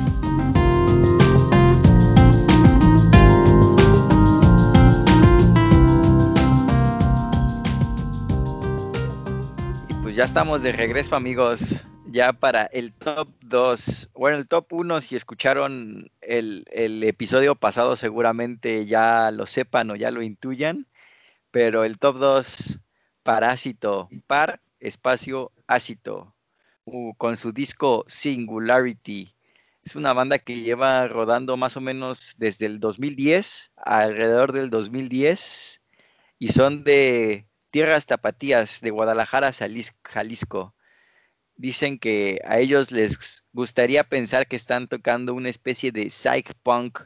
y 9.89 9.95
pues 10.03 10.17
ya 10.17 10.25
estamos 10.25 10.63
de 10.63 10.73
regreso, 10.73 11.15
amigos, 11.15 11.85
ya 12.07 12.33
para 12.33 12.65
el 12.65 12.93
top 12.93 13.29
2. 13.43 14.11
Bueno, 14.15 14.39
el 14.39 14.49
top 14.49 14.73
1, 14.73 15.01
si 15.01 15.15
escucharon 15.15 16.11
el, 16.21 16.65
el, 16.73 17.05
episodio 17.05 17.55
pasado, 17.55 17.95
seguramente 17.95 18.85
ya 18.87 19.31
lo 19.31 19.47
sepan 19.47 19.93
o 19.93 19.95
ya 19.95 20.11
lo 20.11 20.23
intuyan. 20.23 20.89
Pero 21.53 21.85
el 21.85 21.99
top 21.99 22.19
2, 22.19 22.81
Parásito, 23.23 24.09
par 24.27 24.62
espacio, 24.83 25.53
ácito, 25.67 26.35
uh, 26.85 27.15
con 27.15 27.37
su 27.37 27.53
disco 27.53 28.05
Singularity. 28.09 29.35
Es 29.85 29.97
una 29.97 30.13
banda 30.13 30.39
que 30.39 30.61
lleva 30.61 31.09
rodando 31.09 31.57
más 31.57 31.77
o 31.77 31.81
menos 31.81 32.35
desde 32.37 32.67
el 32.67 32.81
2010, 32.81 33.73
alrededor 33.77 34.53
del 34.53 34.71
2010, 34.71 35.83
y 36.39 36.49
son 36.49 36.85
de 36.85 37.47
Tierras 37.71 38.07
Tapatías 38.07 38.81
de 38.81 38.91
Guadalajara, 38.91 39.51
Jalisco. 39.53 40.75
Dicen 41.57 41.99
que 41.99 42.41
a 42.45 42.59
ellos 42.59 42.93
les 42.93 43.43
gustaría 43.53 44.05
pensar 44.05 44.47
que 44.47 44.57
están 44.57 44.89
tocando 44.89 45.35
una 45.35 45.49
especie 45.49 45.93
de 45.93 46.11
psych 46.11 46.55
punk. 46.63 47.01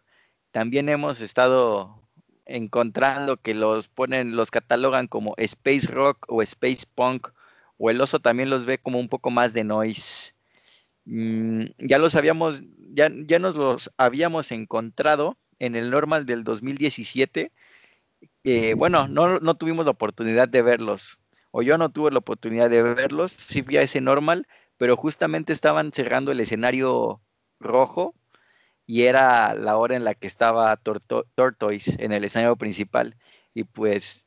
También 0.50 0.88
hemos 0.88 1.20
estado 1.20 2.02
encontrando 2.46 3.36
que 3.36 3.54
los 3.54 3.88
ponen, 3.88 4.36
los 4.36 4.50
catalogan 4.50 5.08
como 5.08 5.34
space 5.36 5.88
rock 5.88 6.26
o 6.28 6.42
space 6.42 6.86
punk, 6.94 7.28
o 7.78 7.90
el 7.90 8.00
oso 8.00 8.20
también 8.20 8.50
los 8.50 8.66
ve 8.66 8.78
como 8.78 8.98
un 8.98 9.08
poco 9.08 9.30
más 9.30 9.52
de 9.52 9.64
noise. 9.64 10.34
Mm, 11.04 11.66
ya 11.78 11.98
los 11.98 12.14
habíamos, 12.16 12.62
ya, 12.94 13.10
ya 13.26 13.38
nos 13.38 13.56
los 13.56 13.90
habíamos 13.96 14.52
encontrado 14.52 15.36
en 15.58 15.76
el 15.76 15.90
normal 15.90 16.26
del 16.26 16.44
2017 16.44 17.52
bueno, 18.76 19.08
no, 19.08 19.40
no 19.40 19.54
tuvimos 19.56 19.84
la 19.84 19.90
oportunidad 19.90 20.48
de 20.48 20.62
verlos, 20.62 21.18
o 21.50 21.62
yo 21.62 21.78
no 21.78 21.90
tuve 21.90 22.10
la 22.10 22.18
oportunidad 22.18 22.70
de 22.70 22.82
verlos, 22.82 23.32
sí 23.32 23.62
fui 23.62 23.76
a 23.76 23.82
ese 23.82 24.00
normal, 24.00 24.46
pero 24.76 24.96
justamente 24.96 25.52
estaban 25.52 25.92
cerrando 25.92 26.32
el 26.32 26.40
escenario 26.40 27.20
rojo 27.58 28.14
y 28.86 29.02
era 29.04 29.54
la 29.54 29.76
hora 29.76 29.96
en 29.96 30.04
la 30.04 30.14
que 30.14 30.26
estaba 30.28 30.76
Tortoise 30.76 31.96
en 31.98 32.12
el 32.12 32.24
escenario 32.24 32.56
principal. 32.56 33.16
Y 33.54 33.64
pues 33.64 34.26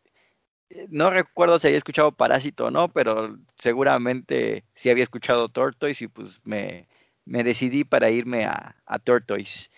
no 0.90 1.10
recuerdo 1.10 1.60
si 1.60 1.68
había 1.68 1.78
escuchado 1.78 2.12
Parásito 2.12 2.66
o 2.66 2.72
no, 2.72 2.90
pero 2.90 3.38
seguramente 3.58 4.66
sí 4.76 4.90
había 4.90 5.04
escuchado 5.04 5.50
Tortoise 5.50 6.04
y 6.04 6.08
pues 6.08 6.40
me, 6.44 6.88
me 7.26 7.44
decidí 7.44 7.84
para 7.84 8.10
irme 8.12 8.46
a, 8.46 8.76
a 8.86 9.00
Tortoise. 9.00 9.70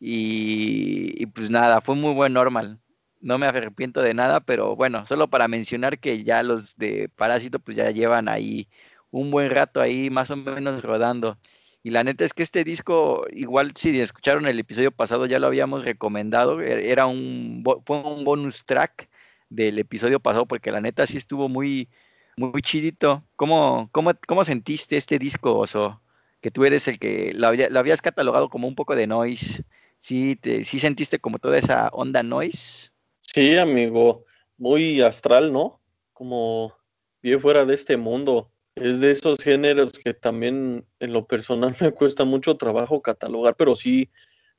Y, 0.00 1.12
y, 1.22 1.26
pues 1.26 1.50
nada, 1.50 1.80
fue 1.82 1.94
muy 1.96 2.14
buen 2.14 2.32
normal 2.32 2.80
no 3.20 3.38
me 3.38 3.46
arrepiento 3.46 4.02
de 4.02 4.14
nada, 4.14 4.40
pero 4.40 4.76
bueno, 4.76 5.06
solo 5.06 5.28
para 5.28 5.48
mencionar 5.48 5.98
que 5.98 6.24
ya 6.24 6.42
los 6.42 6.76
de 6.76 7.08
Parásito 7.10 7.58
pues 7.58 7.76
ya 7.76 7.90
llevan 7.90 8.28
ahí 8.28 8.68
un 9.10 9.30
buen 9.30 9.50
rato 9.50 9.80
ahí 9.80 10.10
más 10.10 10.30
o 10.30 10.36
menos 10.36 10.82
rodando. 10.82 11.38
Y 11.82 11.90
la 11.90 12.04
neta 12.04 12.24
es 12.24 12.34
que 12.34 12.42
este 12.42 12.64
disco, 12.64 13.26
igual 13.30 13.72
si 13.76 13.98
escucharon 14.00 14.46
el 14.46 14.58
episodio 14.58 14.92
pasado, 14.92 15.26
ya 15.26 15.38
lo 15.38 15.46
habíamos 15.46 15.84
recomendado, 15.84 16.60
e-, 16.60 16.90
era 16.90 17.06
un, 17.06 17.64
fue 17.86 17.98
un 18.00 18.24
bonus 18.24 18.64
track 18.66 19.08
del 19.50 19.78
episodio 19.78 20.20
pasado, 20.20 20.46
porque 20.46 20.70
la 20.70 20.80
neta 20.80 21.06
sí 21.06 21.18
estuvo 21.18 21.48
muy, 21.48 21.88
muy 22.36 22.62
chidito. 22.62 23.22
¿Cómo, 23.36 23.90
cómo, 23.92 24.12
cómo 24.26 24.44
sentiste 24.44 24.96
este 24.96 25.18
disco, 25.18 25.58
Oso? 25.58 26.00
Que 26.40 26.50
tú 26.50 26.64
eres 26.64 26.88
el 26.88 26.98
que 26.98 27.32
lo, 27.34 27.52
lo 27.52 27.78
habías 27.78 28.00
catalogado 28.00 28.48
como 28.48 28.66
un 28.66 28.74
poco 28.74 28.96
de 28.96 29.06
noise. 29.06 29.64
¿Sí, 30.00 30.38
¿Sí 30.64 30.78
sentiste 30.80 31.18
como 31.18 31.38
toda 31.38 31.58
esa 31.58 31.88
onda 31.88 32.22
noise? 32.22 32.90
Sí, 33.20 33.58
amigo, 33.58 34.24
muy 34.56 35.02
astral, 35.02 35.52
¿no? 35.52 35.80
Como 36.14 36.74
bien 37.22 37.40
fuera 37.40 37.66
de 37.66 37.74
este 37.74 37.96
mundo. 37.96 38.50
Es 38.76 39.00
de 39.00 39.10
esos 39.10 39.40
géneros 39.40 39.92
que 39.98 40.14
también 40.14 40.86
en 41.00 41.12
lo 41.12 41.26
personal 41.26 41.76
me 41.80 41.90
cuesta 41.92 42.24
mucho 42.24 42.56
trabajo 42.56 43.02
catalogar, 43.02 43.56
pero 43.56 43.74
sí 43.74 44.08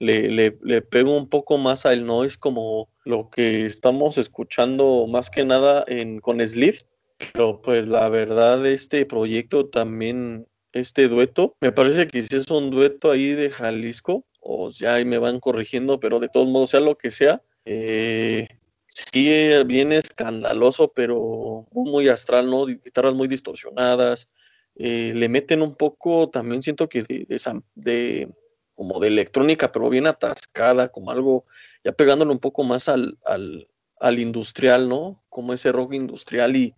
le, 0.02 0.30
le, 0.30 0.58
le 0.64 0.82
pego 0.82 1.16
un 1.16 1.30
poco 1.30 1.60
más 1.60 1.86
al 1.86 2.06
noise 2.06 2.36
como 2.38 2.90
lo 3.06 3.30
que 3.30 3.66
estamos 3.66 4.18
escuchando 4.18 5.06
más 5.08 5.30
que 5.30 5.46
nada 5.46 5.84
en, 5.88 6.20
con 6.20 6.46
Slift. 6.46 6.88
Pero 7.34 7.62
pues 7.62 7.88
la 7.88 8.10
verdad, 8.10 8.66
este 8.66 9.06
proyecto 9.06 9.68
también, 9.68 10.48
este 10.74 11.08
dueto, 11.08 11.56
me 11.62 11.72
parece 11.72 12.08
que 12.08 12.24
si 12.24 12.36
es 12.36 12.50
un 12.50 12.72
dueto 12.72 13.12
ahí 13.12 13.34
de 13.34 13.52
Jalisco, 13.52 14.26
o 14.40 14.72
sea, 14.72 14.96
ahí 14.96 15.06
me 15.06 15.20
van 15.20 15.40
corrigiendo, 15.40 16.00
pero 16.00 16.20
de 16.20 16.30
todos 16.30 16.48
modos, 16.48 16.72
sea 16.72 16.80
lo 16.80 16.98
que 16.98 17.12
sea, 17.12 17.44
eh, 17.66 18.48
sí, 18.88 19.30
bien 19.68 19.92
escandaloso, 19.92 20.92
pero 20.94 21.68
muy 21.74 22.08
astral, 22.08 22.50
¿no? 22.50 22.66
Guitarras 22.66 23.14
muy 23.14 23.28
distorsionadas. 23.28 24.28
Eh, 24.76 25.14
le 25.16 25.30
meten 25.30 25.62
un 25.62 25.76
poco, 25.76 26.30
también 26.30 26.64
siento 26.64 26.90
que 26.90 27.04
de, 27.04 27.28
de, 27.76 28.34
como 28.76 29.00
de 29.00 29.10
electrónica, 29.10 29.72
pero 29.72 29.90
bien 29.90 30.08
atascada, 30.08 30.90
como 30.90 31.12
algo, 31.12 31.46
ya 31.84 31.92
pegándole 31.92 32.32
un 32.32 32.40
poco 32.40 32.64
más 32.64 32.90
al, 32.90 33.18
al, 33.26 33.68
al 34.00 34.20
industrial, 34.20 34.90
¿no? 34.90 35.24
Como 35.30 35.54
ese 35.54 35.72
rock 35.72 35.94
industrial 35.94 36.56
y 36.56 36.76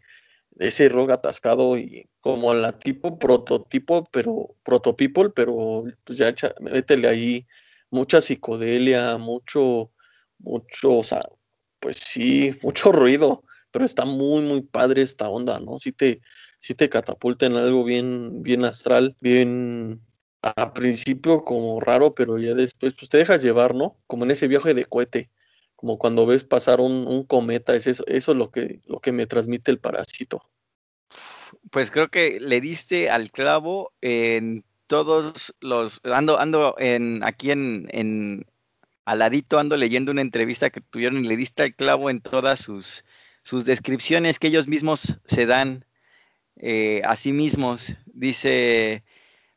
ese 0.59 0.89
rock 0.89 1.11
atascado 1.11 1.77
y 1.77 2.09
como 2.19 2.53
la 2.53 2.77
tipo 2.77 3.17
prototipo, 3.17 4.07
pero 4.11 4.55
proto 4.63 4.95
people, 4.95 5.29
pero 5.29 5.85
pues 6.03 6.17
ya 6.17 6.33
métele 6.59 7.07
ahí 7.07 7.47
mucha 7.89 8.21
psicodelia, 8.21 9.17
mucho, 9.17 9.91
mucho, 10.39 10.97
o 10.97 11.03
sea, 11.03 11.27
pues 11.79 11.97
sí, 11.97 12.57
mucho 12.61 12.91
ruido, 12.91 13.43
pero 13.71 13.85
está 13.85 14.05
muy, 14.05 14.41
muy 14.41 14.61
padre 14.61 15.01
esta 15.01 15.29
onda, 15.29 15.59
¿no? 15.59 15.79
Si 15.79 15.91
te, 15.91 16.21
si 16.59 16.73
te 16.75 16.89
catapulta 16.89 17.45
en 17.45 17.55
algo 17.55 17.83
bien, 17.83 18.41
bien 18.43 18.65
astral, 18.65 19.15
bien 19.19 20.01
a 20.43 20.73
principio 20.73 21.43
como 21.43 21.79
raro, 21.79 22.13
pero 22.13 22.37
ya 22.37 22.53
después 22.53 22.93
pues 22.93 23.09
te 23.09 23.17
dejas 23.17 23.41
llevar, 23.41 23.73
¿no? 23.73 23.97
Como 24.07 24.25
en 24.25 24.31
ese 24.31 24.47
viaje 24.47 24.73
de 24.73 24.85
cohete, 24.85 25.29
como 25.75 25.97
cuando 25.97 26.25
ves 26.25 26.43
pasar 26.43 26.81
un, 26.81 27.23
cometa, 27.23 27.75
es 27.75 27.87
eso, 27.87 28.03
eso 28.07 28.33
es 28.33 28.37
lo 28.37 28.51
que, 28.51 28.81
lo 28.85 28.99
que 28.99 29.13
me 29.13 29.25
transmite 29.25 29.71
el 29.71 29.79
parásito. 29.79 30.43
Pues 31.71 31.91
creo 31.91 32.09
que 32.09 32.39
le 32.39 32.59
diste 32.61 33.09
al 33.09 33.31
clavo 33.31 33.93
en 34.01 34.65
todos 34.87 35.53
los, 35.61 36.01
ando, 36.03 36.39
ando 36.39 36.75
en, 36.77 37.23
aquí 37.23 37.51
en, 37.51 37.87
en, 37.91 38.45
al 39.05 39.19
ladito 39.19 39.59
ando 39.59 39.77
leyendo 39.77 40.11
una 40.11 40.21
entrevista 40.21 40.69
que 40.69 40.81
tuvieron 40.81 41.23
y 41.23 41.27
le 41.27 41.37
diste 41.37 41.63
el 41.63 41.75
clavo 41.75 42.09
en 42.09 42.21
todas 42.21 42.59
sus, 42.59 43.05
sus 43.43 43.65
descripciones 43.65 44.39
que 44.39 44.47
ellos 44.47 44.67
mismos 44.67 45.17
se 45.25 45.45
dan 45.45 45.85
eh, 46.57 47.01
a 47.05 47.15
sí 47.15 47.31
mismos. 47.31 47.95
Dice, 48.05 49.03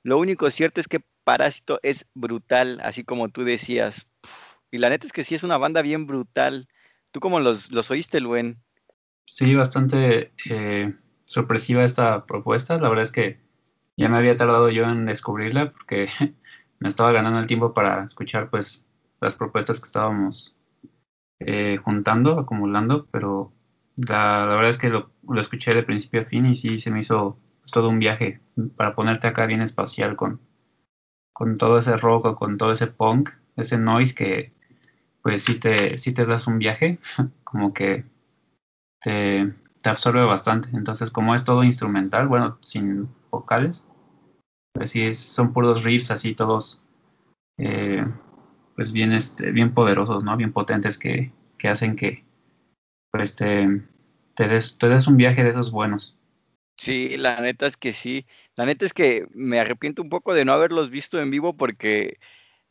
lo 0.07 0.19
único 0.19 0.49
cierto 0.53 0.81
es 0.81 0.87
que 0.87 1.01
Parásito 1.25 1.81
es 1.83 2.07
brutal, 2.14 2.79
así 2.85 3.03
como 3.03 3.29
tú 3.29 3.42
decías. 3.42 4.07
Y 4.71 4.79
la 4.79 4.88
neta 4.88 5.05
es 5.05 5.12
que 5.12 5.25
sí 5.25 5.35
es 5.35 5.42
una 5.42 5.59
banda 5.59 5.83
bien 5.83 6.07
brutal. 6.07 6.69
¿Tú 7.11 7.19
cómo 7.19 7.40
los, 7.40 7.73
los 7.73 7.90
oíste, 7.90 8.21
Luen? 8.21 8.62
Sí, 9.25 9.57
bastante 9.57 10.33
eh, 10.49 10.95
sorpresiva 11.25 11.83
esta 11.83 12.25
propuesta. 12.25 12.79
La 12.79 12.88
verdad 12.88 13.03
es 13.03 13.11
que 13.11 13.40
ya 13.97 14.09
me 14.09 14.16
había 14.19 14.37
tardado 14.37 14.69
yo 14.71 14.85
en 14.85 15.07
descubrirla 15.07 15.66
porque 15.66 16.07
me 16.79 16.88
estaba 16.88 17.11
ganando 17.11 17.40
el 17.40 17.49
tiempo 17.49 17.75
para 17.75 18.05
escuchar 18.05 18.49
pues 18.49 18.88
las 19.21 19.35
propuestas 19.35 19.81
que 19.81 19.87
estábamos 19.87 20.57
eh, 21.40 21.79
juntando, 21.83 22.38
acumulando, 22.38 23.09
pero 23.11 23.53
la, 23.97 24.47
verdad 24.47 24.69
es 24.69 24.79
que 24.79 24.88
lo, 24.88 25.11
escuché 25.37 25.75
de 25.75 25.83
principio 25.83 26.20
a 26.20 26.26
fin 26.26 26.47
y 26.47 26.55
sí 26.55 26.78
se 26.78 26.93
me 26.93 27.01
hizo 27.01 27.41
pues, 27.67 27.73
todo 27.73 27.89
un 27.89 27.99
viaje 27.99 28.41
para 28.77 28.95
ponerte 28.95 29.27
acá 29.27 29.45
bien 29.47 29.61
espacial 29.61 30.14
con, 30.14 30.41
con 31.33 31.59
todo 31.59 31.79
ese 31.79 31.97
rock 31.97 32.39
con 32.39 32.59
todo 32.59 32.71
ese 32.71 32.87
punk, 32.87 33.31
ese 33.57 33.77
noise 33.77 34.14
que 34.14 34.53
pues 35.21 35.43
sí 35.43 35.59
te, 35.59 35.99
sí 35.99 36.12
te 36.14 36.27
das 36.27 36.47
un 36.47 36.61
viaje, 36.61 37.01
como 37.43 37.75
que 37.75 38.05
te, 39.01 39.53
te 39.83 39.89
absorbe 39.91 40.25
bastante. 40.25 40.69
Entonces 40.75 41.11
como 41.11 41.35
es 41.35 41.45
todo 41.45 41.64
instrumental, 41.64 42.29
bueno, 42.29 42.57
sin 42.61 43.09
vocales, 43.33 43.89
pues 44.73 44.95
es, 44.95 45.19
son 45.19 45.53
puros 45.53 45.83
riffs 45.83 46.12
así 46.12 46.37
todos 46.37 46.85
eh, 47.59 48.07
pues 48.77 48.93
bien, 48.93 49.12
este, 49.12 49.51
bien 49.51 49.75
poderosos, 49.75 50.23
¿no? 50.23 50.37
Bien 50.37 50.53
potentes 50.53 50.99
que, 50.99 51.33
que 51.59 51.69
hacen 51.69 51.97
que 51.97 52.25
pues 53.11 53.35
te, 53.35 53.83
te 54.37 54.47
des 54.47 55.09
un 55.09 55.17
viaje 55.17 55.43
de 55.43 55.51
esos 55.51 55.73
buenos. 55.73 56.17
Sí, 56.79 57.16
la 57.16 57.41
neta 57.41 57.66
es 57.66 57.77
que 57.77 57.93
sí. 57.93 58.27
La 58.55 58.66
neta 58.66 58.85
es 58.85 58.93
que 58.93 59.27
me 59.33 59.59
arrepiento 59.59 60.03
un 60.03 60.09
poco 60.11 60.35
de 60.35 60.45
no 60.45 60.53
haberlos 60.53 60.91
visto 60.91 61.20
en 61.20 61.31
vivo 61.31 61.57
porque 61.57 62.18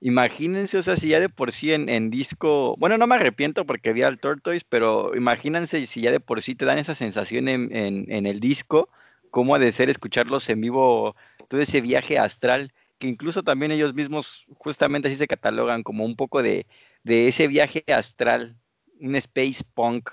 imagínense, 0.01 0.78
o 0.78 0.84
sea, 0.84 0.95
si 0.97 1.10
ya 1.10 1.20
de 1.20 1.30
por 1.30 1.51
sí 1.51 1.74
en, 1.74 1.89
en 1.89 2.12
disco, 2.12 2.76
bueno, 2.78 2.97
no 2.97 3.08
me 3.08 3.16
arrepiento 3.16 3.66
porque 3.66 3.93
vi 3.93 4.03
al 4.03 4.20
Tortoise, 4.20 4.66
pero 4.70 5.16
imagínense 5.16 5.86
si 5.88 6.01
ya 6.01 6.12
de 6.12 6.20
por 6.20 6.41
sí 6.41 6.56
te 6.56 6.66
dan 6.66 6.78
esa 6.80 6.95
sensación 6.95 7.47
en, 7.49 7.76
en, 7.76 8.12
en 8.12 8.26
el 8.28 8.39
disco, 8.39 8.89
cómo 9.32 9.56
ha 9.56 9.60
de 9.60 9.72
ser 9.72 9.89
escucharlos 9.89 10.49
en 10.49 10.62
vivo, 10.62 11.16
todo 11.49 11.62
ese 11.62 11.82
viaje 11.82 12.20
astral 12.20 12.74
que 12.99 13.08
incluso 13.08 13.43
también 13.43 13.72
ellos 13.72 13.93
mismos 13.93 14.45
justamente 14.58 15.08
así 15.10 15.18
se 15.18 15.28
catalogan 15.28 15.84
como 15.84 16.06
un 16.06 16.16
poco 16.16 16.41
de, 16.43 16.68
de 17.03 17.28
ese 17.28 17.47
viaje 17.47 17.84
astral, 17.93 18.58
un 18.99 19.16
space 19.18 19.64
punk. 19.74 20.10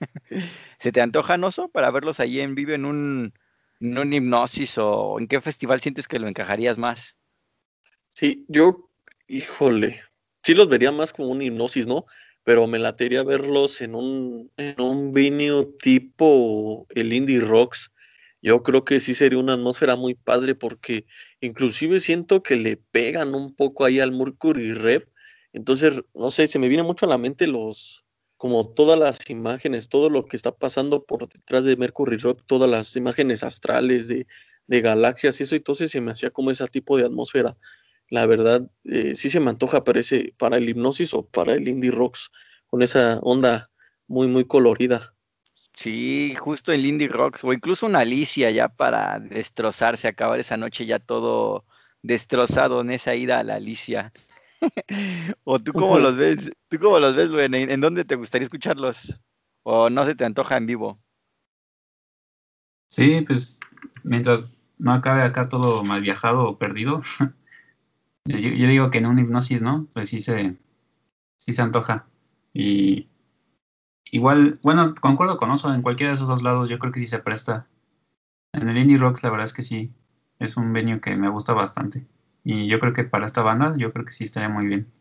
¿Se 0.78 0.92
te 0.92 1.00
antoja, 1.00 1.36
Noso, 1.36 1.68
para 1.68 1.90
verlos 1.90 2.20
ahí 2.20 2.40
en 2.40 2.54
vivo 2.54 2.72
en 2.72 2.84
un, 2.84 3.34
en 3.80 3.98
un 3.98 4.12
hipnosis 4.12 4.78
o 4.78 5.18
en 5.18 5.26
qué 5.26 5.40
festival 5.40 5.80
sientes 5.80 6.08
que 6.08 6.18
lo 6.18 6.28
encajarías 6.28 6.78
más? 6.78 7.16
Sí, 8.08 8.44
yo, 8.48 8.90
híjole, 9.28 10.02
sí 10.42 10.54
los 10.54 10.68
vería 10.68 10.92
más 10.92 11.12
como 11.12 11.28
un 11.28 11.42
hipnosis, 11.42 11.86
¿no? 11.86 12.06
Pero 12.42 12.66
me 12.66 12.78
latería 12.78 13.22
verlos 13.22 13.80
en 13.80 13.94
un, 13.94 14.50
en 14.56 14.80
un 14.80 15.12
venue 15.12 15.66
tipo 15.78 16.86
el 16.90 17.12
Indie 17.12 17.40
Rocks. 17.40 17.92
Yo 18.42 18.62
creo 18.62 18.84
que 18.84 19.00
sí 19.00 19.14
sería 19.14 19.38
una 19.38 19.52
atmósfera 19.52 19.96
muy 19.96 20.14
padre 20.14 20.54
porque 20.54 21.04
inclusive 21.40 22.00
siento 22.00 22.42
que 22.42 22.56
le 22.56 22.78
pegan 22.78 23.34
un 23.34 23.54
poco 23.54 23.84
ahí 23.84 24.00
al 24.00 24.12
Mercury 24.12 24.72
Rev. 24.72 25.06
Entonces, 25.52 26.02
no 26.14 26.30
sé, 26.30 26.46
se 26.46 26.58
me 26.58 26.68
viene 26.68 26.82
mucho 26.82 27.04
a 27.04 27.10
la 27.10 27.18
mente 27.18 27.46
los, 27.46 28.06
como 28.40 28.66
todas 28.72 28.98
las 28.98 29.28
imágenes, 29.28 29.90
todo 29.90 30.08
lo 30.08 30.24
que 30.24 30.36
está 30.36 30.50
pasando 30.50 31.04
por 31.04 31.28
detrás 31.28 31.64
de 31.64 31.76
Mercury 31.76 32.16
Rev, 32.16 32.38
todas 32.46 32.70
las 32.70 32.96
imágenes 32.96 33.42
astrales 33.42 34.08
de, 34.08 34.26
de 34.66 34.80
galaxias 34.80 35.38
y 35.40 35.42
eso, 35.42 35.56
entonces 35.56 35.90
se 35.90 36.00
me 36.00 36.12
hacía 36.12 36.30
como 36.30 36.50
ese 36.50 36.66
tipo 36.68 36.96
de 36.96 37.04
atmósfera 37.04 37.58
la 38.10 38.26
verdad, 38.26 38.68
eh, 38.84 39.14
sí 39.14 39.30
se 39.30 39.40
me 39.40 39.50
antoja 39.50 39.84
para, 39.84 40.00
para 40.36 40.56
el 40.56 40.68
hipnosis 40.68 41.14
o 41.14 41.24
para 41.26 41.54
el 41.54 41.68
indie 41.68 41.92
rocks, 41.92 42.30
con 42.66 42.82
esa 42.82 43.20
onda 43.22 43.70
muy, 44.08 44.26
muy 44.26 44.44
colorida. 44.44 45.14
Sí, 45.76 46.34
justo 46.34 46.72
el 46.72 46.84
indie 46.84 47.08
rocks, 47.08 47.44
o 47.44 47.52
incluso 47.52 47.86
una 47.86 48.00
Alicia 48.00 48.50
ya 48.50 48.68
para 48.68 49.20
destrozarse, 49.20 50.08
acabar 50.08 50.40
esa 50.40 50.56
noche 50.56 50.84
ya 50.84 50.98
todo 50.98 51.64
destrozado 52.02 52.80
en 52.80 52.90
esa 52.90 53.14
ida 53.14 53.38
a 53.38 53.44
la 53.44 53.54
Alicia. 53.54 54.12
¿O 55.44 55.58
tú 55.58 55.72
cómo 55.72 55.98
los 55.98 56.16
ves? 56.16 56.50
¿Tú 56.68 56.78
cómo 56.78 56.98
los 56.98 57.14
ves, 57.14 57.30
¿En, 57.32 57.54
¿En 57.54 57.80
dónde 57.80 58.04
te 58.04 58.16
gustaría 58.16 58.44
escucharlos? 58.44 59.20
¿O 59.62 59.90
no 59.90 60.04
se 60.04 60.14
te 60.14 60.24
antoja 60.24 60.56
en 60.56 60.66
vivo? 60.66 61.00
Sí, 62.86 63.22
pues 63.26 63.60
mientras 64.02 64.52
no 64.78 64.92
acabe 64.92 65.22
acá 65.22 65.48
todo 65.48 65.84
mal 65.84 66.00
viajado 66.00 66.48
o 66.48 66.58
perdido, 66.58 67.02
Yo, 68.24 68.36
digo 68.68 68.90
que 68.90 68.98
en 68.98 69.06
un 69.06 69.18
hipnosis, 69.18 69.62
¿no? 69.62 69.88
Pues 69.92 70.10
sí 70.10 70.20
se, 70.20 70.56
sí 71.38 71.52
se 71.52 71.62
antoja. 71.62 72.06
Y 72.52 73.08
igual, 74.04 74.58
bueno, 74.62 74.94
concuerdo 75.00 75.36
con 75.36 75.50
Oso, 75.50 75.72
en 75.72 75.82
cualquiera 75.82 76.10
de 76.10 76.14
esos 76.14 76.28
dos 76.28 76.42
lados 76.42 76.68
yo 76.68 76.78
creo 76.78 76.92
que 76.92 77.00
sí 77.00 77.06
se 77.06 77.20
presta. 77.20 77.66
En 78.52 78.68
el 78.68 78.78
Indie 78.78 78.98
Rocks 78.98 79.22
la 79.22 79.30
verdad 79.30 79.44
es 79.44 79.54
que 79.54 79.62
sí, 79.62 79.92
es 80.38 80.56
un 80.56 80.72
venue 80.72 81.00
que 81.00 81.16
me 81.16 81.28
gusta 81.28 81.54
bastante. 81.54 82.06
Y 82.44 82.68
yo 82.68 82.78
creo 82.78 82.92
que 82.92 83.04
para 83.04 83.26
esta 83.26 83.42
banda, 83.42 83.74
yo 83.76 83.92
creo 83.92 84.04
que 84.04 84.12
sí 84.12 84.24
estaría 84.24 84.48
muy 84.48 84.66
bien. 84.66 84.92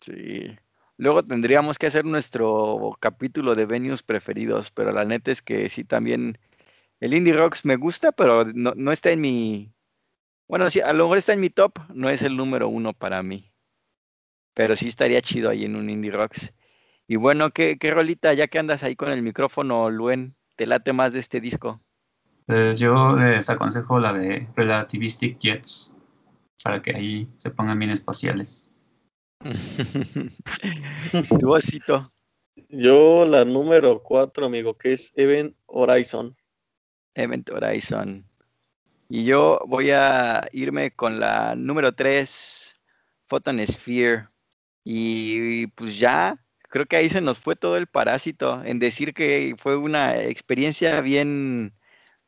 Sí. 0.00 0.56
Luego 0.96 1.22
tendríamos 1.22 1.78
que 1.78 1.86
hacer 1.86 2.04
nuestro 2.04 2.96
capítulo 3.00 3.54
de 3.54 3.66
venues 3.66 4.02
preferidos, 4.02 4.70
pero 4.70 4.92
la 4.92 5.04
neta 5.04 5.30
es 5.30 5.42
que 5.42 5.70
sí 5.70 5.84
también 5.84 6.38
el 7.00 7.14
Indie 7.14 7.34
Rocks 7.34 7.64
me 7.64 7.76
gusta, 7.76 8.10
pero 8.10 8.44
no, 8.44 8.72
no 8.74 8.90
está 8.90 9.10
en 9.10 9.20
mi 9.20 9.72
bueno, 10.48 10.70
sí, 10.70 10.80
a 10.80 10.94
lo 10.94 11.04
mejor 11.04 11.18
está 11.18 11.34
en 11.34 11.40
mi 11.40 11.50
top, 11.50 11.78
no 11.92 12.08
es 12.08 12.22
el 12.22 12.34
número 12.34 12.68
uno 12.68 12.94
para 12.94 13.22
mí. 13.22 13.52
Pero 14.54 14.76
sí 14.76 14.88
estaría 14.88 15.20
chido 15.20 15.50
ahí 15.50 15.66
en 15.66 15.76
un 15.76 15.90
Indie 15.90 16.10
Rocks. 16.10 16.54
Y 17.06 17.16
bueno, 17.16 17.50
¿qué, 17.50 17.78
qué 17.78 17.90
rolita, 17.90 18.32
ya 18.32 18.48
que 18.48 18.58
andas 18.58 18.82
ahí 18.82 18.96
con 18.96 19.10
el 19.10 19.22
micrófono, 19.22 19.90
Luen, 19.90 20.36
te 20.56 20.66
late 20.66 20.94
más 20.94 21.12
de 21.12 21.18
este 21.18 21.42
disco? 21.42 21.82
Pues 22.46 22.78
yo 22.78 23.14
les 23.14 23.50
aconsejo 23.50 24.00
la 24.00 24.14
de 24.14 24.48
Relativistic 24.56 25.38
Jets, 25.38 25.94
para 26.68 26.82
que 26.82 26.94
ahí 26.94 27.26
se 27.38 27.50
pongan 27.50 27.78
bien 27.78 27.92
espaciales. 27.92 28.70
tu 31.40 31.50
osito. 31.50 32.12
Yo 32.68 33.24
la 33.24 33.46
número 33.46 34.02
cuatro, 34.02 34.44
amigo, 34.44 34.76
que 34.76 34.92
es 34.92 35.10
Event 35.16 35.56
Horizon. 35.64 36.36
Event 37.14 37.48
Horizon. 37.48 38.22
Y 39.08 39.24
yo 39.24 39.60
voy 39.66 39.92
a 39.92 40.46
irme 40.52 40.90
con 40.90 41.18
la 41.18 41.54
número 41.54 41.94
3, 41.94 42.78
Photon 43.28 43.66
Sphere. 43.66 44.28
Y 44.84 45.68
pues 45.68 45.98
ya, 45.98 46.38
creo 46.64 46.84
que 46.84 46.96
ahí 46.96 47.08
se 47.08 47.22
nos 47.22 47.38
fue 47.38 47.56
todo 47.56 47.78
el 47.78 47.86
parásito 47.86 48.62
en 48.62 48.78
decir 48.78 49.14
que 49.14 49.56
fue 49.58 49.78
una 49.78 50.20
experiencia 50.20 51.00
bien, 51.00 51.72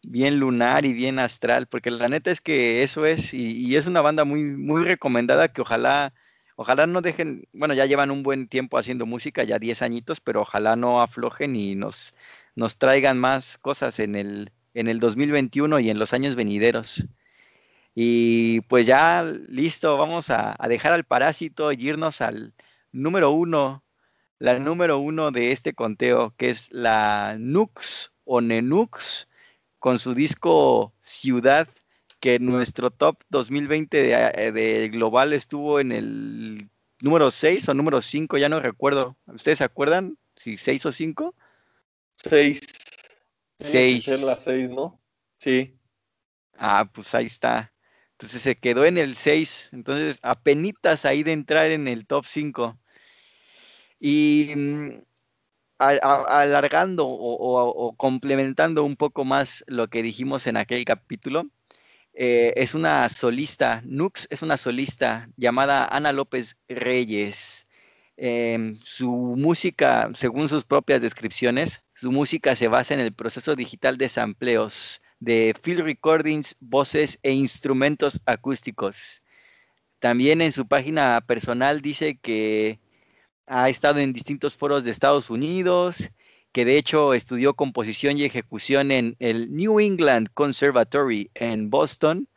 bien 0.03 0.39
lunar 0.41 0.85
y 0.85 0.93
bien 0.93 1.19
astral, 1.19 1.67
porque 1.67 1.91
la 1.91 2.09
neta 2.09 2.31
es 2.31 2.41
que 2.41 2.83
eso 2.83 3.07
es, 3.07 3.35
y, 3.35 3.77
es 3.77 3.87
una 3.87 4.01
banda 4.01 4.25
muy, 4.25 4.45
muy 4.45 4.85
recomendada 4.85 5.49
que 5.53 5.61
ojalá, 5.63 6.15
ojalá 6.57 6.87
no 6.87 7.03
dejen, 7.03 7.47
bueno, 7.53 7.75
ya 7.75 7.87
llevan 7.87 8.11
un 8.11 8.23
buen 8.23 8.49
tiempo 8.49 8.79
haciendo 8.79 9.07
música, 9.07 9.45
ya 9.45 9.59
10 9.59 9.83
añitos, 9.83 10.21
pero 10.21 10.43
ojalá 10.43 10.77
no 10.77 11.03
aflojen 11.03 11.57
y 11.57 11.75
nos, 11.75 12.15
nos 12.55 12.79
traigan 12.79 13.19
más 13.19 13.59
cosas 13.59 13.99
en 14.01 14.17
el, 14.17 14.53
en 14.75 14.89
el 14.89 15.01
2021 15.01 15.81
y 15.81 15.91
en 15.91 15.99
los 15.99 16.13
años 16.13 16.35
venideros. 16.35 17.07
Y 17.95 18.63
pues 18.63 18.87
ya 18.87 19.23
listo, 19.49 19.97
vamos 19.97 20.31
a, 20.31 20.57
dejar 20.69 20.93
al 20.93 21.05
parásito 21.05 21.73
y 21.73 21.87
irnos 21.89 22.21
al 22.21 22.55
número 22.93 23.31
uno, 23.33 23.85
la 24.39 24.59
número 24.59 24.99
uno 24.99 25.31
de 25.33 25.53
este 25.53 25.75
conteo, 25.75 26.35
que 26.37 26.51
es 26.51 26.73
la 26.73 27.37
Nux 27.39 28.13
o 28.25 28.41
Nenux, 28.41 29.29
con 29.81 29.99
su 29.99 30.15
disco 30.15 30.95
Ciudad, 31.01 31.67
que 32.21 32.39
nuestro 32.39 32.93
top 32.93 33.17
2020 33.31 34.03
de, 34.03 34.53
de 34.53 34.89
global 34.91 35.33
estuvo 35.33 35.81
en 35.81 35.91
el 35.91 36.71
número 37.01 37.33
6 37.33 37.69
o 37.69 37.75
número 37.75 38.01
5, 38.01 38.39
ya 38.39 38.49
no 38.49 38.61
recuerdo. 38.61 39.17
¿Ustedes 39.27 39.59
se 39.59 39.65
acuerdan? 39.65 40.17
Si 40.37 40.57
6 40.57 40.87
o 40.87 40.93
5. 40.93 41.35
6. 42.17 42.61
Seis. 43.61 44.09
la 44.09 44.37
seis, 44.37 44.71
¿no? 44.71 45.01
Sí. 45.39 45.77
Ah, 46.57 46.91
pues 46.93 47.15
ahí 47.15 47.27
está. 47.27 47.73
Entonces 48.13 48.43
se 48.43 48.57
quedó 48.59 48.85
en 48.85 48.99
el 48.99 49.17
6. 49.17 49.71
Entonces, 49.73 50.19
apenitas 50.23 51.05
ahí 51.05 51.23
de 51.23 51.33
entrar 51.33 51.71
en 51.71 51.89
el 51.89 52.07
top 52.07 52.25
5. 52.27 52.79
Y 53.99 54.55
alargando 55.81 57.07
o, 57.09 57.95
complementando 57.97 58.85
un 58.85 58.97
poco 58.97 59.25
más 59.25 59.65
lo 59.67 59.89
que 59.89 60.03
dijimos 60.03 60.47
en 60.47 60.57
aquel 60.57 60.85
capítulo, 60.85 61.47
eh, 62.13 62.53
es 62.57 62.75
una 62.75 63.09
solista, 63.09 63.83
Nux 63.85 64.27
es 64.31 64.43
una 64.43 64.57
solista 64.57 65.29
llamada 65.37 65.87
Ana 65.87 66.13
López 66.13 66.59
Reyes. 66.69 67.67
Em, 68.17 68.79
su 68.83 69.11
música, 69.39 70.11
según 70.15 70.49
sus 70.51 70.65
propias 70.65 71.01
descripciones, 71.01 71.83
su 71.95 72.13
música 72.13 72.55
se 72.55 72.69
basa 72.69 72.93
en 72.93 73.01
el 73.01 73.15
proceso 73.15 73.57
digital 73.57 73.97
de 73.97 74.11
sampleos, 74.11 75.01
de 75.21 75.55
field 75.63 75.81
recordings, 75.81 76.57
voces 76.61 77.19
e 77.23 77.33
instrumentos 77.33 78.21
acústicos. 78.27 79.23
También 80.01 80.43
en 80.43 80.53
su 80.53 80.67
página 80.67 81.23
personal 81.27 81.81
dice 81.81 82.19
que 82.19 82.81
ha 83.51 83.69
estado 83.69 83.99
en 83.99 84.13
distintos 84.13 84.55
foros 84.55 84.85
de 84.85 84.93
Estados 84.93 85.29
Unidos, 85.29 86.11
que 86.53 86.65
de 86.65 86.79
hecho 86.79 87.15
estudió 87.15 87.55
composición 87.55 88.17
y 88.17 88.25
ejecución 88.25 88.93
en 88.93 89.17
el 89.19 89.55
New 89.57 89.81
England 89.81 90.29
Conservatory 90.33 91.33
en 91.35 91.69
Boston 91.69 92.29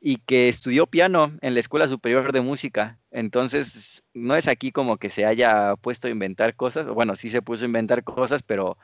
y 0.00 0.16
que 0.18 0.50
estudió 0.50 0.86
piano 0.86 1.32
en 1.40 1.54
la 1.54 1.60
Escuela 1.60 1.88
Superior 1.88 2.32
de 2.32 2.42
Música. 2.42 2.98
Entonces, 3.10 4.04
no 4.12 4.36
es 4.36 4.48
aquí 4.48 4.70
como 4.70 4.98
que 4.98 5.08
se 5.08 5.24
haya 5.24 5.76
puesto 5.76 6.08
a 6.08 6.10
inventar 6.10 6.54
cosas, 6.56 6.86
bueno, 6.88 7.16
sí 7.16 7.30
se 7.30 7.40
puso 7.40 7.64
a 7.64 7.66
inventar 7.66 8.04
cosas, 8.04 8.42
pero 8.42 8.76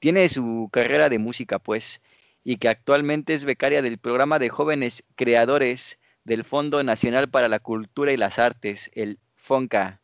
tiene 0.00 0.28
su 0.28 0.68
carrera 0.72 1.08
de 1.08 1.18
música, 1.20 1.60
pues, 1.60 2.02
y 2.42 2.56
que 2.56 2.68
actualmente 2.68 3.34
es 3.34 3.44
becaria 3.44 3.82
del 3.82 3.98
programa 3.98 4.40
de 4.40 4.48
jóvenes 4.48 5.04
creadores 5.14 6.00
del 6.24 6.42
Fondo 6.42 6.82
Nacional 6.82 7.30
para 7.30 7.48
la 7.48 7.60
Cultura 7.60 8.12
y 8.12 8.16
las 8.16 8.40
Artes, 8.40 8.90
el 8.94 9.20
FONCA. 9.36 10.00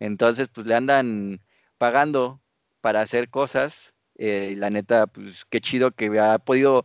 Entonces, 0.00 0.48
pues 0.48 0.66
le 0.66 0.74
andan 0.74 1.40
pagando 1.78 2.42
para 2.80 3.00
hacer 3.02 3.30
cosas. 3.30 3.94
Eh, 4.16 4.54
la 4.56 4.70
neta, 4.70 5.06
pues 5.06 5.44
qué 5.46 5.60
chido 5.60 5.92
que 5.92 6.18
ha 6.18 6.38
podido 6.38 6.84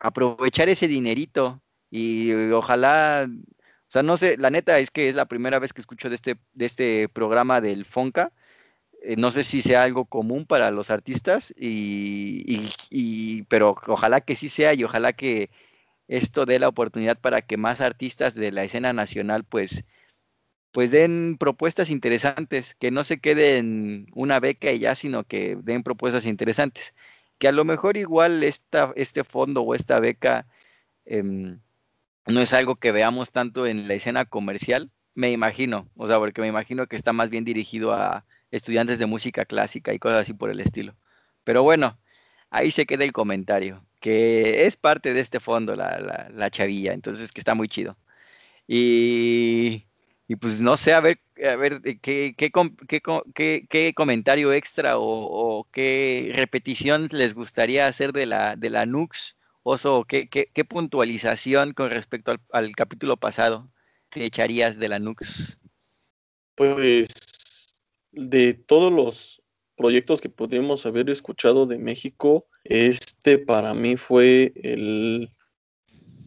aprovechar 0.00 0.68
ese 0.68 0.88
dinerito 0.88 1.62
y 1.90 2.32
ojalá, 2.52 3.28
o 3.28 3.90
sea, 3.90 4.02
no 4.02 4.16
sé, 4.16 4.36
la 4.38 4.50
neta 4.50 4.78
es 4.78 4.90
que 4.90 5.08
es 5.08 5.14
la 5.14 5.26
primera 5.26 5.58
vez 5.58 5.72
que 5.72 5.80
escucho 5.80 6.08
de 6.08 6.16
este, 6.16 6.38
de 6.52 6.66
este 6.66 7.08
programa 7.08 7.60
del 7.60 7.84
Fonca. 7.84 8.32
Eh, 9.02 9.16
no 9.16 9.30
sé 9.30 9.44
si 9.44 9.62
sea 9.62 9.84
algo 9.84 10.06
común 10.06 10.46
para 10.46 10.70
los 10.70 10.90
artistas, 10.90 11.54
y, 11.56 12.70
y, 12.90 13.42
pero 13.44 13.76
ojalá 13.86 14.20
que 14.20 14.36
sí 14.36 14.48
sea 14.48 14.74
y 14.74 14.84
ojalá 14.84 15.12
que 15.12 15.50
esto 16.08 16.46
dé 16.46 16.58
la 16.58 16.68
oportunidad 16.68 17.18
para 17.20 17.42
que 17.42 17.56
más 17.56 17.80
artistas 17.80 18.34
de 18.34 18.52
la 18.52 18.64
escena 18.64 18.92
nacional 18.92 19.44
pues 19.44 19.84
pues 20.72 20.90
den 20.90 21.36
propuestas 21.38 21.90
interesantes, 21.90 22.74
que 22.74 22.90
no 22.90 23.04
se 23.04 23.20
queden 23.20 24.06
una 24.14 24.40
beca 24.40 24.72
y 24.72 24.80
ya, 24.80 24.94
sino 24.94 25.24
que 25.24 25.56
den 25.62 25.82
propuestas 25.82 26.26
interesantes. 26.26 26.94
Que 27.38 27.48
a 27.48 27.52
lo 27.52 27.64
mejor 27.64 27.96
igual 27.96 28.42
esta, 28.44 28.92
este 28.96 29.24
fondo 29.24 29.62
o 29.62 29.74
esta 29.74 30.00
beca 30.00 30.46
eh, 31.06 31.22
no 31.22 32.40
es 32.40 32.52
algo 32.52 32.76
que 32.76 32.92
veamos 32.92 33.32
tanto 33.32 33.66
en 33.66 33.88
la 33.88 33.94
escena 33.94 34.24
comercial, 34.26 34.90
me 35.14 35.32
imagino, 35.32 35.88
o 35.96 36.06
sea, 36.06 36.18
porque 36.18 36.40
me 36.40 36.48
imagino 36.48 36.86
que 36.86 36.96
está 36.96 37.12
más 37.12 37.30
bien 37.30 37.44
dirigido 37.44 37.92
a 37.92 38.24
estudiantes 38.50 38.98
de 38.98 39.06
música 39.06 39.44
clásica 39.44 39.92
y 39.92 39.98
cosas 39.98 40.22
así 40.22 40.32
por 40.34 40.50
el 40.50 40.60
estilo. 40.60 40.96
Pero 41.44 41.62
bueno, 41.62 41.98
ahí 42.50 42.70
se 42.70 42.86
queda 42.86 43.04
el 43.04 43.12
comentario. 43.12 43.84
que 44.00 44.66
es 44.66 44.76
parte 44.76 45.12
de 45.14 45.20
este 45.20 45.40
fondo, 45.40 45.74
la, 45.76 45.98
la, 45.98 46.28
la 46.32 46.50
chavilla, 46.50 46.92
entonces 46.92 47.32
que 47.32 47.40
está 47.40 47.54
muy 47.54 47.68
chido. 47.68 47.96
Y, 48.68 49.87
y 50.30 50.36
pues 50.36 50.60
no 50.60 50.76
sé, 50.76 50.92
a 50.92 51.00
ver, 51.00 51.20
a 51.42 51.56
ver 51.56 51.80
qué, 52.02 52.34
qué, 52.36 52.52
qué, 53.34 53.66
qué 53.66 53.94
comentario 53.94 54.52
extra 54.52 54.98
o, 54.98 55.66
qué 55.72 56.30
repetición 56.34 57.08
les 57.12 57.32
gustaría 57.34 57.86
hacer 57.86 58.12
de 58.12 58.26
la, 58.26 58.54
de 58.54 58.68
la 58.68 58.84
Nux, 58.84 59.38
Oso, 59.62 60.04
qué, 60.04 60.28
qué, 60.28 60.64
puntualización 60.66 61.72
con 61.72 61.90
respecto 61.90 62.30
al, 62.30 62.40
al, 62.52 62.76
capítulo 62.76 63.16
pasado 63.16 63.70
te 64.10 64.24
echarías 64.24 64.78
de 64.78 64.88
la 64.88 64.98
Nux. 64.98 65.58
Pues 66.54 67.08
de 68.12 68.52
todos 68.52 68.92
los 68.92 69.42
proyectos 69.76 70.20
que 70.20 70.28
podríamos 70.28 70.84
haber 70.84 71.08
escuchado 71.08 71.64
de 71.64 71.78
México, 71.78 72.46
este 72.64 73.38
para 73.38 73.72
mí 73.72 73.96
fue 73.96 74.52
el... 74.56 75.30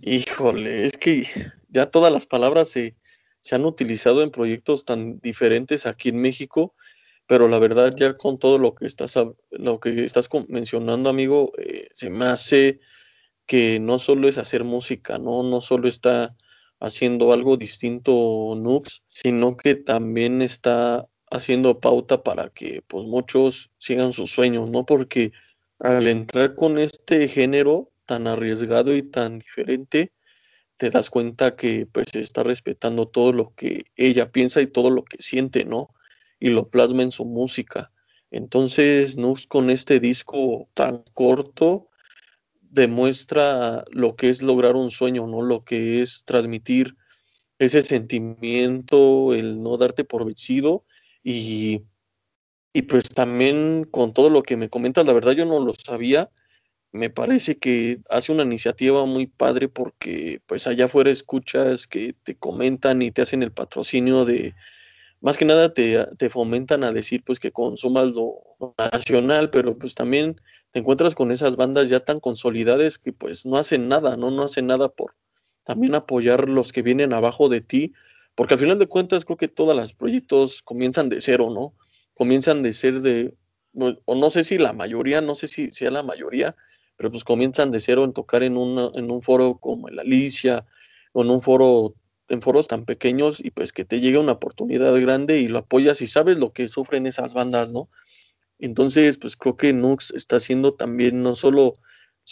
Híjole, 0.02 0.88
es 0.88 0.98
que 0.98 1.28
ya 1.70 1.86
todas 1.92 2.12
las 2.12 2.26
palabras 2.26 2.70
se, 2.70 2.96
se 3.42 3.56
han 3.56 3.66
utilizado 3.66 4.22
en 4.24 4.32
proyectos 4.32 4.86
tan 4.86 5.20
diferentes 5.20 5.86
aquí 5.86 6.10
en 6.10 6.22
México, 6.22 6.76
pero 7.28 7.48
la 7.48 7.60
verdad 7.60 7.94
ya 7.96 8.18
con 8.18 8.40
todo 8.40 8.58
lo 8.58 8.76
que 8.76 8.86
estás, 8.86 9.18
lo 9.52 9.80
que 9.80 10.06
estás 10.06 10.30
mencionando, 10.48 11.10
amigo, 11.10 11.52
eh, 11.58 11.88
se 11.94 12.10
me 12.10 12.26
hace 12.26 12.80
que 13.46 13.80
no 13.80 14.00
solo 14.00 14.28
es 14.28 14.38
hacer 14.38 14.64
música, 14.64 15.18
¿no? 15.18 15.44
No 15.44 15.62
solo 15.62 15.88
está 15.88 16.36
haciendo 16.80 17.32
algo 17.32 17.58
distinto 17.58 18.56
Nux, 18.58 19.04
sino 19.08 19.56
que 19.58 19.76
también 19.76 20.42
está 20.42 21.08
haciendo 21.30 21.80
pauta 21.80 22.24
para 22.24 22.50
que 22.50 22.84
pues 22.88 23.06
muchos 23.06 23.72
sigan 23.78 24.14
sus 24.14 24.32
sueños, 24.32 24.70
¿no? 24.70 24.86
Porque 24.86 25.32
al 25.80 26.08
entrar 26.08 26.56
con 26.56 26.78
este 26.80 27.28
género 27.28 27.92
tan 28.06 28.28
arriesgado 28.28 28.96
y 28.96 29.04
tan 29.04 29.40
diferente, 29.40 30.12
te 30.82 30.90
das 30.90 31.12
cuenta 31.12 31.56
que 31.56 31.86
pues 31.86 32.08
está 32.16 32.42
respetando 32.42 33.08
todo 33.08 33.34
lo 33.34 33.54
que 33.54 33.86
ella 33.96 34.32
piensa 34.32 34.62
y 34.62 34.66
todo 34.66 34.90
lo 34.90 35.04
que 35.04 35.22
siente, 35.22 35.64
¿no? 35.64 35.94
Y 36.40 36.50
lo 36.50 36.70
plasma 36.70 37.04
en 37.04 37.12
su 37.12 37.24
música. 37.24 37.92
Entonces, 38.32 39.16
Nux 39.16 39.46
con 39.46 39.70
este 39.70 40.00
disco 40.00 40.70
tan 40.74 41.04
corto 41.14 41.90
demuestra 42.62 43.86
lo 43.92 44.16
que 44.16 44.30
es 44.30 44.42
lograr 44.42 44.76
un 44.76 44.90
sueño, 44.90 45.28
¿no? 45.28 45.44
Lo 45.44 45.64
que 45.64 46.02
es 46.02 46.24
transmitir 46.26 46.96
ese 47.60 47.84
sentimiento, 47.84 49.36
el 49.36 49.62
no 49.62 49.78
darte 49.78 50.04
por 50.04 50.26
vencido 50.26 50.84
y, 51.24 51.84
y 52.74 52.82
pues 52.82 53.08
también 53.10 53.84
con 53.84 54.16
todo 54.16 54.32
lo 54.32 54.42
que 54.42 54.58
me 54.58 54.68
comentas, 54.68 55.06
la 55.06 55.14
verdad 55.14 55.34
yo 55.34 55.46
no 55.46 55.60
lo 55.60 55.74
sabía, 55.74 56.32
me 56.92 57.10
parece 57.10 57.58
que 57.58 58.00
hace 58.10 58.32
una 58.32 58.44
iniciativa 58.44 59.06
muy 59.06 59.28
padre 59.28 59.70
porque 59.70 60.42
pues 60.46 60.68
allá 60.68 60.86
afuera 60.86 61.10
escuchas 61.10 61.88
que 61.88 62.14
te 62.24 62.36
comentan 62.36 63.02
y 63.02 63.12
te 63.12 63.22
hacen 63.22 63.44
el 63.44 63.52
patrocinio 63.52 64.26
de, 64.26 64.54
más 65.22 65.38
que 65.38 65.46
nada 65.46 65.74
te, 65.74 66.06
te 66.18 66.30
fomentan 66.30 66.84
a 66.84 66.92
decir 66.92 67.24
pues 67.24 67.40
que 67.40 67.52
consumas 67.52 68.14
lo 68.14 68.42
nacional, 68.78 69.50
pero 69.50 69.78
pues 69.78 69.96
también 69.96 70.42
te 70.72 70.80
encuentras 70.80 71.16
con 71.16 71.32
esas 71.32 71.56
bandas 71.56 71.90
ya 71.90 72.02
tan 72.02 72.20
consolidadas 72.20 72.98
que 72.98 73.14
pues 73.14 73.46
no 73.46 73.58
hacen 73.58 73.88
nada, 73.88 74.18
¿no? 74.18 74.32
No 74.32 74.44
hacen 74.44 74.68
nada 74.68 74.90
por 74.90 75.16
también 75.64 75.96
apoyar 75.96 76.50
los 76.50 76.74
que 76.74 76.82
vienen 76.82 77.14
abajo 77.14 77.50
de 77.50 77.62
ti 77.62 77.94
porque 78.36 78.54
al 78.54 78.60
final 78.60 78.80
de 78.80 78.88
cuentas 78.88 79.26
creo 79.26 79.38
que 79.38 79.48
todos 79.48 79.76
los 79.76 79.94
proyectos 79.94 80.62
comienzan 80.62 81.10
de 81.10 81.22
cero, 81.22 81.50
¿no? 81.54 81.74
Comienzan 82.14 82.64
de 82.64 82.74
ser 82.74 83.02
de, 83.02 83.36
o 83.74 84.16
no 84.16 84.30
sé 84.30 84.44
si 84.44 84.58
la 84.58 84.74
mayoría, 84.74 85.22
no 85.22 85.36
sé 85.36 85.48
si 85.48 85.72
sea 85.72 85.92
la 85.92 86.04
mayoría, 86.04 86.56
pero 87.02 87.10
pues 87.10 87.24
comienzan 87.24 87.72
de 87.72 87.80
cero 87.80 88.04
en 88.04 88.14
tocar 88.14 88.44
en, 88.44 88.54
en 88.54 89.12
un 89.12 89.22
foro 89.24 89.58
como 89.58 89.88
el 89.88 89.98
Alicia, 89.98 90.68
o 91.14 91.24
en 91.24 91.32
un 91.32 91.42
foro, 91.42 91.96
en 92.28 92.44
foros 92.44 92.68
tan 92.68 92.86
pequeños, 92.86 93.44
y 93.44 93.50
pues 93.50 93.74
que 93.74 93.86
te 93.86 94.00
llegue 94.00 94.20
una 94.20 94.34
oportunidad 94.34 94.94
grande 95.02 95.40
y 95.40 95.48
lo 95.48 95.58
apoyas 95.58 96.04
y 96.04 96.06
sabes 96.06 96.38
lo 96.38 96.54
que 96.54 96.68
sufren 96.68 97.08
esas 97.08 97.34
bandas, 97.34 97.74
¿no? 97.74 97.90
Entonces, 98.60 99.18
pues 99.18 99.36
creo 99.36 99.58
que 99.58 99.74
Nux 99.74 100.12
está 100.12 100.36
haciendo 100.36 100.76
también 100.76 101.24
no 101.24 101.34
solo 101.34 101.74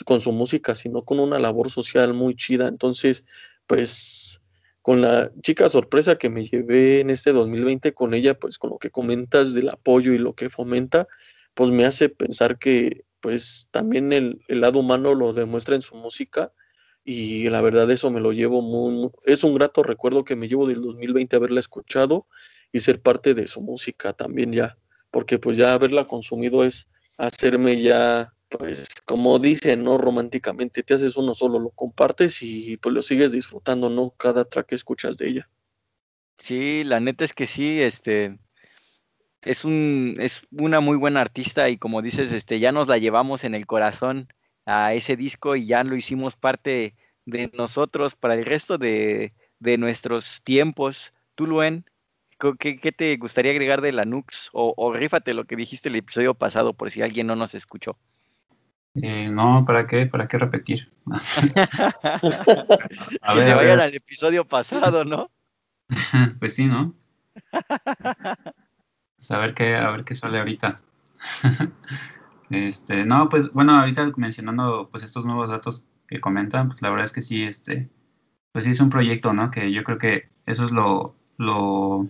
con 0.06 0.22
su 0.22 0.32
música, 0.34 0.76
sino 0.76 1.04
con 1.04 1.20
una 1.20 1.40
labor 1.40 1.72
social 1.72 2.14
muy 2.14 2.36
chida. 2.36 2.68
Entonces, 2.68 3.26
pues 3.66 4.40
con 4.84 5.02
la 5.02 5.32
chica 5.42 5.68
sorpresa 5.68 6.20
que 6.20 6.30
me 6.30 6.46
llevé 6.46 7.00
en 7.00 7.10
este 7.10 7.32
2020 7.32 7.96
con 7.96 8.14
ella, 8.14 8.38
pues 8.38 8.60
con 8.60 8.70
lo 8.70 8.78
que 8.78 8.92
comentas 8.92 9.56
del 9.56 9.70
apoyo 9.70 10.14
y 10.14 10.20
lo 10.20 10.36
que 10.36 10.52
fomenta, 10.52 11.08
pues 11.56 11.72
me 11.72 11.86
hace 11.86 12.10
pensar 12.10 12.60
que 12.60 13.09
pues 13.22 13.68
también 13.72 14.14
el, 14.14 14.42
lado 14.48 14.80
humano 14.80 15.14
lo 15.16 15.34
demuestra 15.34 15.76
en 15.76 15.82
su 15.82 15.96
música 15.96 16.52
y 17.04 17.50
la 17.50 17.62
verdad 17.62 17.90
eso 17.92 18.12
me 18.12 18.20
lo 18.20 18.34
llevo 18.34 18.62
muy, 18.62 19.10
es 19.26 19.44
un 19.44 19.56
grato 19.56 19.84
recuerdo 19.84 20.24
que 20.24 20.36
me 20.36 20.48
llevo 20.48 20.68
del 20.68 20.82
2020 20.82 21.36
haberla 21.36 21.60
escuchado 21.60 22.28
y 22.72 22.82
ser 22.82 23.02
parte 23.02 23.34
de 23.34 23.48
su 23.48 23.62
música 23.62 24.14
también 24.14 24.54
ya, 24.54 24.78
porque 25.12 25.40
pues 25.40 25.58
ya 25.58 25.74
haberla 25.74 26.06
consumido 26.06 26.64
es 26.64 26.88
hacerme 27.18 27.82
ya 27.82 28.34
pues 28.50 28.88
como 29.06 29.40
dicen, 29.40 29.84
¿no? 29.84 29.98
Románticamente, 29.98 30.84
te 30.84 30.96
haces 30.96 31.18
uno 31.18 31.36
solo, 31.36 31.60
lo 31.60 31.70
compartes 31.70 32.42
y 32.42 32.78
pues 32.78 32.94
lo 32.94 33.02
sigues 33.02 33.32
disfrutando, 33.32 33.90
¿no? 33.90 34.12
Cada 34.18 34.46
track 34.46 34.68
que 34.68 34.76
escuchas 34.76 35.18
de 35.18 35.30
ella. 35.30 35.50
Sí, 36.38 36.84
la 36.84 37.00
neta 37.00 37.26
es 37.26 37.34
que 37.34 37.46
sí, 37.46 37.82
este, 37.82 38.40
es 39.42 39.66
un, 39.66 40.16
es 40.20 40.42
una 40.52 40.80
muy 40.80 40.98
buena 40.98 41.22
artista 41.22 41.70
y 41.70 41.78
como 41.78 42.02
dices, 42.02 42.32
este, 42.34 42.60
ya 42.60 42.72
nos 42.72 42.88
la 42.88 42.98
llevamos 42.98 43.44
en 43.44 43.56
el 43.56 43.66
corazón 43.66 44.28
a 44.66 44.94
ese 44.94 45.16
disco 45.16 45.56
y 45.56 45.66
ya 45.66 45.84
lo 45.84 45.96
hicimos 45.96 46.36
parte 46.36 46.96
de 47.26 47.52
nosotros 47.54 48.16
para 48.16 48.36
el 48.36 48.46
resto 48.46 48.78
de, 48.78 49.34
de 49.60 49.78
nuestros 49.78 50.42
tiempos. 50.44 51.14
Tú, 51.36 51.48
Luen, 51.48 51.86
¿qué, 52.60 52.80
¿qué, 52.80 52.92
te 52.92 53.18
gustaría 53.18 53.52
agregar 53.52 53.82
de 53.82 53.94
la 53.94 54.06
Nux? 54.06 54.50
O, 54.54 54.74
o 54.76 54.94
rífate 54.94 55.34
lo 55.34 55.46
que 55.46 55.56
dijiste 55.56 55.90
el 55.90 55.96
episodio 55.96 56.34
pasado 56.34 56.74
por 56.74 56.92
si 56.92 57.02
alguien 57.02 57.28
no 57.28 57.36
nos 57.36 57.56
escuchó. 57.56 57.98
Eh, 58.96 59.30
no, 59.30 59.64
¿para 59.66 59.88
qué? 59.88 60.08
¿Para 60.08 60.28
qué 60.28 60.38
repetir? 60.38 60.92
a 63.22 63.34
ver, 63.34 63.44
se 63.44 63.54
vayan 63.54 63.80
al 63.80 63.94
episodio 63.94 64.46
pasado, 64.46 65.06
¿no? 65.06 65.32
pues 66.40 66.56
sí, 66.56 66.66
¿no? 66.66 66.94
Pues 69.20 69.32
a 69.32 69.38
ver 69.38 69.54
qué, 69.54 69.76
a 69.76 69.92
ver 69.92 70.04
qué 70.04 70.16
sale 70.16 70.40
ahorita. 70.40 70.76
este, 72.50 73.06
no, 73.06 73.30
pues 73.30 73.52
bueno, 73.54 73.80
ahorita 73.80 74.12
mencionando 74.18 74.90
pues 74.90 75.04
estos 75.04 75.26
nuevos 75.26 75.52
datos 75.52 75.86
que 76.08 76.20
comentan, 76.20 76.70
pues 76.70 76.82
la 76.82 76.90
verdad 76.90 77.06
es 77.06 77.14
que 77.14 77.22
sí, 77.22 77.44
este, 77.44 77.90
pues 78.52 78.66
sí 78.66 78.72
es 78.72 78.82
un 78.82 78.90
proyecto, 78.90 79.34
¿no? 79.34 79.52
Que 79.52 79.72
yo 79.72 79.84
creo 79.84 79.98
que 80.00 80.30
eso 80.46 80.64
es 80.64 80.72
lo, 80.72 81.16
lo, 81.38 82.08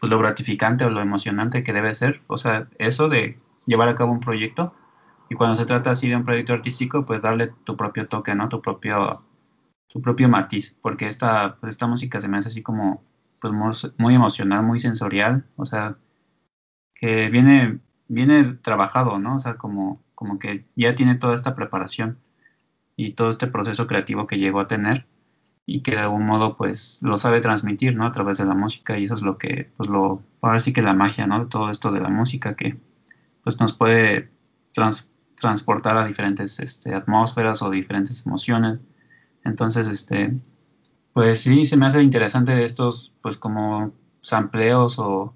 pues, 0.00 0.10
lo 0.10 0.18
gratificante 0.18 0.84
o 0.84 0.90
lo 0.90 1.00
emocionante 1.00 1.62
que 1.62 1.72
debe 1.72 1.94
ser. 1.94 2.22
O 2.26 2.36
sea, 2.36 2.68
eso 2.78 3.08
de 3.08 3.38
llevar 3.66 3.88
a 3.88 3.94
cabo 3.94 4.12
un 4.12 4.20
proyecto 4.20 4.74
y 5.30 5.36
cuando 5.36 5.54
se 5.54 5.64
trata 5.64 5.92
así 5.92 6.08
de 6.08 6.16
un 6.16 6.24
proyecto 6.24 6.52
artístico, 6.52 7.06
pues 7.06 7.22
darle 7.22 7.52
tu 7.64 7.76
propio 7.76 8.08
toque, 8.08 8.34
¿no? 8.34 8.48
Tu 8.48 8.60
propio, 8.60 9.22
tu 9.88 10.02
propio 10.02 10.28
matiz, 10.28 10.76
porque 10.82 11.06
esta, 11.06 11.56
pues 11.60 11.74
esta 11.74 11.86
música 11.86 12.20
se 12.20 12.28
me 12.28 12.38
hace 12.38 12.48
así 12.48 12.62
como, 12.62 13.04
pues 13.40 13.94
muy, 13.98 14.14
emocional, 14.14 14.64
muy 14.64 14.80
sensorial, 14.80 15.46
o 15.56 15.64
sea, 15.64 15.96
que 17.00 17.30
viene, 17.30 17.80
viene 18.08 18.54
trabajado, 18.62 19.18
¿no? 19.18 19.36
O 19.36 19.38
sea, 19.40 19.56
como, 19.56 20.02
como 20.14 20.38
que 20.38 20.66
ya 20.76 20.94
tiene 20.94 21.16
toda 21.16 21.34
esta 21.34 21.54
preparación 21.56 22.18
y 22.96 23.12
todo 23.14 23.30
este 23.30 23.46
proceso 23.46 23.86
creativo 23.86 24.26
que 24.26 24.38
llegó 24.38 24.60
a 24.60 24.68
tener 24.68 25.06
y 25.66 25.82
que 25.82 25.92
de 25.92 25.98
algún 25.98 26.26
modo 26.26 26.56
pues 26.56 27.00
lo 27.02 27.16
sabe 27.16 27.40
transmitir, 27.40 27.96
¿no? 27.96 28.04
A 28.06 28.12
través 28.12 28.38
de 28.38 28.44
la 28.44 28.54
música 28.54 28.98
y 28.98 29.04
eso 29.04 29.14
es 29.14 29.22
lo 29.22 29.38
que, 29.38 29.70
pues 29.76 29.88
lo, 29.88 30.22
ahora 30.42 30.58
sí 30.60 30.72
que 30.72 30.82
la 30.82 30.92
magia, 30.94 31.26
¿no? 31.26 31.48
Todo 31.48 31.70
esto 31.70 31.90
de 31.92 32.00
la 32.00 32.10
música 32.10 32.54
que 32.54 32.78
pues 33.42 33.58
nos 33.60 33.72
puede 33.72 34.30
trans, 34.74 35.10
transportar 35.36 35.96
a 35.96 36.06
diferentes 36.06 36.60
este, 36.60 36.94
atmósferas 36.94 37.62
o 37.62 37.70
diferentes 37.70 38.26
emociones. 38.26 38.80
Entonces, 39.44 39.88
este, 39.88 40.38
pues 41.12 41.42
sí, 41.42 41.64
se 41.64 41.76
me 41.76 41.86
hace 41.86 42.02
interesante 42.02 42.64
estos, 42.64 43.14
pues 43.22 43.36
como 43.36 43.92
sampleos 44.20 44.98
o, 44.98 45.34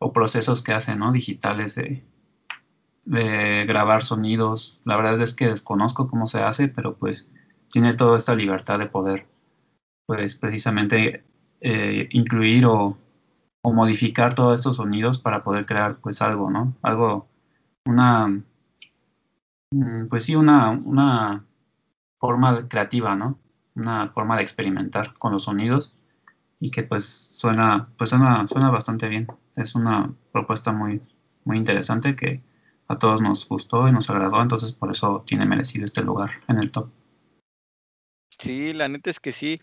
o 0.00 0.12
procesos 0.12 0.64
que 0.64 0.72
hacen, 0.72 0.98
¿no? 0.98 1.12
Digitales 1.12 1.76
de, 1.76 2.04
grabar 3.66 4.02
sonidos. 4.02 4.80
La 4.84 4.96
verdad 4.96 5.20
es 5.20 5.34
que 5.34 5.46
desconozco 5.46 6.08
cómo 6.08 6.26
se 6.26 6.40
hace, 6.40 6.66
pero 6.68 6.96
pues 6.96 7.28
tiene 7.68 7.94
toda 7.94 8.16
esta 8.16 8.34
libertad 8.34 8.80
de 8.80 8.86
poder, 8.86 9.28
pues 10.06 10.34
precisamente 10.34 11.24
eh, 11.60 12.08
incluir 12.10 12.66
o, 12.66 12.98
o 13.62 13.72
modificar 13.72 14.34
todos 14.34 14.60
estos 14.60 14.76
sonidos 14.76 15.18
para 15.18 15.44
poder 15.44 15.66
crear 15.66 15.98
pues 16.00 16.22
algo, 16.22 16.50
¿no? 16.50 16.76
Algo, 16.82 17.28
una 17.84 18.42
Mm, 19.72 20.08
pues 20.08 20.24
sí, 20.24 20.34
una, 20.34 20.70
una 20.70 21.44
forma 22.18 22.68
creativa, 22.68 23.14
¿no? 23.14 23.38
Una 23.74 24.08
forma 24.10 24.36
de 24.36 24.42
experimentar 24.42 25.14
con 25.14 25.32
los 25.32 25.44
sonidos 25.44 25.94
y 26.60 26.70
que 26.70 26.82
pues 26.82 27.04
suena, 27.06 27.88
pues 27.96 28.10
suena, 28.10 28.46
suena 28.46 28.70
bastante 28.70 29.08
bien. 29.08 29.28
Es 29.60 29.74
una 29.74 30.12
propuesta 30.32 30.72
muy, 30.72 31.00
muy 31.44 31.56
interesante 31.56 32.16
que 32.16 32.42
a 32.88 32.98
todos 32.98 33.22
nos 33.22 33.48
gustó 33.48 33.86
y 33.88 33.92
nos 33.92 34.10
agradó, 34.10 34.42
entonces 34.42 34.72
por 34.72 34.90
eso 34.90 35.22
tiene 35.26 35.46
merecido 35.46 35.84
este 35.84 36.02
lugar 36.02 36.30
en 36.48 36.58
el 36.58 36.70
top. 36.70 36.90
Sí, 38.38 38.72
la 38.72 38.88
neta 38.88 39.10
es 39.10 39.20
que 39.20 39.32
sí. 39.32 39.60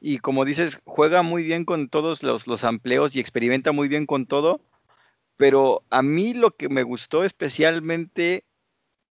Y 0.00 0.18
como 0.18 0.44
dices, 0.46 0.80
juega 0.84 1.22
muy 1.22 1.42
bien 1.42 1.64
con 1.64 1.88
todos 1.88 2.22
los, 2.22 2.46
los 2.46 2.64
amplios 2.64 3.14
y 3.14 3.20
experimenta 3.20 3.72
muy 3.72 3.88
bien 3.88 4.06
con 4.06 4.24
todo. 4.24 4.60
Pero 5.36 5.82
a 5.90 6.00
mí 6.00 6.32
lo 6.32 6.52
que 6.52 6.68
me 6.68 6.82
gustó 6.82 7.24
especialmente 7.24 8.44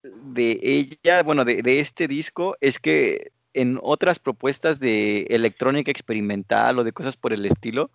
de 0.03 0.59
ella, 0.63 1.23
bueno, 1.23 1.45
de, 1.45 1.63
de 1.63 1.79
este 1.79 2.09
disco, 2.09 2.57
es 2.61 2.81
que 2.81 3.33
en 3.55 3.79
otras 3.83 4.19
propuestas 4.19 4.81
de 4.81 5.23
electrónica 5.31 5.91
experimental 5.91 6.79
o 6.79 6.85
de 6.85 6.93
cosas 6.93 7.17
por 7.17 7.33
el 7.33 7.47
estilo, 7.47 7.91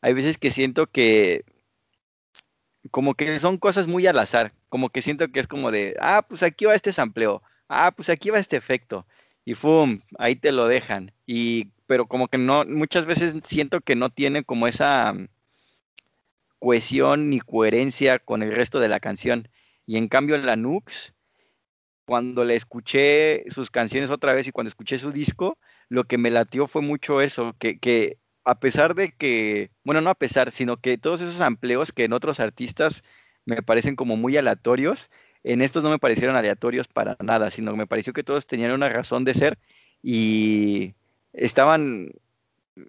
hay 0.00 0.12
veces 0.12 0.38
que 0.38 0.50
siento 0.50 0.86
que 0.86 1.44
como 2.90 3.14
que 3.14 3.38
son 3.38 3.58
cosas 3.58 3.86
muy 3.86 4.06
al 4.06 4.18
azar, 4.18 4.52
como 4.68 4.90
que 4.90 5.02
siento 5.02 5.28
que 5.28 5.40
es 5.40 5.46
como 5.46 5.70
de, 5.70 5.96
ah, 6.00 6.24
pues 6.28 6.42
aquí 6.42 6.64
va 6.64 6.74
este 6.74 6.92
sampleo, 6.92 7.42
ah, 7.68 7.92
pues 7.94 8.08
aquí 8.08 8.30
va 8.30 8.38
este 8.38 8.56
efecto, 8.56 9.06
y 9.44 9.54
¡fum! 9.54 10.00
Ahí 10.18 10.36
te 10.36 10.52
lo 10.52 10.66
dejan. 10.66 11.12
Y, 11.26 11.70
pero 11.86 12.06
como 12.06 12.28
que 12.28 12.38
no, 12.38 12.64
muchas 12.64 13.06
veces 13.06 13.34
siento 13.44 13.80
que 13.80 13.94
no 13.94 14.10
tiene 14.10 14.44
como 14.44 14.66
esa 14.66 15.12
mm, 15.12 15.28
cohesión 16.58 17.30
ni 17.30 17.40
coherencia 17.40 18.18
con 18.18 18.42
el 18.42 18.52
resto 18.52 18.80
de 18.80 18.88
la 18.88 19.00
canción. 19.00 19.48
Y 19.86 19.98
en 19.98 20.08
cambio 20.08 20.38
la 20.38 20.56
Nux, 20.56 21.14
cuando 22.06 22.44
le 22.44 22.56
escuché 22.56 23.44
sus 23.50 23.70
canciones 23.70 24.10
otra 24.10 24.32
vez 24.32 24.46
y 24.48 24.52
cuando 24.52 24.68
escuché 24.68 24.98
su 24.98 25.10
disco, 25.10 25.58
lo 25.88 26.04
que 26.04 26.18
me 26.18 26.30
latió 26.30 26.66
fue 26.66 26.82
mucho 26.82 27.20
eso, 27.20 27.54
que, 27.58 27.78
que 27.78 28.18
a 28.44 28.60
pesar 28.60 28.94
de 28.94 29.12
que, 29.12 29.70
bueno, 29.84 30.00
no 30.00 30.10
a 30.10 30.14
pesar, 30.14 30.50
sino 30.50 30.76
que 30.76 30.98
todos 30.98 31.20
esos 31.20 31.40
amplios 31.40 31.92
que 31.92 32.04
en 32.04 32.12
otros 32.12 32.40
artistas 32.40 33.02
me 33.46 33.62
parecen 33.62 33.96
como 33.96 34.16
muy 34.16 34.36
aleatorios, 34.36 35.10
en 35.42 35.62
estos 35.62 35.84
no 35.84 35.90
me 35.90 35.98
parecieron 35.98 36.36
aleatorios 36.36 36.88
para 36.88 37.16
nada, 37.20 37.50
sino 37.50 37.72
que 37.72 37.78
me 37.78 37.86
pareció 37.86 38.12
que 38.12 38.24
todos 38.24 38.46
tenían 38.46 38.72
una 38.72 38.88
razón 38.88 39.24
de 39.24 39.34
ser 39.34 39.58
y 40.02 40.94
estaban, 41.32 42.10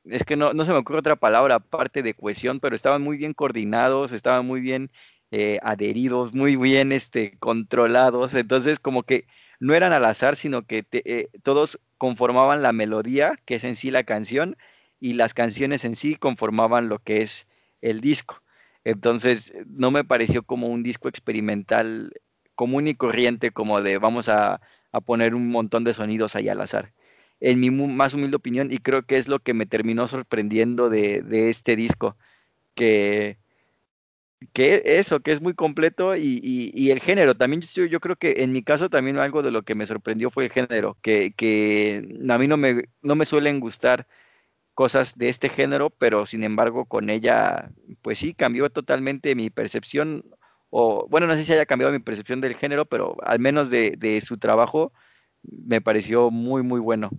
es 0.05 0.23
que 0.25 0.35
no, 0.35 0.53
no 0.53 0.65
se 0.65 0.71
me 0.71 0.77
ocurre 0.77 0.99
otra 0.99 1.15
palabra 1.15 1.55
aparte 1.55 2.03
de 2.03 2.13
cohesión, 2.13 2.59
pero 2.59 2.75
estaban 2.75 3.01
muy 3.01 3.17
bien 3.17 3.33
coordinados, 3.33 4.11
estaban 4.11 4.45
muy 4.45 4.61
bien 4.61 4.91
eh, 5.31 5.59
adheridos, 5.63 6.33
muy 6.33 6.55
bien 6.55 6.91
este, 6.91 7.37
controlados, 7.39 8.33
entonces 8.35 8.79
como 8.79 9.03
que 9.03 9.27
no 9.59 9.73
eran 9.73 9.93
al 9.93 10.05
azar, 10.05 10.35
sino 10.35 10.65
que 10.65 10.85
eh, 10.91 11.29
todos 11.43 11.79
conformaban 11.97 12.61
la 12.61 12.73
melodía, 12.73 13.39
que 13.45 13.55
es 13.55 13.63
en 13.63 13.75
sí 13.75 13.91
la 13.91 14.03
canción, 14.03 14.57
y 14.99 15.13
las 15.13 15.33
canciones 15.33 15.85
en 15.85 15.95
sí 15.95 16.15
conformaban 16.15 16.89
lo 16.89 16.99
que 16.99 17.21
es 17.21 17.47
el 17.81 18.01
disco. 18.01 18.41
Entonces, 18.83 19.53
no 19.67 19.91
me 19.91 20.03
pareció 20.03 20.43
como 20.43 20.67
un 20.67 20.83
disco 20.83 21.09
experimental 21.09 22.13
común 22.55 22.87
y 22.87 22.95
corriente, 22.95 23.51
como 23.51 23.81
de 23.81 23.97
vamos 23.97 24.29
a, 24.29 24.61
poner 25.05 25.35
un 25.35 25.49
montón 25.49 25.83
de 25.83 25.93
sonidos 25.93 26.35
ahí 26.35 26.47
al 26.47 26.61
azar. 26.61 26.93
En 27.41 27.59
mi 27.59 27.69
más 27.69 28.13
humilde 28.13 28.37
opinión, 28.37 28.71
y 28.71 28.77
creo 28.77 29.05
que 29.05 29.17
es 29.17 29.27
lo 29.27 29.39
que 29.39 29.53
me 29.53 29.65
terminó 29.65 30.07
sorprendiendo 30.07 30.89
de, 30.89 31.49
este 31.49 31.75
disco, 31.75 32.15
que, 32.75 33.37
que 34.53 34.83
eso, 34.85 35.19
que 35.21 35.31
es 35.33 35.41
muy 35.41 35.53
completo 35.53 36.15
y, 36.15 36.91
el 36.91 36.99
género. 37.01 37.35
También 37.35 37.61
yo, 37.61 37.85
yo, 37.85 37.99
creo 37.99 38.15
que 38.15 38.35
en 38.43 38.53
mi 38.53 38.63
caso 38.63 38.89
también 38.89 39.17
algo 39.17 39.43
de 39.43 39.51
lo 39.51 39.63
que 39.63 39.75
me 39.75 39.85
sorprendió 39.85 40.29
fue 40.31 40.45
el 40.45 40.51
género, 40.51 40.97
que, 41.01 41.33
que 41.35 42.17
a 42.29 42.37
mí 42.37 42.47
no 42.47 42.57
me, 42.57 42.85
no 43.01 43.15
me 43.15 43.25
suelen 43.25 43.59
gustar 43.59 44.07
cosas 44.75 45.17
de 45.17 45.29
este 45.29 45.49
género, 45.49 45.89
pero 45.89 46.25
sin 46.25 46.43
embargo 46.43 46.85
con 46.85 47.09
ella, 47.09 47.71
pues 48.01 48.19
sí, 48.19 48.35
cambió 48.35 48.69
totalmente 48.69 49.33
mi 49.33 49.49
percepción 49.49 50.23
o 50.69 51.07
bueno, 51.09 51.25
no 51.25 51.35
sé 51.35 51.45
si 51.45 51.53
haya 51.53 51.65
cambiado 51.65 51.93
mi 51.93 51.99
percepción 51.99 52.41
del 52.41 52.55
género, 52.55 52.85
pero 52.85 53.15
al 53.23 53.39
menos 53.39 53.69
de, 53.69 54.21
su 54.25 54.37
trabajo 54.37 54.91
me 55.41 55.79
pareció 55.79 56.31
muy, 56.31 56.63
muy 56.63 56.81
bueno. 56.81 57.09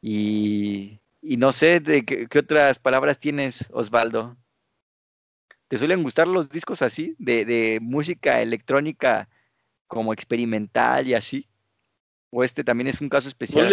Y, 0.00 1.00
no 1.20 1.52
sé 1.52 1.80
de 1.80 2.04
qué, 2.04 2.28
otras 2.38 2.78
palabras 2.78 3.18
tienes, 3.18 3.66
Osvaldo. 3.72 4.36
¿Te 5.66 5.78
suelen 5.78 6.04
gustar 6.04 6.28
los 6.28 6.48
discos 6.48 6.80
así, 6.80 7.16
de, 7.18 7.44
de 7.44 7.80
música 7.82 8.40
electrónica 8.40 9.28
como 9.88 10.12
experimental 10.12 11.08
y 11.08 11.14
así? 11.14 11.48
¿O 12.30 12.44
este 12.44 12.62
también 12.62 12.86
es 12.86 13.00
un 13.00 13.08
caso 13.08 13.28
especial? 13.28 13.66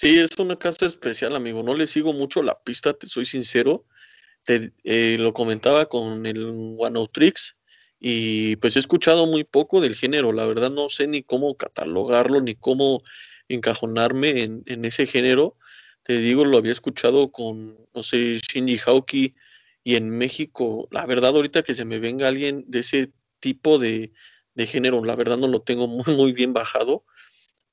Sí, 0.00 0.18
es 0.18 0.38
un 0.38 0.54
caso 0.56 0.86
especial, 0.86 1.34
amigo. 1.36 1.62
No 1.62 1.74
le 1.74 1.86
sigo 1.86 2.12
mucho 2.12 2.42
la 2.42 2.60
pista, 2.62 2.94
te 2.94 3.06
soy 3.08 3.26
sincero. 3.26 3.86
Te, 4.44 4.72
eh, 4.84 5.16
lo 5.20 5.32
comentaba 5.34 5.86
con 5.88 6.26
el 6.26 6.44
One 6.78 7.08
Tricks 7.12 7.56
y 8.00 8.56
pues 8.56 8.76
he 8.76 8.80
escuchado 8.80 9.26
muy 9.26 9.44
poco 9.44 9.80
del 9.80 9.94
género, 9.96 10.32
la 10.32 10.46
verdad 10.46 10.70
no 10.70 10.88
sé 10.88 11.06
ni 11.06 11.22
cómo 11.22 11.56
catalogarlo, 11.56 12.40
ni 12.40 12.54
cómo 12.56 13.02
encajonarme 13.48 14.42
en, 14.42 14.62
en 14.66 14.84
ese 14.84 15.06
género. 15.06 15.56
Te 16.02 16.18
digo, 16.18 16.44
lo 16.44 16.58
había 16.58 16.72
escuchado 16.72 17.32
con, 17.32 17.76
no 17.94 18.02
sé, 18.02 18.38
Shinji 18.40 18.78
Hauki 18.86 19.34
y 19.84 19.96
en 19.96 20.10
México, 20.10 20.88
la 20.90 21.06
verdad 21.06 21.36
ahorita 21.36 21.62
que 21.62 21.74
se 21.74 21.84
me 21.84 21.98
venga 22.00 22.28
alguien 22.28 22.64
de 22.68 22.80
ese 22.80 23.12
tipo 23.40 23.78
de, 23.78 24.12
de 24.54 24.66
género, 24.66 25.04
la 25.04 25.16
verdad 25.16 25.38
no 25.38 25.48
lo 25.48 25.62
tengo 25.62 25.86
muy, 25.88 26.14
muy 26.16 26.32
bien 26.32 26.52
bajado, 26.52 27.04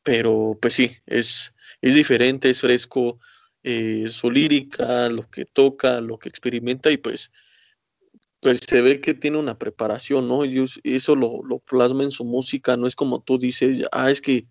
pero 0.03 0.57
pues 0.61 0.75
sí, 0.75 0.97
es, 1.07 1.54
es 1.81 1.95
diferente, 1.95 2.49
es 2.49 2.61
fresco, 2.61 3.19
eh, 3.63 4.07
su 4.09 4.31
lírica, 4.31 5.09
lo 5.09 5.29
que 5.29 5.45
toca, 5.45 6.01
lo 6.01 6.19
que 6.19 6.29
experimenta 6.29 6.91
y 6.91 6.97
pues 6.97 7.31
pues 8.45 8.59
se 8.67 8.79
ve 8.81 9.01
que 9.01 9.15
tiene 9.15 9.39
una 9.39 9.57
preparación, 9.57 10.27
¿no? 10.27 10.45
Y 10.45 10.63
eso 10.83 11.15
lo, 11.15 11.41
plasma 11.67 12.03
en 12.03 12.11
su 12.11 12.23
música, 12.23 12.77
no 12.77 12.85
es 12.85 12.95
como 12.95 13.23
tú 13.23 13.39
dices, 13.39 13.81
ah, 13.91 14.11
es 14.11 14.21
que, 14.21 14.45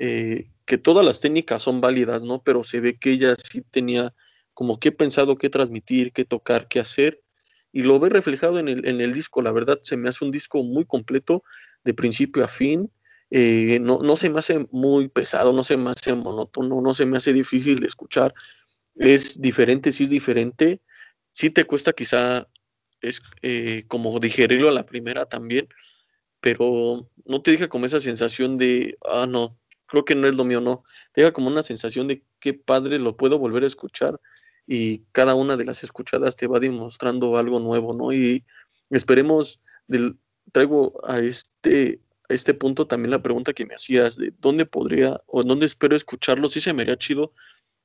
eh, 0.00 0.50
que 0.64 0.76
todas 0.76 1.06
las 1.06 1.20
técnicas 1.20 1.62
son 1.62 1.80
válidas, 1.80 2.24
¿no? 2.24 2.42
Pero 2.42 2.64
se 2.64 2.80
ve 2.80 2.98
que 2.98 3.12
ella 3.12 3.36
sí 3.36 3.62
tenía 3.62 4.12
como 4.54 4.80
que 4.80 4.90
pensado 4.90 5.38
qué 5.38 5.50
transmitir, 5.50 6.12
qué 6.12 6.24
tocar, 6.24 6.66
qué 6.66 6.80
hacer, 6.80 7.22
y 7.70 7.84
lo 7.84 8.00
ve 8.00 8.08
reflejado 8.08 8.58
en 8.58 8.66
el, 8.66 8.84
en 8.88 9.00
el 9.00 9.14
disco, 9.14 9.40
la 9.40 9.52
verdad 9.52 9.78
se 9.82 9.96
me 9.96 10.08
hace 10.08 10.24
un 10.24 10.32
disco 10.32 10.64
muy 10.64 10.84
completo, 10.84 11.44
de 11.84 11.94
principio 11.94 12.42
a 12.44 12.48
fin, 12.48 12.90
eh, 13.30 13.78
no, 13.80 13.98
no 13.98 14.16
se 14.16 14.30
me 14.30 14.38
hace 14.38 14.66
muy 14.70 15.08
pesado, 15.08 15.52
no 15.52 15.64
se 15.64 15.76
me 15.76 15.90
hace 15.90 16.14
monótono, 16.14 16.80
no 16.80 16.94
se 16.94 17.06
me 17.06 17.16
hace 17.16 17.32
difícil 17.32 17.80
de 17.80 17.86
escuchar, 17.86 18.34
es 18.94 19.40
diferente, 19.40 19.92
sí 19.92 20.04
es 20.04 20.10
diferente, 20.10 20.80
sí 21.32 21.50
te 21.50 21.64
cuesta 21.64 21.92
quizá 21.92 22.48
es 23.00 23.22
eh, 23.42 23.84
como 23.88 24.18
digerirlo 24.18 24.68
a 24.68 24.72
la 24.72 24.86
primera 24.86 25.26
también, 25.26 25.68
pero 26.40 27.10
no 27.24 27.42
te 27.42 27.52
deja 27.52 27.68
como 27.68 27.86
esa 27.86 28.00
sensación 28.00 28.58
de, 28.58 28.96
ah, 29.08 29.26
no, 29.28 29.58
creo 29.86 30.04
que 30.04 30.14
no 30.14 30.26
es 30.26 30.34
lo 30.34 30.44
mío, 30.44 30.60
no. 30.60 30.84
Te 31.12 31.22
deja 31.22 31.32
como 31.32 31.48
una 31.48 31.62
sensación 31.62 32.08
de 32.08 32.24
qué 32.40 32.54
padre 32.54 32.98
lo 32.98 33.16
puedo 33.16 33.38
volver 33.38 33.64
a 33.64 33.66
escuchar 33.66 34.20
y 34.66 35.04
cada 35.12 35.34
una 35.34 35.56
de 35.56 35.64
las 35.64 35.82
escuchadas 35.82 36.36
te 36.36 36.46
va 36.46 36.60
demostrando 36.60 37.38
algo 37.38 37.60
nuevo, 37.60 37.94
¿no? 37.94 38.12
Y 38.12 38.44
esperemos, 38.90 39.60
del, 39.86 40.18
traigo 40.52 41.00
a 41.06 41.20
este, 41.20 42.00
este 42.28 42.54
punto 42.54 42.86
también 42.86 43.10
la 43.10 43.22
pregunta 43.22 43.52
que 43.52 43.66
me 43.66 43.74
hacías 43.74 44.16
de 44.16 44.32
dónde 44.38 44.66
podría 44.66 45.20
o 45.26 45.42
dónde 45.42 45.66
espero 45.66 45.96
escucharlo. 45.96 46.48
Sí 46.48 46.60
se 46.60 46.72
me 46.72 46.82
haría 46.82 46.98
chido 46.98 47.32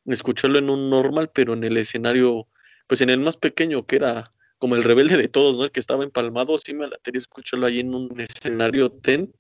escucharlo 0.06 0.60
en 0.60 0.70
un 0.70 0.90
normal, 0.90 1.32
pero 1.34 1.54
en 1.54 1.64
el 1.64 1.78
escenario, 1.78 2.48
pues 2.88 3.02
en 3.02 3.10
el 3.10 3.20
más 3.20 3.38
pequeño 3.38 3.86
que 3.86 3.96
era 3.98 4.34
como 4.58 4.76
el 4.76 4.84
rebelde 4.84 5.18
de 5.18 5.28
todos, 5.28 5.58
¿no? 5.58 5.66
El 5.66 5.72
que 5.72 5.80
estaba 5.80 6.04
empalmado, 6.04 6.58
sí 6.58 6.74
me 6.74 6.88
latería 6.88 7.20
escucharlo 7.20 7.66
ahí 7.66 7.80
en 7.80 7.94
un 7.94 8.20
escenario 8.20 8.92
tent, 8.92 9.36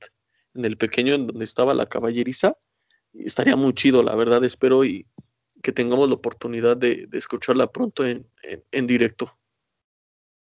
en 0.53 0.65
el 0.65 0.77
pequeño 0.77 1.13
en 1.13 1.27
donde 1.27 1.45
estaba 1.45 1.73
la 1.73 1.85
caballeriza. 1.85 2.57
Estaría 3.13 3.55
muy 3.55 3.73
chido, 3.73 4.03
la 4.03 4.15
verdad, 4.15 4.43
espero 4.43 4.83
y 4.83 5.05
que 5.61 5.71
tengamos 5.71 6.09
la 6.09 6.15
oportunidad 6.15 6.75
de, 6.75 7.07
escucharla 7.13 7.71
pronto 7.71 8.05
en, 8.05 8.27
directo. 8.87 9.37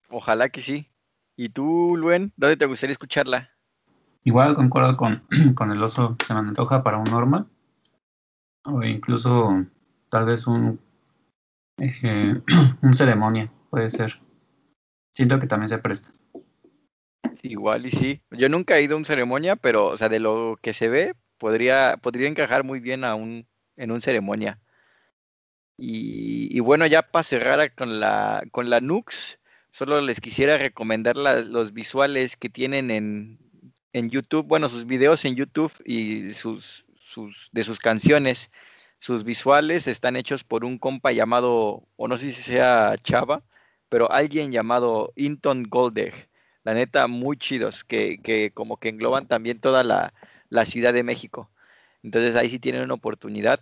Ojalá 0.08 0.48
que 0.48 0.60
sí. 0.60 0.90
¿Y 1.36 1.50
tú, 1.50 1.96
Luen, 1.96 2.32
dónde 2.36 2.56
te 2.56 2.66
gustaría 2.66 2.92
escucharla? 2.92 3.53
Igual 4.24 4.54
concuerdo 4.54 4.96
con, 4.96 5.22
con 5.54 5.70
el 5.70 5.82
oso, 5.82 6.16
se 6.26 6.34
me 6.34 6.40
antoja 6.40 6.82
para 6.82 6.98
un 6.98 7.04
normal. 7.04 7.46
O 8.64 8.82
incluso 8.82 9.64
tal 10.08 10.24
vez 10.24 10.46
un, 10.46 10.80
eh, 11.78 12.40
un 12.82 12.94
ceremonia, 12.94 13.52
puede 13.70 13.90
ser 13.90 14.20
siento 15.14 15.38
que 15.38 15.46
también 15.46 15.68
se 15.68 15.78
presta. 15.78 16.12
Igual 17.42 17.86
y 17.86 17.90
sí. 17.90 18.22
Yo 18.30 18.48
nunca 18.48 18.76
he 18.76 18.82
ido 18.82 18.94
a 18.94 18.98
una 18.98 19.06
ceremonia, 19.06 19.56
pero, 19.56 19.86
o 19.86 19.96
sea, 19.96 20.08
de 20.08 20.18
lo 20.18 20.58
que 20.60 20.72
se 20.72 20.88
ve, 20.88 21.14
podría, 21.38 21.98
podría 22.00 22.28
encajar 22.28 22.64
muy 22.64 22.80
bien 22.80 23.04
a 23.04 23.14
un, 23.14 23.46
en 23.76 23.90
un 23.90 24.00
ceremonia. 24.00 24.60
Y, 25.76 26.60
bueno, 26.60 26.86
ya 26.86 27.02
para 27.02 27.24
cerrar 27.24 27.74
con 27.74 27.98
la, 27.98 28.44
con 28.52 28.70
la 28.70 28.80
Nux, 28.80 29.40
solo 29.70 30.00
les 30.00 30.20
quisiera 30.20 30.56
recomendar 30.56 31.16
los 31.16 31.72
visuales 31.72 32.36
que 32.36 32.48
tienen 32.48 32.90
en, 32.90 33.38
en 33.94 34.10
YouTube, 34.10 34.46
bueno, 34.46 34.68
sus 34.68 34.86
videos 34.86 35.24
en 35.24 35.36
YouTube 35.36 35.72
y 35.84 36.34
sus, 36.34 36.84
sus, 36.98 37.48
de 37.52 37.62
sus 37.62 37.78
canciones. 37.78 38.50
Sus 38.98 39.24
visuales 39.24 39.86
están 39.86 40.16
hechos 40.16 40.42
por 40.44 40.64
un 40.64 40.78
compa 40.78 41.12
llamado, 41.12 41.86
o 41.96 42.08
no 42.08 42.16
sé 42.18 42.32
si 42.32 42.42
sea 42.42 42.96
Chava, 43.02 43.44
pero 43.88 44.10
alguien 44.10 44.50
llamado 44.50 45.12
Inton 45.16 45.64
Goldeg. 45.64 46.12
la 46.64 46.74
neta, 46.74 47.06
muy 47.06 47.36
chidos, 47.36 47.84
que, 47.84 48.18
que 48.18 48.50
como 48.50 48.78
que 48.78 48.88
engloban 48.88 49.28
también 49.28 49.60
toda 49.60 49.84
la, 49.84 50.12
la 50.48 50.64
Ciudad 50.64 50.92
de 50.92 51.04
México. 51.04 51.50
Entonces 52.02 52.34
ahí 52.36 52.50
sí 52.50 52.58
tienen 52.58 52.82
una 52.82 52.94
oportunidad. 52.94 53.60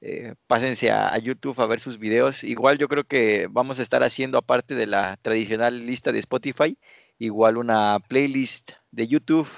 Eh, 0.00 0.34
pásense 0.48 0.90
a, 0.90 1.12
a, 1.12 1.18
YouTube 1.18 1.60
a 1.60 1.66
ver 1.66 1.80
sus 1.80 1.98
videos. 1.98 2.42
Igual 2.42 2.78
yo 2.78 2.88
creo 2.88 3.04
que 3.04 3.48
vamos 3.50 3.78
a 3.78 3.82
estar 3.82 4.02
haciendo, 4.02 4.38
aparte 4.38 4.74
de 4.74 4.86
la 4.86 5.18
tradicional 5.22 5.86
lista 5.86 6.10
de 6.12 6.18
Spotify, 6.20 6.76
igual 7.18 7.56
una 7.58 8.00
playlist 8.08 8.72
de 8.90 9.06
YouTube 9.08 9.48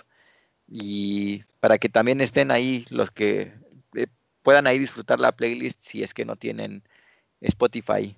y 0.70 1.42
para 1.58 1.78
que 1.78 1.88
también 1.88 2.20
estén 2.20 2.50
ahí 2.52 2.86
los 2.90 3.10
que 3.10 3.52
eh, 3.94 4.06
puedan 4.42 4.66
ahí 4.68 4.78
disfrutar 4.78 5.18
la 5.18 5.32
playlist 5.32 5.80
si 5.82 6.02
es 6.02 6.14
que 6.14 6.24
no 6.24 6.36
tienen 6.36 6.84
Spotify. 7.40 8.16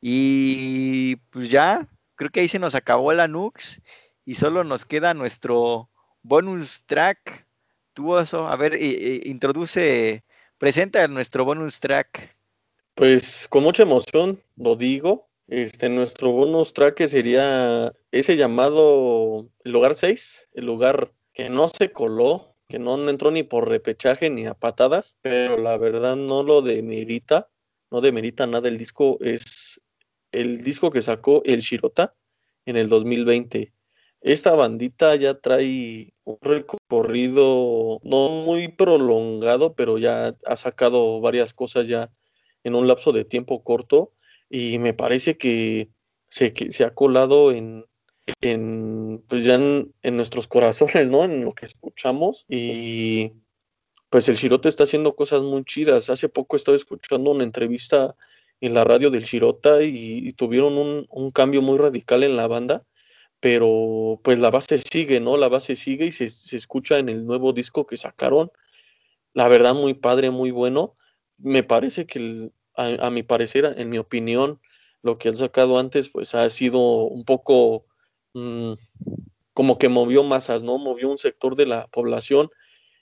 Y 0.00 1.16
pues 1.30 1.50
ya, 1.50 1.86
creo 2.16 2.30
que 2.30 2.40
ahí 2.40 2.48
se 2.48 2.58
nos 2.58 2.74
acabó 2.74 3.12
la 3.12 3.28
Nux 3.28 3.80
y 4.24 4.34
solo 4.34 4.64
nos 4.64 4.86
queda 4.86 5.14
nuestro 5.14 5.90
bonus 6.22 6.84
track. 6.86 7.46
Tú, 7.92 8.16
a 8.16 8.56
ver, 8.56 8.76
introduce, 9.24 10.24
presenta 10.58 11.06
nuestro 11.06 11.44
bonus 11.44 11.80
track. 11.80 12.34
Pues 12.94 13.46
con 13.48 13.62
mucha 13.62 13.82
emoción 13.82 14.42
lo 14.56 14.74
digo. 14.74 15.28
Este, 15.46 15.90
nuestro 15.90 16.30
bonus 16.32 16.72
track 16.72 17.06
sería 17.06 17.92
ese 18.10 18.36
llamado 18.36 19.46
el 19.62 19.72
lugar 19.72 19.94
6, 19.94 20.48
el 20.54 20.64
lugar 20.64 21.12
que 21.34 21.50
no 21.50 21.68
se 21.68 21.92
coló, 21.92 22.54
que 22.68 22.78
no 22.78 23.10
entró 23.10 23.30
ni 23.30 23.42
por 23.42 23.68
repechaje 23.68 24.30
ni 24.30 24.46
a 24.46 24.54
patadas, 24.54 25.18
pero 25.20 25.58
la 25.58 25.76
verdad 25.76 26.16
no 26.16 26.42
lo 26.44 26.62
demerita, 26.62 27.50
no 27.90 28.00
demerita 28.00 28.46
nada 28.46 28.68
el 28.68 28.78
disco, 28.78 29.18
es 29.20 29.82
el 30.32 30.62
disco 30.62 30.90
que 30.90 31.02
sacó 31.02 31.42
el 31.44 31.60
Shirota 31.60 32.14
en 32.64 32.76
el 32.76 32.88
2020. 32.88 33.72
Esta 34.20 34.54
bandita 34.54 35.14
ya 35.16 35.34
trae 35.34 36.14
un 36.24 36.38
recorrido 36.40 38.00
no 38.04 38.28
muy 38.30 38.68
prolongado, 38.68 39.74
pero 39.74 39.98
ya 39.98 40.34
ha 40.46 40.56
sacado 40.56 41.20
varias 41.20 41.52
cosas 41.52 41.88
ya 41.88 42.10
en 42.62 42.74
un 42.74 42.88
lapso 42.88 43.12
de 43.12 43.24
tiempo 43.24 43.62
corto 43.62 44.12
y 44.48 44.78
me 44.78 44.94
parece 44.94 45.36
que 45.36 45.90
se, 46.28 46.54
que 46.54 46.72
se 46.72 46.84
ha 46.84 46.94
colado 46.94 47.52
en, 47.52 47.84
en 48.40 49.22
pues 49.28 49.44
ya 49.44 49.54
en, 49.54 49.92
nuestros 50.02 50.48
corazones, 50.48 51.10
¿no? 51.10 51.24
En 51.24 51.44
lo 51.44 51.52
que 51.52 51.66
escuchamos 51.66 52.44
y 52.48 53.32
pues 54.10 54.28
el 54.28 54.36
Shirote 54.36 54.68
está 54.68 54.84
haciendo 54.84 55.16
cosas 55.16 55.42
muy 55.42 55.64
chidas. 55.64 56.10
Hace 56.10 56.28
poco 56.28 56.56
estaba 56.56 56.76
escuchando 56.76 57.30
una 57.30 57.44
entrevista 57.44 58.14
en 58.60 58.74
la 58.74 58.84
radio 58.84 59.10
del 59.10 59.24
Shirota 59.24 59.82
y, 59.82 60.32
tuvieron 60.34 60.78
un, 60.78 61.06
un, 61.10 61.30
cambio 61.32 61.62
muy 61.62 61.76
radical 61.78 62.22
en 62.22 62.36
la 62.36 62.46
banda, 62.46 62.84
pero 63.40 64.20
pues 64.22 64.38
la 64.38 64.50
base 64.50 64.78
sigue, 64.78 65.20
¿no? 65.20 65.36
La 65.36 65.48
base 65.48 65.76
sigue 65.76 66.06
y 66.06 66.12
se, 66.12 66.28
se 66.28 66.56
escucha 66.56 66.98
en 66.98 67.08
el 67.08 67.26
nuevo 67.26 67.52
disco 67.52 67.86
que 67.86 67.96
sacaron. 67.96 68.50
La 69.32 69.48
verdad, 69.48 69.74
muy 69.74 69.94
padre, 69.94 70.30
muy 70.30 70.50
bueno. 70.50 70.94
Me 71.38 71.62
parece 71.62 72.06
que, 72.06 72.50
a, 72.76 73.06
a, 73.06 73.10
mi 73.10 73.22
parecer, 73.22 73.74
en 73.76 73.90
mi 73.90 73.98
opinión, 73.98 74.60
lo 75.02 75.18
que 75.18 75.28
han 75.28 75.36
sacado 75.36 75.78
antes, 75.78 76.08
pues 76.08 76.34
ha 76.34 76.48
sido 76.50 76.80
un 76.80 77.24
poco 77.24 77.84
mmm, 78.34 78.74
como 79.54 79.78
que 79.78 79.88
movió 79.88 80.24
masas, 80.24 80.62
¿no? 80.62 80.78
Movió 80.78 81.08
un 81.08 81.18
sector 81.18 81.56
de 81.56 81.66
la 81.66 81.86
población 81.88 82.50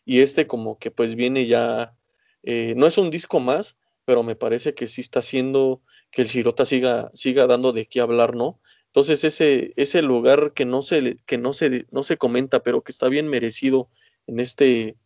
y 0.05 0.21
este 0.21 0.47
como 0.47 0.79
que 0.79 0.91
pues 0.91 1.15
viene 1.17 1.47
ya, 1.47 1.97
eh, 2.43 2.75
no 2.77 2.87
es 2.87 2.99
un 2.99 3.11
disco 3.11 3.41
más, 3.41 3.77
pero 4.05 4.23
me 4.23 4.37
parece 4.37 4.75
que 4.75 4.87
sí 4.87 5.01
está 5.01 5.21
haciendo 5.21 5.83
que 6.11 6.23
el 6.23 6.29
Shirota 6.29 6.67
siga, 6.67 7.11
siga 7.15 7.47
dando 7.47 7.73
de 7.73 7.87
qué 7.87 8.01
hablar, 8.01 8.37
¿no? 8.37 8.61
Entonces 8.87 9.25
ese, 9.25 9.73
ese 9.77 10.03
lugar 10.03 10.53
que 10.55 10.67
no 10.67 10.83
se, 10.83 11.17
que 11.25 11.39
no 11.39 11.55
se, 11.55 11.87
no 11.91 12.03
se 12.03 12.19
comenta, 12.19 12.63
pero 12.63 12.83
que 12.83 12.93
está 12.93 13.09
bien 13.09 13.29
merecido 13.29 13.89
en 14.27 14.39
este, 14.41 14.97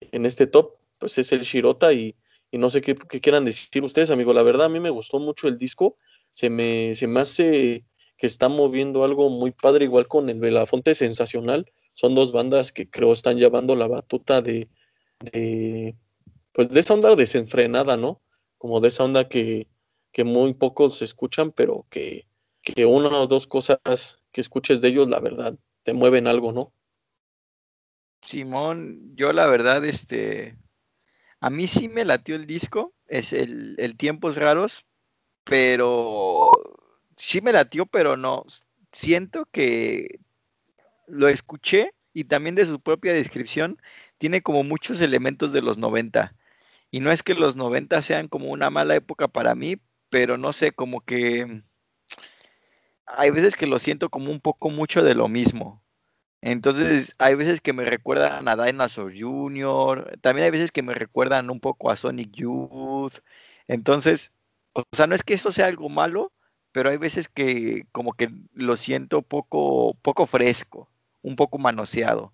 en 0.00 0.26
este 0.26 0.46
top, 0.46 0.76
pues 0.98 1.18
es 1.18 1.32
el 1.32 1.42
Shirota 1.42 1.92
y, 1.92 2.14
y 2.52 2.58
no 2.58 2.70
sé 2.70 2.82
qué, 2.82 2.94
qué, 2.94 3.20
quieran 3.20 3.44
decir 3.44 3.82
ustedes, 3.82 4.10
amigo. 4.10 4.32
La 4.32 4.44
verdad 4.44 4.66
a 4.66 4.68
mí 4.68 4.78
me 4.78 4.90
gustó 4.90 5.18
mucho 5.18 5.48
el 5.48 5.58
disco, 5.58 5.96
se 6.32 6.50
me, 6.50 6.94
se 6.94 7.08
me 7.08 7.20
hace 7.20 7.84
que 8.22 8.28
está 8.28 8.48
moviendo 8.48 9.02
algo 9.02 9.30
muy 9.30 9.50
padre, 9.50 9.84
igual 9.84 10.06
con 10.06 10.30
el 10.30 10.38
Belafonte 10.38 10.94
Sensacional. 10.94 11.72
Son 11.92 12.14
dos 12.14 12.30
bandas 12.30 12.72
que 12.72 12.88
creo 12.88 13.12
están 13.12 13.36
llevando 13.36 13.74
la 13.74 13.88
batuta 13.88 14.40
de, 14.40 14.68
pues 16.52 16.70
de 16.70 16.78
esa 16.78 16.94
onda 16.94 17.16
desenfrenada, 17.16 17.96
¿no? 17.96 18.22
Como 18.58 18.78
de 18.78 18.86
esa 18.90 19.02
onda 19.02 19.28
que, 19.28 19.66
que 20.12 20.22
muy 20.22 20.54
pocos 20.54 21.02
escuchan, 21.02 21.50
pero 21.50 21.84
que, 21.90 22.28
que 22.62 22.86
una 22.86 23.08
o 23.08 23.26
dos 23.26 23.48
cosas 23.48 24.20
que 24.30 24.40
escuches 24.40 24.80
de 24.80 24.90
ellos, 24.90 25.08
la 25.08 25.18
verdad, 25.18 25.58
te 25.82 25.92
mueven 25.92 26.28
algo, 26.28 26.52
¿no? 26.52 26.72
Simón, 28.20 29.16
yo 29.16 29.32
la 29.32 29.48
verdad, 29.48 29.84
este, 29.84 30.56
a 31.40 31.50
mí 31.50 31.66
sí 31.66 31.88
me 31.88 32.04
latió 32.04 32.36
el 32.36 32.46
disco, 32.46 32.94
es 33.08 33.32
el, 33.32 33.74
el 33.78 33.96
Tiempos 33.96 34.36
Raros, 34.36 34.86
pero 35.42 36.52
sí 37.22 37.40
me 37.40 37.52
latió, 37.52 37.86
pero 37.86 38.16
no. 38.16 38.44
Siento 38.90 39.46
que 39.52 40.20
lo 41.06 41.28
escuché 41.28 41.94
y 42.12 42.24
también 42.24 42.54
de 42.56 42.66
su 42.66 42.80
propia 42.80 43.12
descripción 43.12 43.80
tiene 44.18 44.42
como 44.42 44.64
muchos 44.64 45.00
elementos 45.00 45.52
de 45.52 45.62
los 45.62 45.78
90. 45.78 46.34
Y 46.90 47.00
no 47.00 47.12
es 47.12 47.22
que 47.22 47.34
los 47.34 47.56
90 47.56 48.02
sean 48.02 48.28
como 48.28 48.50
una 48.50 48.70
mala 48.70 48.96
época 48.96 49.28
para 49.28 49.54
mí, 49.54 49.80
pero 50.10 50.36
no 50.36 50.52
sé, 50.52 50.72
como 50.72 51.00
que 51.02 51.62
hay 53.06 53.30
veces 53.30 53.56
que 53.56 53.66
lo 53.66 53.78
siento 53.78 54.10
como 54.10 54.30
un 54.30 54.40
poco 54.40 54.68
mucho 54.70 55.02
de 55.02 55.14
lo 55.14 55.28
mismo. 55.28 55.82
Entonces, 56.40 57.14
hay 57.18 57.36
veces 57.36 57.60
que 57.60 57.72
me 57.72 57.84
recuerdan 57.84 58.48
a 58.48 58.56
Dinosaur 58.56 59.12
Jr., 59.16 60.18
también 60.20 60.46
hay 60.46 60.50
veces 60.50 60.72
que 60.72 60.82
me 60.82 60.94
recuerdan 60.94 61.50
un 61.50 61.60
poco 61.60 61.90
a 61.90 61.96
Sonic 61.96 62.32
Youth. 62.32 63.14
Entonces, 63.68 64.32
o 64.74 64.82
sea, 64.92 65.06
no 65.06 65.14
es 65.14 65.22
que 65.22 65.34
eso 65.34 65.52
sea 65.52 65.66
algo 65.66 65.88
malo, 65.88 66.32
pero 66.72 66.90
hay 66.90 66.96
veces 66.96 67.28
que 67.28 67.86
como 67.92 68.14
que 68.14 68.30
lo 68.54 68.76
siento 68.76 69.22
poco, 69.22 69.94
poco 70.02 70.26
fresco, 70.26 70.88
un 71.22 71.36
poco 71.36 71.58
manoseado. 71.58 72.32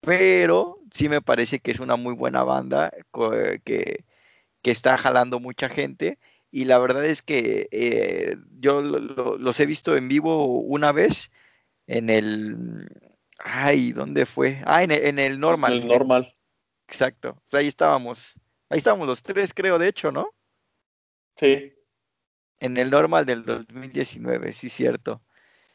Pero 0.00 0.78
sí 0.92 1.08
me 1.08 1.22
parece 1.22 1.58
que 1.58 1.70
es 1.72 1.80
una 1.80 1.96
muy 1.96 2.14
buena 2.14 2.44
banda 2.44 2.92
que, 3.64 4.04
que 4.62 4.70
está 4.70 4.98
jalando 4.98 5.40
mucha 5.40 5.68
gente. 5.68 6.18
Y 6.50 6.64
la 6.64 6.78
verdad 6.78 7.04
es 7.04 7.22
que 7.22 7.68
eh, 7.72 8.36
yo 8.58 8.80
lo, 8.82 8.98
lo, 8.98 9.36
los 9.36 9.60
he 9.60 9.66
visto 9.66 9.96
en 9.96 10.08
vivo 10.08 10.60
una 10.60 10.92
vez 10.92 11.30
en 11.86 12.10
el... 12.10 12.88
Ay, 13.38 13.92
¿dónde 13.92 14.26
fue? 14.26 14.62
Ah, 14.64 14.82
en 14.82 14.90
el, 14.90 15.04
en 15.04 15.18
el 15.18 15.40
normal. 15.40 15.72
El 15.72 15.86
normal. 15.88 16.34
Exacto. 16.88 17.42
Ahí 17.52 17.66
estábamos. 17.66 18.34
Ahí 18.68 18.78
estábamos 18.78 19.06
los 19.06 19.22
tres, 19.22 19.52
creo, 19.52 19.78
de 19.78 19.88
hecho, 19.88 20.10
¿no? 20.10 20.30
Sí. 21.36 21.75
En 22.60 22.76
el 22.76 22.90
normal 22.90 23.26
del 23.26 23.44
2019, 23.44 24.52
sí, 24.52 24.68
cierto. 24.68 25.20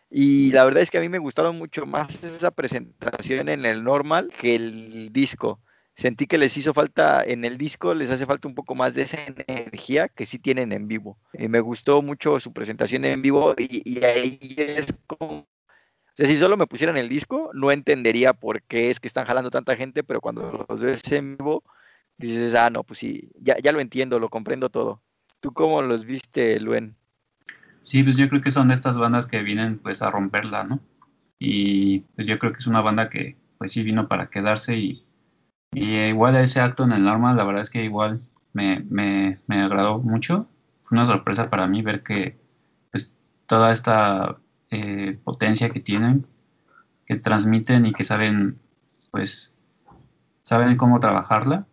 Y 0.10 0.52
la 0.52 0.66
verdad 0.66 0.84
es 0.84 0.92
que 0.92 0.98
a 0.98 1.02
mí 1.02 1.10
me 1.10 1.20
gustaron 1.20 1.58
mucho 1.58 1.86
más 1.86 2.24
esa 2.24 2.52
presentación 2.52 3.48
en 3.50 3.66
el 3.66 3.84
normal 3.84 4.30
que 4.38 4.56
el 4.56 5.14
disco. 5.14 5.62
Sentí 5.96 6.28
que 6.28 6.38
les 6.38 6.58
hizo 6.58 6.74
falta 6.74 7.24
en 7.24 7.46
el 7.46 7.58
disco, 7.58 7.94
les 7.94 8.12
hace 8.12 8.26
falta 8.26 8.48
un 8.48 8.56
poco 8.56 8.76
más 8.76 8.94
de 8.94 9.04
esa 9.04 9.18
energía 9.26 10.10
que 10.10 10.26
sí 10.26 10.40
tienen 10.40 10.72
en 10.74 10.88
vivo. 10.88 11.18
Y 11.34 11.48
me 11.48 11.62
gustó 11.62 12.02
mucho 12.02 12.40
su 12.40 12.54
presentación 12.54 13.06
en 13.06 13.22
vivo 13.22 13.56
y, 13.58 13.82
y 13.90 14.04
ahí 14.04 14.40
es 14.58 14.88
como... 15.08 15.48
O 16.14 16.16
sea, 16.18 16.28
si 16.28 16.38
solo 16.38 16.58
me 16.58 16.68
pusieran 16.68 16.98
el 16.98 17.08
disco, 17.08 17.52
no 17.54 17.72
entendería 17.72 18.34
por 18.34 18.62
qué 18.64 18.90
es 18.90 19.00
que 19.00 19.08
están 19.08 19.26
jalando 19.26 19.50
tanta 19.50 19.78
gente, 19.78 20.04
pero 20.04 20.20
cuando 20.22 20.66
los 20.68 20.82
ves 20.82 21.10
en 21.12 21.38
vivo, 21.38 21.64
dices, 22.18 22.56
ah, 22.56 22.70
no, 22.70 22.84
pues 22.84 23.00
sí, 23.00 23.30
ya, 23.40 23.58
ya 23.60 23.72
lo 23.72 23.80
entiendo, 23.80 24.20
lo 24.20 24.30
comprendo 24.30 24.70
todo. 24.70 25.02
¿Tú 25.42 25.52
cómo 25.54 25.82
los 25.82 26.06
viste, 26.06 26.60
Luen? 26.60 26.96
Sí, 27.82 28.04
pues 28.04 28.18
yo 28.18 28.30
creo 28.30 28.42
que 28.42 28.52
son 28.52 28.68
de 28.68 28.76
estas 28.76 28.98
bandas 28.98 29.28
que 29.28 29.42
vienen 29.44 29.80
pues 29.80 30.02
a 30.02 30.12
romperla, 30.12 30.64
¿no? 30.64 30.80
Y 31.40 32.02
pues 32.16 32.28
yo 32.28 32.38
creo 32.40 32.52
que 32.54 32.60
es 32.60 32.68
una 32.68 32.82
banda 32.82 33.10
que 33.10 33.38
pues 33.58 33.72
sí 33.72 33.84
vino 33.84 34.08
para 34.08 34.30
quedarse 34.30 34.78
y, 34.78 35.06
y 35.74 35.96
igual 35.98 36.36
ese 36.38 36.62
acto 36.62 36.84
en 36.84 36.94
el 36.94 37.04
normal, 37.04 37.38
la 37.38 37.44
verdad 37.44 37.64
es 37.64 37.70
que 37.72 37.84
igual 37.84 38.22
me, 38.54 38.86
me, 38.90 39.40
me 39.48 39.62
agradó 39.62 40.00
mucho. 40.00 40.48
Fue 40.84 40.98
una 40.98 41.06
sorpresa 41.06 41.50
para 41.50 41.68
mí 41.68 41.82
ver 41.82 42.04
que 42.04 42.40
pues 42.92 43.16
toda 43.48 43.72
esta 43.72 44.38
eh, 44.70 45.20
potencia 45.24 45.72
que 45.72 45.80
tienen, 45.80 46.28
que 47.06 47.18
transmiten 47.18 47.86
y 47.86 47.94
que 47.94 48.04
saben 48.04 48.60
pues 49.12 49.58
saben 50.44 50.78
cómo 50.78 51.00
trabajarla, 51.00 51.68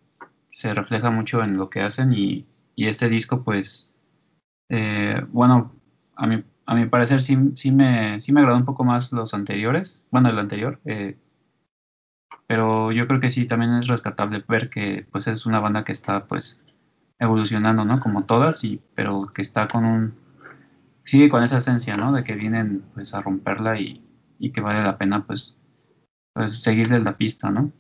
se 0.52 0.74
refleja 0.74 1.10
mucho 1.10 1.42
en 1.42 1.56
lo 1.58 1.70
que 1.70 1.82
hacen 1.82 2.12
y 2.12 2.46
y 2.78 2.86
este 2.86 3.08
disco 3.08 3.42
pues 3.42 3.92
eh, 4.68 5.20
bueno 5.30 5.72
a 6.14 6.28
mi, 6.28 6.44
a 6.64 6.74
mi 6.76 6.86
parecer 6.86 7.20
sí, 7.20 7.36
sí, 7.56 7.72
me, 7.72 8.20
sí 8.20 8.32
me 8.32 8.40
agradó 8.40 8.56
un 8.56 8.64
poco 8.64 8.84
más 8.84 9.12
los 9.12 9.34
anteriores 9.34 10.06
bueno 10.12 10.28
el 10.28 10.38
anterior 10.38 10.80
eh, 10.84 11.18
pero 12.46 12.92
yo 12.92 13.08
creo 13.08 13.18
que 13.18 13.30
sí 13.30 13.46
también 13.46 13.74
es 13.74 13.88
rescatable 13.88 14.44
ver 14.46 14.70
que 14.70 15.04
pues 15.10 15.26
es 15.26 15.44
una 15.44 15.58
banda 15.58 15.82
que 15.82 15.90
está 15.90 16.26
pues 16.26 16.62
evolucionando 17.18 17.84
no 17.84 17.98
como 17.98 18.26
todas 18.26 18.62
y 18.62 18.80
pero 18.94 19.32
que 19.34 19.42
está 19.42 19.66
con 19.66 19.84
un 19.84 20.14
sigue 21.02 21.28
con 21.28 21.42
esa 21.42 21.58
esencia 21.58 21.96
no 21.96 22.12
de 22.12 22.22
que 22.22 22.36
vienen 22.36 22.84
pues 22.94 23.12
a 23.12 23.22
romperla 23.22 23.80
y, 23.80 24.04
y 24.38 24.52
que 24.52 24.60
vale 24.60 24.84
la 24.84 24.98
pena 24.98 25.26
pues, 25.26 25.58
pues 26.32 26.62
seguirle 26.62 27.00
la 27.00 27.16
pista, 27.16 27.50
¿no? 27.50 27.72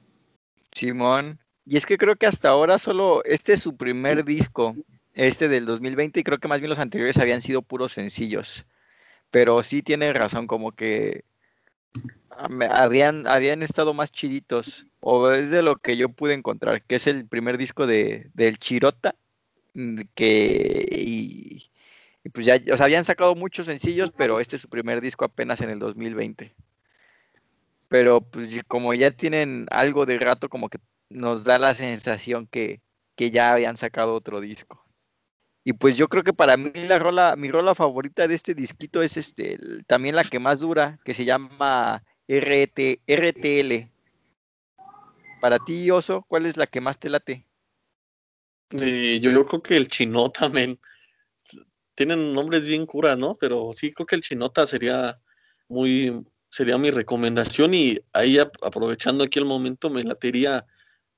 Simón. 0.72 1.38
Y 1.68 1.76
es 1.76 1.84
que 1.84 1.98
creo 1.98 2.16
que 2.16 2.24
hasta 2.24 2.48
ahora 2.48 2.78
solo 2.78 3.22
este 3.24 3.52
es 3.52 3.60
su 3.60 3.76
primer 3.76 4.24
disco, 4.24 4.74
este 5.12 5.48
del 5.48 5.66
2020, 5.66 6.20
y 6.20 6.24
creo 6.24 6.38
que 6.38 6.48
más 6.48 6.60
bien 6.60 6.70
los 6.70 6.78
anteriores 6.78 7.18
habían 7.18 7.42
sido 7.42 7.60
puros 7.60 7.92
sencillos. 7.92 8.64
Pero 9.30 9.62
sí 9.62 9.82
tiene 9.82 10.14
razón, 10.14 10.46
como 10.46 10.72
que 10.72 11.24
habían, 12.70 13.26
habían 13.26 13.62
estado 13.62 13.92
más 13.92 14.12
chiditos, 14.12 14.86
o 15.00 15.30
es 15.30 15.50
de 15.50 15.60
lo 15.60 15.76
que 15.76 15.98
yo 15.98 16.08
pude 16.08 16.32
encontrar, 16.32 16.82
que 16.84 16.96
es 16.96 17.06
el 17.06 17.26
primer 17.26 17.58
disco 17.58 17.86
de, 17.86 18.30
del 18.32 18.58
Chirota, 18.58 19.14
mm, 19.74 20.00
que 20.14 20.86
y, 20.90 21.70
pues 22.32 22.46
ya, 22.46 22.58
o 22.72 22.76
sea, 22.78 22.86
habían 22.86 23.04
sacado 23.04 23.34
muchos 23.34 23.66
sencillos, 23.66 24.10
pero 24.16 24.40
este 24.40 24.56
es 24.56 24.62
su 24.62 24.70
primer 24.70 25.02
disco 25.02 25.26
apenas 25.26 25.60
en 25.60 25.68
el 25.68 25.78
2020. 25.80 26.54
Pero 27.88 28.22
pues 28.22 28.48
como 28.66 28.94
ya 28.94 29.10
tienen 29.10 29.66
algo 29.70 30.06
de 30.06 30.18
rato, 30.18 30.48
como 30.48 30.70
que 30.70 30.78
nos 31.10 31.44
da 31.44 31.58
la 31.58 31.74
sensación 31.74 32.46
que, 32.46 32.80
que 33.16 33.30
ya 33.30 33.52
habían 33.52 33.76
sacado 33.76 34.14
otro 34.14 34.40
disco. 34.40 34.84
Y 35.64 35.74
pues 35.74 35.96
yo 35.96 36.08
creo 36.08 36.22
que 36.22 36.32
para 36.32 36.56
mí 36.56 36.70
la 36.74 36.98
rola, 36.98 37.34
mi 37.36 37.50
rola 37.50 37.74
favorita 37.74 38.26
de 38.26 38.34
este 38.34 38.54
disquito 38.54 39.02
es 39.02 39.16
este, 39.16 39.58
también 39.86 40.16
la 40.16 40.24
que 40.24 40.38
más 40.38 40.60
dura, 40.60 40.98
que 41.04 41.12
se 41.14 41.24
llama 41.24 42.02
RT, 42.26 43.00
RTL. 43.06 43.90
Para 45.40 45.58
ti, 45.58 45.90
Oso, 45.90 46.24
¿cuál 46.26 46.46
es 46.46 46.56
la 46.56 46.66
que 46.66 46.80
más 46.80 46.98
te 46.98 47.10
late? 47.10 47.44
yo, 48.70 49.30
yo, 49.30 49.46
creo 49.46 49.62
que 49.62 49.76
el 49.76 49.88
Chinota, 49.88 50.40
también 50.40 50.78
Tienen 51.94 52.32
nombres 52.32 52.64
bien 52.64 52.86
curas, 52.86 53.18
¿no? 53.18 53.36
Pero 53.36 53.70
sí 53.72 53.92
creo 53.92 54.06
que 54.06 54.16
el 54.16 54.22
Chinota 54.22 54.66
sería 54.66 55.20
muy, 55.68 56.24
sería 56.50 56.78
mi 56.78 56.90
recomendación 56.90 57.74
y 57.74 57.98
ahí 58.12 58.38
aprovechando 58.38 59.24
aquí 59.24 59.38
el 59.38 59.44
momento 59.44 59.90
me 59.90 60.02
latería, 60.02 60.64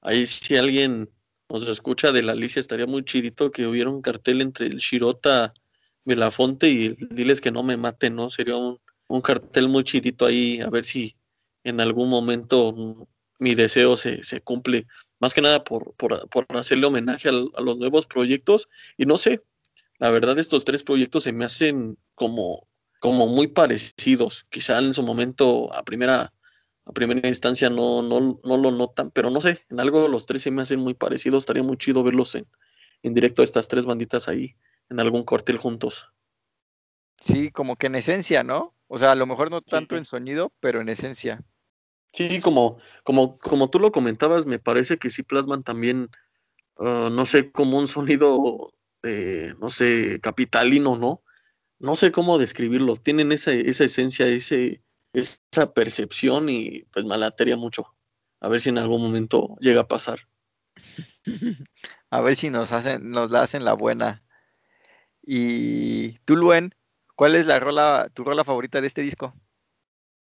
ahí 0.02 0.26
si 0.26 0.56
alguien 0.56 1.10
nos 1.48 1.66
escucha 1.68 2.12
de 2.12 2.22
la 2.22 2.32
Alicia 2.32 2.60
estaría 2.60 2.86
muy 2.86 3.04
chidito 3.04 3.50
que 3.50 3.66
hubiera 3.66 3.90
un 3.90 4.02
cartel 4.02 4.40
entre 4.40 4.66
el 4.66 4.78
Shirota 4.78 5.52
Belafonte 6.04 6.68
y 6.68 6.96
diles 7.10 7.40
que 7.40 7.50
no 7.50 7.62
me 7.62 7.76
maten, 7.76 8.14
¿no? 8.14 8.30
Sería 8.30 8.56
un, 8.56 8.78
cartel 9.22 9.68
muy 9.68 9.84
chidito 9.84 10.26
ahí, 10.26 10.60
a 10.60 10.70
ver 10.70 10.84
si 10.84 11.16
en 11.64 11.80
algún 11.80 12.08
momento 12.08 13.06
mi 13.38 13.54
deseo 13.54 13.96
se, 13.96 14.22
se 14.22 14.40
cumple. 14.40 14.86
Más 15.18 15.34
que 15.34 15.42
nada 15.42 15.64
por, 15.64 15.94
por, 15.94 16.28
por 16.28 16.46
hacerle 16.56 16.86
homenaje 16.86 17.28
a, 17.28 17.32
los 17.32 17.78
nuevos 17.78 18.06
proyectos. 18.06 18.68
Y 18.96 19.06
no 19.06 19.18
sé, 19.18 19.42
la 19.98 20.10
verdad 20.10 20.38
estos 20.38 20.64
tres 20.64 20.84
proyectos 20.84 21.24
se 21.24 21.32
me 21.32 21.44
hacen 21.44 21.98
como, 22.14 22.68
como 23.00 23.26
muy 23.26 23.48
parecidos. 23.48 24.46
Quizá 24.48 24.78
en 24.78 24.94
su 24.94 25.02
momento 25.02 25.74
a 25.74 25.84
primera, 25.84 26.32
a 26.84 26.92
primera 26.92 27.28
instancia 27.28 27.70
no, 27.70 28.02
no, 28.02 28.40
no 28.42 28.56
lo 28.56 28.70
notan, 28.70 29.10
pero 29.10 29.30
no 29.30 29.40
sé, 29.40 29.64
en 29.68 29.80
algo 29.80 30.08
los 30.08 30.26
tres 30.26 30.42
se 30.42 30.50
me 30.50 30.62
hacen 30.62 30.80
muy 30.80 30.94
parecidos. 30.94 31.42
Estaría 31.42 31.62
muy 31.62 31.76
chido 31.76 32.02
verlos 32.02 32.34
en, 32.34 32.46
en 33.02 33.14
directo 33.14 33.42
estas 33.42 33.68
tres 33.68 33.86
banditas 33.86 34.28
ahí, 34.28 34.56
en 34.88 35.00
algún 35.00 35.24
cartel 35.24 35.58
juntos. 35.58 36.12
Sí, 37.20 37.50
como 37.50 37.76
que 37.76 37.88
en 37.88 37.96
esencia, 37.96 38.42
¿no? 38.42 38.74
O 38.88 38.98
sea, 38.98 39.12
a 39.12 39.14
lo 39.14 39.26
mejor 39.26 39.50
no 39.50 39.60
tanto 39.60 39.96
en 39.96 40.04
sonido, 40.04 40.52
pero 40.60 40.80
en 40.80 40.88
esencia. 40.88 41.44
Sí, 42.12 42.40
como, 42.40 42.78
como, 43.04 43.38
como 43.38 43.70
tú 43.70 43.78
lo 43.78 43.92
comentabas, 43.92 44.46
me 44.46 44.58
parece 44.58 44.98
que 44.98 45.10
sí 45.10 45.22
plasman 45.22 45.62
también, 45.62 46.10
ah, 46.78 47.08
no 47.12 47.26
sé, 47.26 47.52
como 47.52 47.78
un 47.78 47.88
sonido, 47.88 48.72
eh, 49.02 49.54
no 49.60 49.70
sé, 49.70 50.18
capitalino, 50.20 50.96
¿no? 50.96 51.22
No 51.78 51.94
sé 51.94 52.10
cómo 52.10 52.38
describirlo. 52.38 52.96
Tienen 52.96 53.32
esa, 53.32 53.52
esa 53.52 53.84
esencia, 53.84 54.26
ese, 54.26 54.82
esa 55.12 55.72
percepción 55.72 56.48
y 56.48 56.84
pues 56.92 57.04
me 57.04 57.14
alatería 57.14 57.56
mucho. 57.56 57.94
A 58.40 58.48
ver 58.48 58.60
si 58.60 58.70
en 58.70 58.78
algún 58.78 59.02
momento 59.02 59.56
llega 59.60 59.82
a 59.82 59.88
pasar. 59.88 60.20
a 62.10 62.20
ver 62.20 62.36
si 62.36 62.50
nos 62.50 62.72
hacen, 62.72 63.10
nos 63.10 63.30
la 63.30 63.42
hacen 63.42 63.64
la 63.64 63.74
buena. 63.74 64.22
Y 65.22 66.18
tú, 66.20 66.36
Luen, 66.36 66.74
¿Cuál 67.20 67.34
es 67.34 67.44
la 67.44 67.60
rola, 67.60 68.08
tu 68.14 68.24
rola 68.24 68.44
favorita 68.44 68.80
de 68.80 68.86
este 68.86 69.02
disco? 69.02 69.34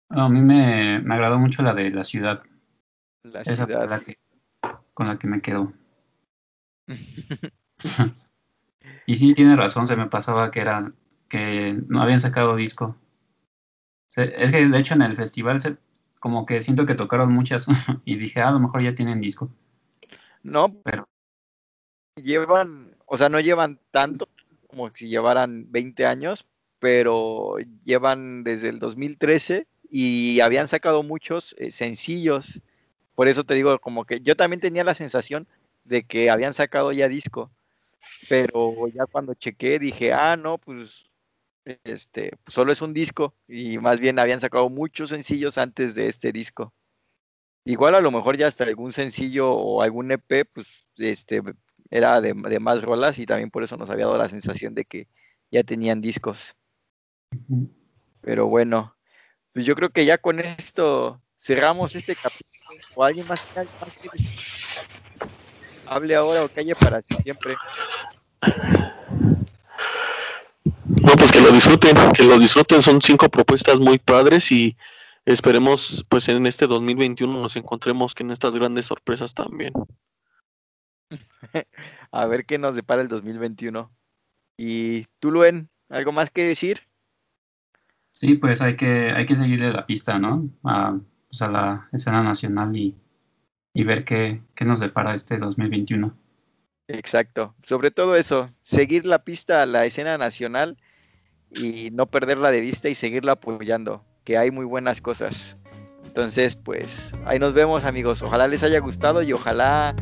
A 0.09 0.29
mí 0.29 0.41
me, 0.41 0.99
me 0.99 1.15
agradó 1.15 1.39
mucho 1.39 1.63
la 1.63 1.73
de 1.73 1.89
La 1.89 2.03
Ciudad. 2.03 2.43
La 3.23 3.41
Esa 3.41 3.65
Ciudad. 3.65 3.89
La 3.89 3.99
que, 3.99 4.19
con 4.93 5.07
la 5.07 5.17
que 5.17 5.25
me 5.25 5.41
quedo. 5.41 5.73
y 9.07 9.15
sí, 9.15 9.33
tiene 9.33 9.55
razón, 9.55 9.87
se 9.87 9.95
me 9.95 10.05
pasaba 10.05 10.51
que 10.51 10.59
eran 10.59 10.93
que 11.29 11.75
no 11.87 11.99
habían 11.99 12.19
sacado 12.19 12.55
disco. 12.55 12.95
Es 14.15 14.51
que 14.51 14.67
de 14.67 14.79
hecho 14.79 14.93
en 14.93 15.01
el 15.01 15.15
festival 15.15 15.61
se, 15.61 15.77
como 16.19 16.45
que 16.45 16.61
siento 16.61 16.85
que 16.85 16.95
tocaron 16.95 17.33
muchas 17.33 17.67
y 18.05 18.15
dije, 18.17 18.41
ah, 18.41 18.49
a 18.49 18.51
lo 18.51 18.59
mejor 18.59 18.81
ya 18.81 18.95
tienen 18.95 19.21
disco. 19.21 19.49
No, 20.43 20.73
pero 20.83 21.07
llevan, 22.15 22.95
o 23.05 23.17
sea, 23.17 23.29
no 23.29 23.39
llevan 23.39 23.79
tanto 23.91 24.29
como 24.67 24.89
si 24.95 25.07
llevaran 25.07 25.71
20 25.71 26.05
años, 26.05 26.47
pero 26.79 27.57
llevan 27.83 28.43
desde 28.43 28.69
el 28.69 28.79
2013 28.79 29.67
y 29.89 30.39
habían 30.39 30.67
sacado 30.67 31.03
muchos 31.03 31.55
eh, 31.59 31.71
sencillos. 31.71 32.61
Por 33.15 33.27
eso 33.27 33.43
te 33.43 33.53
digo, 33.53 33.79
como 33.79 34.05
que 34.05 34.19
yo 34.19 34.35
también 34.35 34.59
tenía 34.59 34.83
la 34.83 34.93
sensación 34.93 35.47
de 35.83 36.03
que 36.03 36.29
habían 36.29 36.53
sacado 36.53 36.91
ya 36.91 37.07
disco, 37.07 37.51
pero 38.29 38.87
ya 38.87 39.05
cuando 39.05 39.33
chequé 39.33 39.77
dije, 39.79 40.13
ah, 40.13 40.35
no, 40.35 40.57
pues 40.57 41.05
este, 41.65 42.31
pues 42.43 42.53
solo 42.53 42.71
es 42.71 42.81
un 42.81 42.93
disco 42.93 43.35
y 43.47 43.77
más 43.77 43.99
bien 43.99 44.19
habían 44.19 44.39
sacado 44.39 44.69
muchos 44.69 45.09
sencillos 45.09 45.57
antes 45.57 45.95
de 45.95 46.07
este 46.07 46.31
disco. 46.31 46.73
Igual 47.65 47.95
a 47.95 48.01
lo 48.01 48.11
mejor 48.11 48.37
ya 48.37 48.47
hasta 48.47 48.65
algún 48.65 48.91
sencillo 48.91 49.51
o 49.51 49.81
algún 49.81 50.11
EP, 50.11 50.45
pues 50.45 50.67
este 50.97 51.41
era 51.89 52.19
de 52.21 52.33
más 52.59 52.81
rolas 52.81 53.19
y 53.19 53.25
también 53.25 53.51
por 53.51 53.63
eso 53.63 53.77
nos 53.77 53.89
había 53.89 54.05
dado 54.05 54.17
la 54.17 54.29
sensación 54.29 54.73
de 54.73 54.85
que 54.85 55.07
ya 55.51 55.63
tenían 55.63 56.01
discos. 56.01 56.55
Pero 58.21 58.47
bueno, 58.47 58.95
pues 59.53 59.65
yo 59.65 59.75
creo 59.75 59.89
que 59.89 60.05
ya 60.05 60.17
con 60.17 60.39
esto 60.39 61.21
cerramos 61.39 61.95
este 61.95 62.15
capítulo. 62.15 62.49
¿O 62.95 63.03
alguien 63.03 63.27
más, 63.27 63.39
más 63.55 63.67
hable 65.85 66.15
ahora 66.15 66.43
o 66.43 66.49
calle 66.49 66.73
para 66.75 67.01
siempre? 67.01 67.55
Lo 71.43 71.51
disfruten, 71.51 71.97
que 72.13 72.23
lo 72.23 72.39
disfruten. 72.39 72.81
Son 72.81 73.01
cinco 73.01 73.27
propuestas 73.27 73.77
muy 73.81 73.99
padres 73.99 74.49
y 74.53 74.77
esperemos 75.25 76.05
pues 76.07 76.29
en 76.29 76.45
este 76.45 76.67
2021 76.67 77.33
nos 77.33 77.57
encontremos 77.57 78.15
que 78.15 78.23
en 78.23 78.31
estas 78.31 78.55
grandes 78.55 78.85
sorpresas 78.85 79.33
también. 79.33 79.73
A 82.11 82.27
ver 82.27 82.45
qué 82.45 82.57
nos 82.57 82.75
depara 82.75 83.01
el 83.01 83.09
2021. 83.09 83.91
¿Y 84.57 85.03
tú, 85.19 85.31
Luen, 85.31 85.69
algo 85.89 86.13
más 86.13 86.31
que 86.31 86.43
decir? 86.47 86.87
Sí, 88.11 88.35
pues 88.35 88.61
hay 88.61 88.77
que, 88.77 89.11
hay 89.13 89.25
que 89.25 89.35
seguirle 89.35 89.73
la 89.73 89.85
pista, 89.85 90.19
¿no? 90.19 90.49
A, 90.63 90.97
pues 91.27 91.41
a 91.41 91.51
la 91.51 91.89
escena 91.91 92.23
nacional 92.23 92.77
y, 92.77 92.95
y 93.73 93.83
ver 93.83 94.05
qué, 94.05 94.41
qué 94.55 94.63
nos 94.63 94.79
depara 94.79 95.13
este 95.13 95.37
2021. 95.39 96.17
Exacto, 96.87 97.53
sobre 97.63 97.91
todo 97.91 98.15
eso, 98.15 98.49
seguir 98.63 99.05
la 99.05 99.25
pista 99.25 99.61
a 99.61 99.65
la 99.65 99.83
escena 99.83 100.17
nacional 100.17 100.77
y 101.55 101.89
no 101.91 102.05
perderla 102.05 102.51
de 102.51 102.61
vista 102.61 102.89
y 102.89 102.95
seguirla 102.95 103.33
apoyando, 103.33 104.03
que 104.23 104.37
hay 104.37 104.51
muy 104.51 104.65
buenas 104.65 105.01
cosas. 105.01 105.57
Entonces, 106.05 106.55
pues 106.55 107.13
ahí 107.25 107.39
nos 107.39 107.53
vemos 107.53 107.85
amigos, 107.85 108.21
ojalá 108.21 108.47
les 108.47 108.63
haya 108.63 108.79
gustado 108.79 109.23
y 109.23 109.33
ojalá 109.33 109.95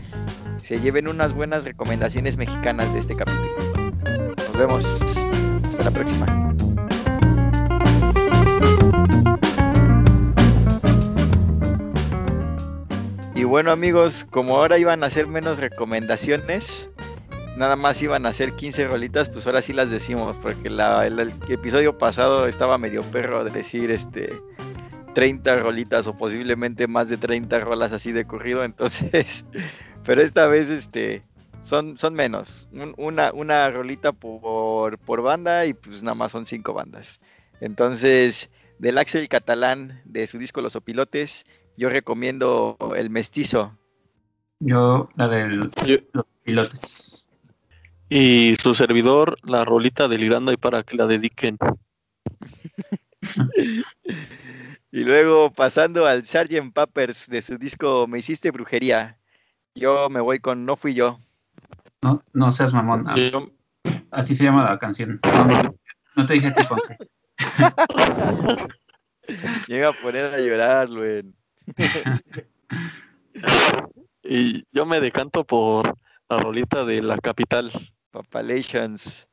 se 0.58 0.80
lleven 0.80 1.08
unas 1.08 1.34
buenas 1.34 1.64
recomendaciones 1.64 2.38
mexicanas 2.38 2.92
de 2.94 3.00
este 3.00 3.16
capítulo. 3.16 3.56
Nos 4.38 4.58
vemos, 4.58 4.86
hasta 5.64 5.84
la 5.84 5.92
próxima. 5.92 6.42
bueno 13.52 13.74
amigos, 13.74 14.26
como 14.30 14.56
ahora 14.56 14.78
iban 14.78 15.04
a 15.04 15.08
hacer 15.08 15.28
menos 15.28 15.60
recomendaciones, 15.60 16.88
nada 17.56 17.76
más 17.76 18.02
iban 18.02 18.26
a 18.26 18.30
hacer 18.30 18.54
15 18.56 18.88
rolitas, 18.88 19.30
pues 19.30 19.46
ahora 19.48 19.62
sí 19.62 19.74
las 19.74 19.90
decimos, 19.90 20.38
porque 20.42 20.68
el, 20.68 21.34
episodio 21.50 21.98
pasado 21.98 22.48
estaba 22.48 22.78
medio 22.78 23.02
perro 23.04 23.44
de 23.44 23.52
decir 23.52 23.92
este 23.92 24.40
30 25.14 25.56
rolitas 25.56 26.08
o 26.08 26.16
posiblemente 26.16 26.88
más 26.88 27.10
de 27.10 27.18
30 27.18 27.60
rolas 27.60 27.92
así 27.92 28.12
de 28.12 28.26
corrido, 28.26 28.64
entonces, 28.64 29.46
pero 30.06 30.22
esta 30.22 30.48
vez 30.48 30.70
este 30.70 31.24
son, 31.62 32.00
son 32.00 32.14
menos, 32.14 32.68
una, 32.98 33.32
una 33.34 33.70
rolita 33.70 34.14
por, 34.14 34.98
por 34.98 35.22
banda 35.22 35.66
y 35.66 35.74
pues 35.74 36.02
nada 36.04 36.16
más 36.16 36.32
son 36.32 36.46
5 36.46 36.74
bandas. 36.74 37.20
Entonces, 37.60 38.50
del 38.80 38.98
Axel 38.98 39.30
Catalán 39.30 40.02
de 40.06 40.26
su 40.26 40.40
disco 40.40 40.62
Los 40.62 40.76
Opilotes, 40.76 41.46
yo 41.78 41.90
recomiendo 41.90 42.78
el 42.98 43.12
mestizo. 43.12 43.78
Yo 44.60 45.10
la 45.16 45.28
de 45.28 45.50
los 45.50 46.26
pilotes. 46.44 47.11
Y 48.14 48.56
su 48.62 48.74
servidor, 48.74 49.38
la 49.44 49.64
rolita 49.64 50.10
de 50.10 50.18
Liranda 50.18 50.52
y 50.52 50.58
para 50.58 50.84
que 50.84 50.98
la 50.98 51.08
dediquen. 51.08 51.58
Y 54.94 55.06
luego 55.06 55.54
pasando 55.54 56.06
al 56.06 56.26
Sgt. 56.26 56.74
Peppers 56.74 57.30
de 57.30 57.42
su 57.42 57.58
disco 57.58 58.08
Me 58.08 58.20
hiciste 58.20 58.52
brujería. 58.52 59.18
Yo 59.74 60.10
me 60.10 60.20
voy 60.20 60.40
con 60.40 60.66
No 60.66 60.76
fui 60.76 60.94
yo. 60.94 61.22
No, 62.02 62.22
no 62.34 62.52
seas 62.52 62.74
mamón. 62.74 63.08
Ah, 63.08 63.16
Yo- 63.16 63.50
Así 64.12 64.36
se 64.36 64.44
llama 64.44 64.70
la 64.70 64.78
canción. 64.78 65.22
No, 65.24 65.46
no, 65.46 65.76
no 66.18 66.26
te 66.26 66.34
dije 66.34 66.54
que 66.54 66.64
Ponce. 66.66 66.98
Llega 69.68 69.90
a 69.90 69.94
poner 69.94 70.26
a 70.26 70.40
llorar, 70.40 70.90
Luen. 70.90 71.34
y 74.24 74.64
yo 74.74 74.86
me 74.86 75.00
decanto 75.00 75.46
por 75.46 75.98
la 76.28 76.40
rolita 76.40 76.84
de 76.84 77.02
la 77.02 77.18
capital. 77.18 77.72
Papalations. 78.12 79.28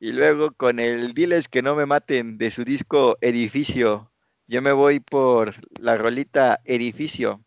Y 0.00 0.12
luego 0.12 0.52
con 0.52 0.78
el 0.78 1.12
Diles 1.14 1.48
que 1.48 1.62
no 1.62 1.74
me 1.74 1.86
maten 1.86 2.38
de 2.38 2.50
su 2.50 2.64
disco 2.64 3.16
Edificio. 3.20 4.12
Yo 4.46 4.62
me 4.62 4.72
voy 4.72 5.00
por 5.00 5.54
la 5.80 5.96
rolita 5.96 6.60
Edificio. 6.64 7.42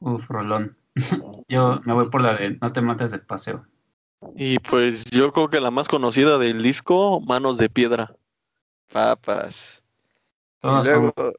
Uf, 0.00 0.28
rolón. 0.28 0.76
Yo 1.48 1.80
me 1.84 1.92
voy 1.94 2.08
por 2.10 2.20
la 2.20 2.34
de 2.36 2.58
No 2.60 2.70
te 2.70 2.80
mates 2.80 3.10
de 3.12 3.18
paseo. 3.18 3.66
Y 4.36 4.58
pues 4.58 5.04
yo 5.10 5.32
creo 5.32 5.50
que 5.50 5.60
la 5.60 5.70
más 5.70 5.86
conocida 5.86 6.38
del 6.38 6.62
disco, 6.62 7.20
Manos 7.20 7.58
de 7.58 7.68
Piedra. 7.68 8.14
Papas. 8.90 9.82
Todas 10.60 10.86
y 10.86 10.90
luego. 10.90 11.12
son- 11.16 11.34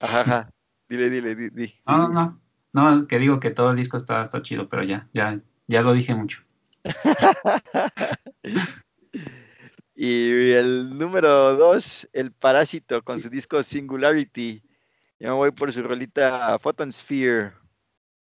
Ajá, 0.00 0.20
ajá. 0.20 0.50
Dile, 0.88 1.08
dile, 1.08 1.34
di, 1.34 1.48
di. 1.50 1.74
No, 1.86 1.96
no, 1.98 2.08
no. 2.08 2.40
No, 2.72 2.96
es 2.96 3.04
que 3.06 3.18
digo 3.18 3.40
que 3.40 3.50
todo 3.50 3.70
el 3.70 3.76
disco 3.76 3.96
está, 3.96 4.24
está 4.24 4.42
chido, 4.42 4.68
pero 4.68 4.82
ya, 4.82 5.08
ya, 5.12 5.40
ya 5.68 5.82
lo 5.82 5.92
dije 5.92 6.14
mucho. 6.14 6.42
Y 10.02 10.52
el 10.52 10.96
número 10.96 11.56
dos, 11.56 12.08
El 12.14 12.32
Parásito 12.32 13.02
con 13.02 13.20
su 13.20 13.28
disco 13.28 13.62
Singularity. 13.62 14.62
Yo 15.18 15.28
me 15.28 15.34
voy 15.34 15.50
por 15.50 15.74
su 15.74 15.82
rolita 15.82 16.58
Photon 16.58 16.90
Sphere. 16.90 17.52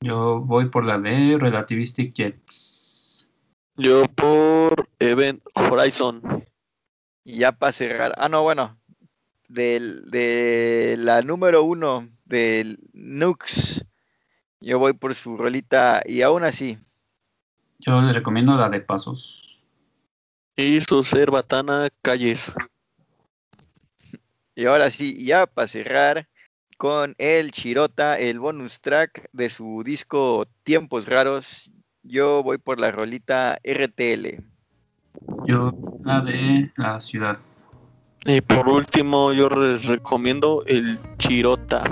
Yo 0.01 0.41
voy 0.41 0.67
por 0.67 0.83
la 0.83 0.99
de 0.99 1.37
Relativistic 1.39 2.13
Jets. 2.13 3.29
Yo 3.77 4.03
por 4.13 4.89
Event 4.99 5.41
Horizon. 5.55 6.45
Y 7.23 7.37
ya 7.37 7.53
para 7.53 7.71
cerrar, 7.71 8.13
ah, 8.17 8.27
no, 8.27 8.43
bueno, 8.43 8.77
de 9.47 10.97
la 10.99 11.21
número 11.21 11.63
uno 11.63 12.09
del 12.25 12.77
Nux, 12.91 13.85
yo 14.59 14.79
voy 14.79 14.91
por 14.91 15.15
su 15.15 15.37
rolita 15.37 16.01
y 16.05 16.23
aún 16.23 16.43
así, 16.43 16.77
Yo 17.79 18.01
les 18.01 18.13
recomiendo 18.13 18.55
la 18.57 18.69
de 18.69 18.81
Pasos. 18.81 19.61
Y 20.57 20.81
su 20.81 21.03
Cerbatana 21.03 21.87
Calles. 22.01 22.53
y 24.55 24.65
ahora 24.65 24.91
sí, 24.91 25.25
ya 25.25 25.45
para 25.45 25.67
cerrar 25.69 26.27
con 26.77 27.15
el 27.17 27.51
Chirota, 27.51 28.19
el 28.19 28.39
bonus 28.39 28.81
track 28.81 29.29
de 29.31 29.49
su 29.49 29.83
disco 29.85 30.45
Tiempos 30.63 31.07
Raros, 31.07 31.71
yo 32.03 32.43
voy 32.43 32.57
por 32.57 32.79
la 32.79 32.91
rolita 32.91 33.57
RTL. 33.63 34.43
Yo 35.45 35.71
la 36.03 36.21
de 36.21 36.71
la 36.75 36.99
ciudad. 36.99 37.37
Y 38.25 38.41
por 38.41 38.67
último, 38.67 39.31
yo 39.31 39.49
les 39.49 39.85
recomiendo 39.85 40.63
el 40.67 40.99
Chirota. 41.17 41.83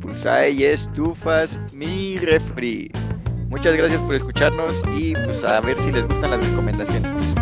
Pues 0.00 0.24
ahí 0.24 0.64
estufas 0.64 1.60
mi 1.74 2.16
refri. 2.16 2.90
Muchas 3.50 3.76
gracias 3.76 4.00
por 4.02 4.14
escucharnos 4.14 4.80
y 4.96 5.12
pues 5.12 5.42
a 5.42 5.60
ver 5.60 5.76
si 5.78 5.90
les 5.90 6.06
gustan 6.06 6.30
las 6.30 6.48
recomendaciones. 6.48 7.34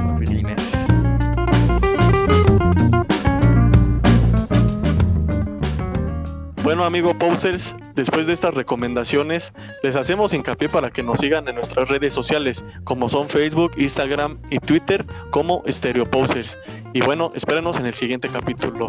Bueno, 6.69 6.85
amigo 6.85 7.15
Posers, 7.15 7.77
después 7.95 8.27
de 8.27 8.35
estas 8.35 8.55
recomendaciones, 8.55 9.55
les 9.83 9.97
hacemos 9.97 10.35
hincapié 10.35 10.69
para 10.69 10.91
que 10.91 11.03
nos 11.03 11.19
sigan 11.21 11.49
en 11.49 11.55
nuestras 11.55 11.89
redes 11.89 12.13
sociales, 12.13 12.63
como 12.85 13.09
son 13.09 13.29
Facebook, 13.31 13.73
Instagram 13.79 14.39
y 14.51 14.59
Twitter, 14.59 15.07
como 15.31 15.63
Stereo 15.67 16.05
Posers. 16.05 16.59
Y 16.93 17.01
bueno, 17.01 17.33
espérenos 17.35 17.79
en 17.79 17.87
el 17.87 17.95
siguiente 17.95 18.29
capítulo. 18.29 18.89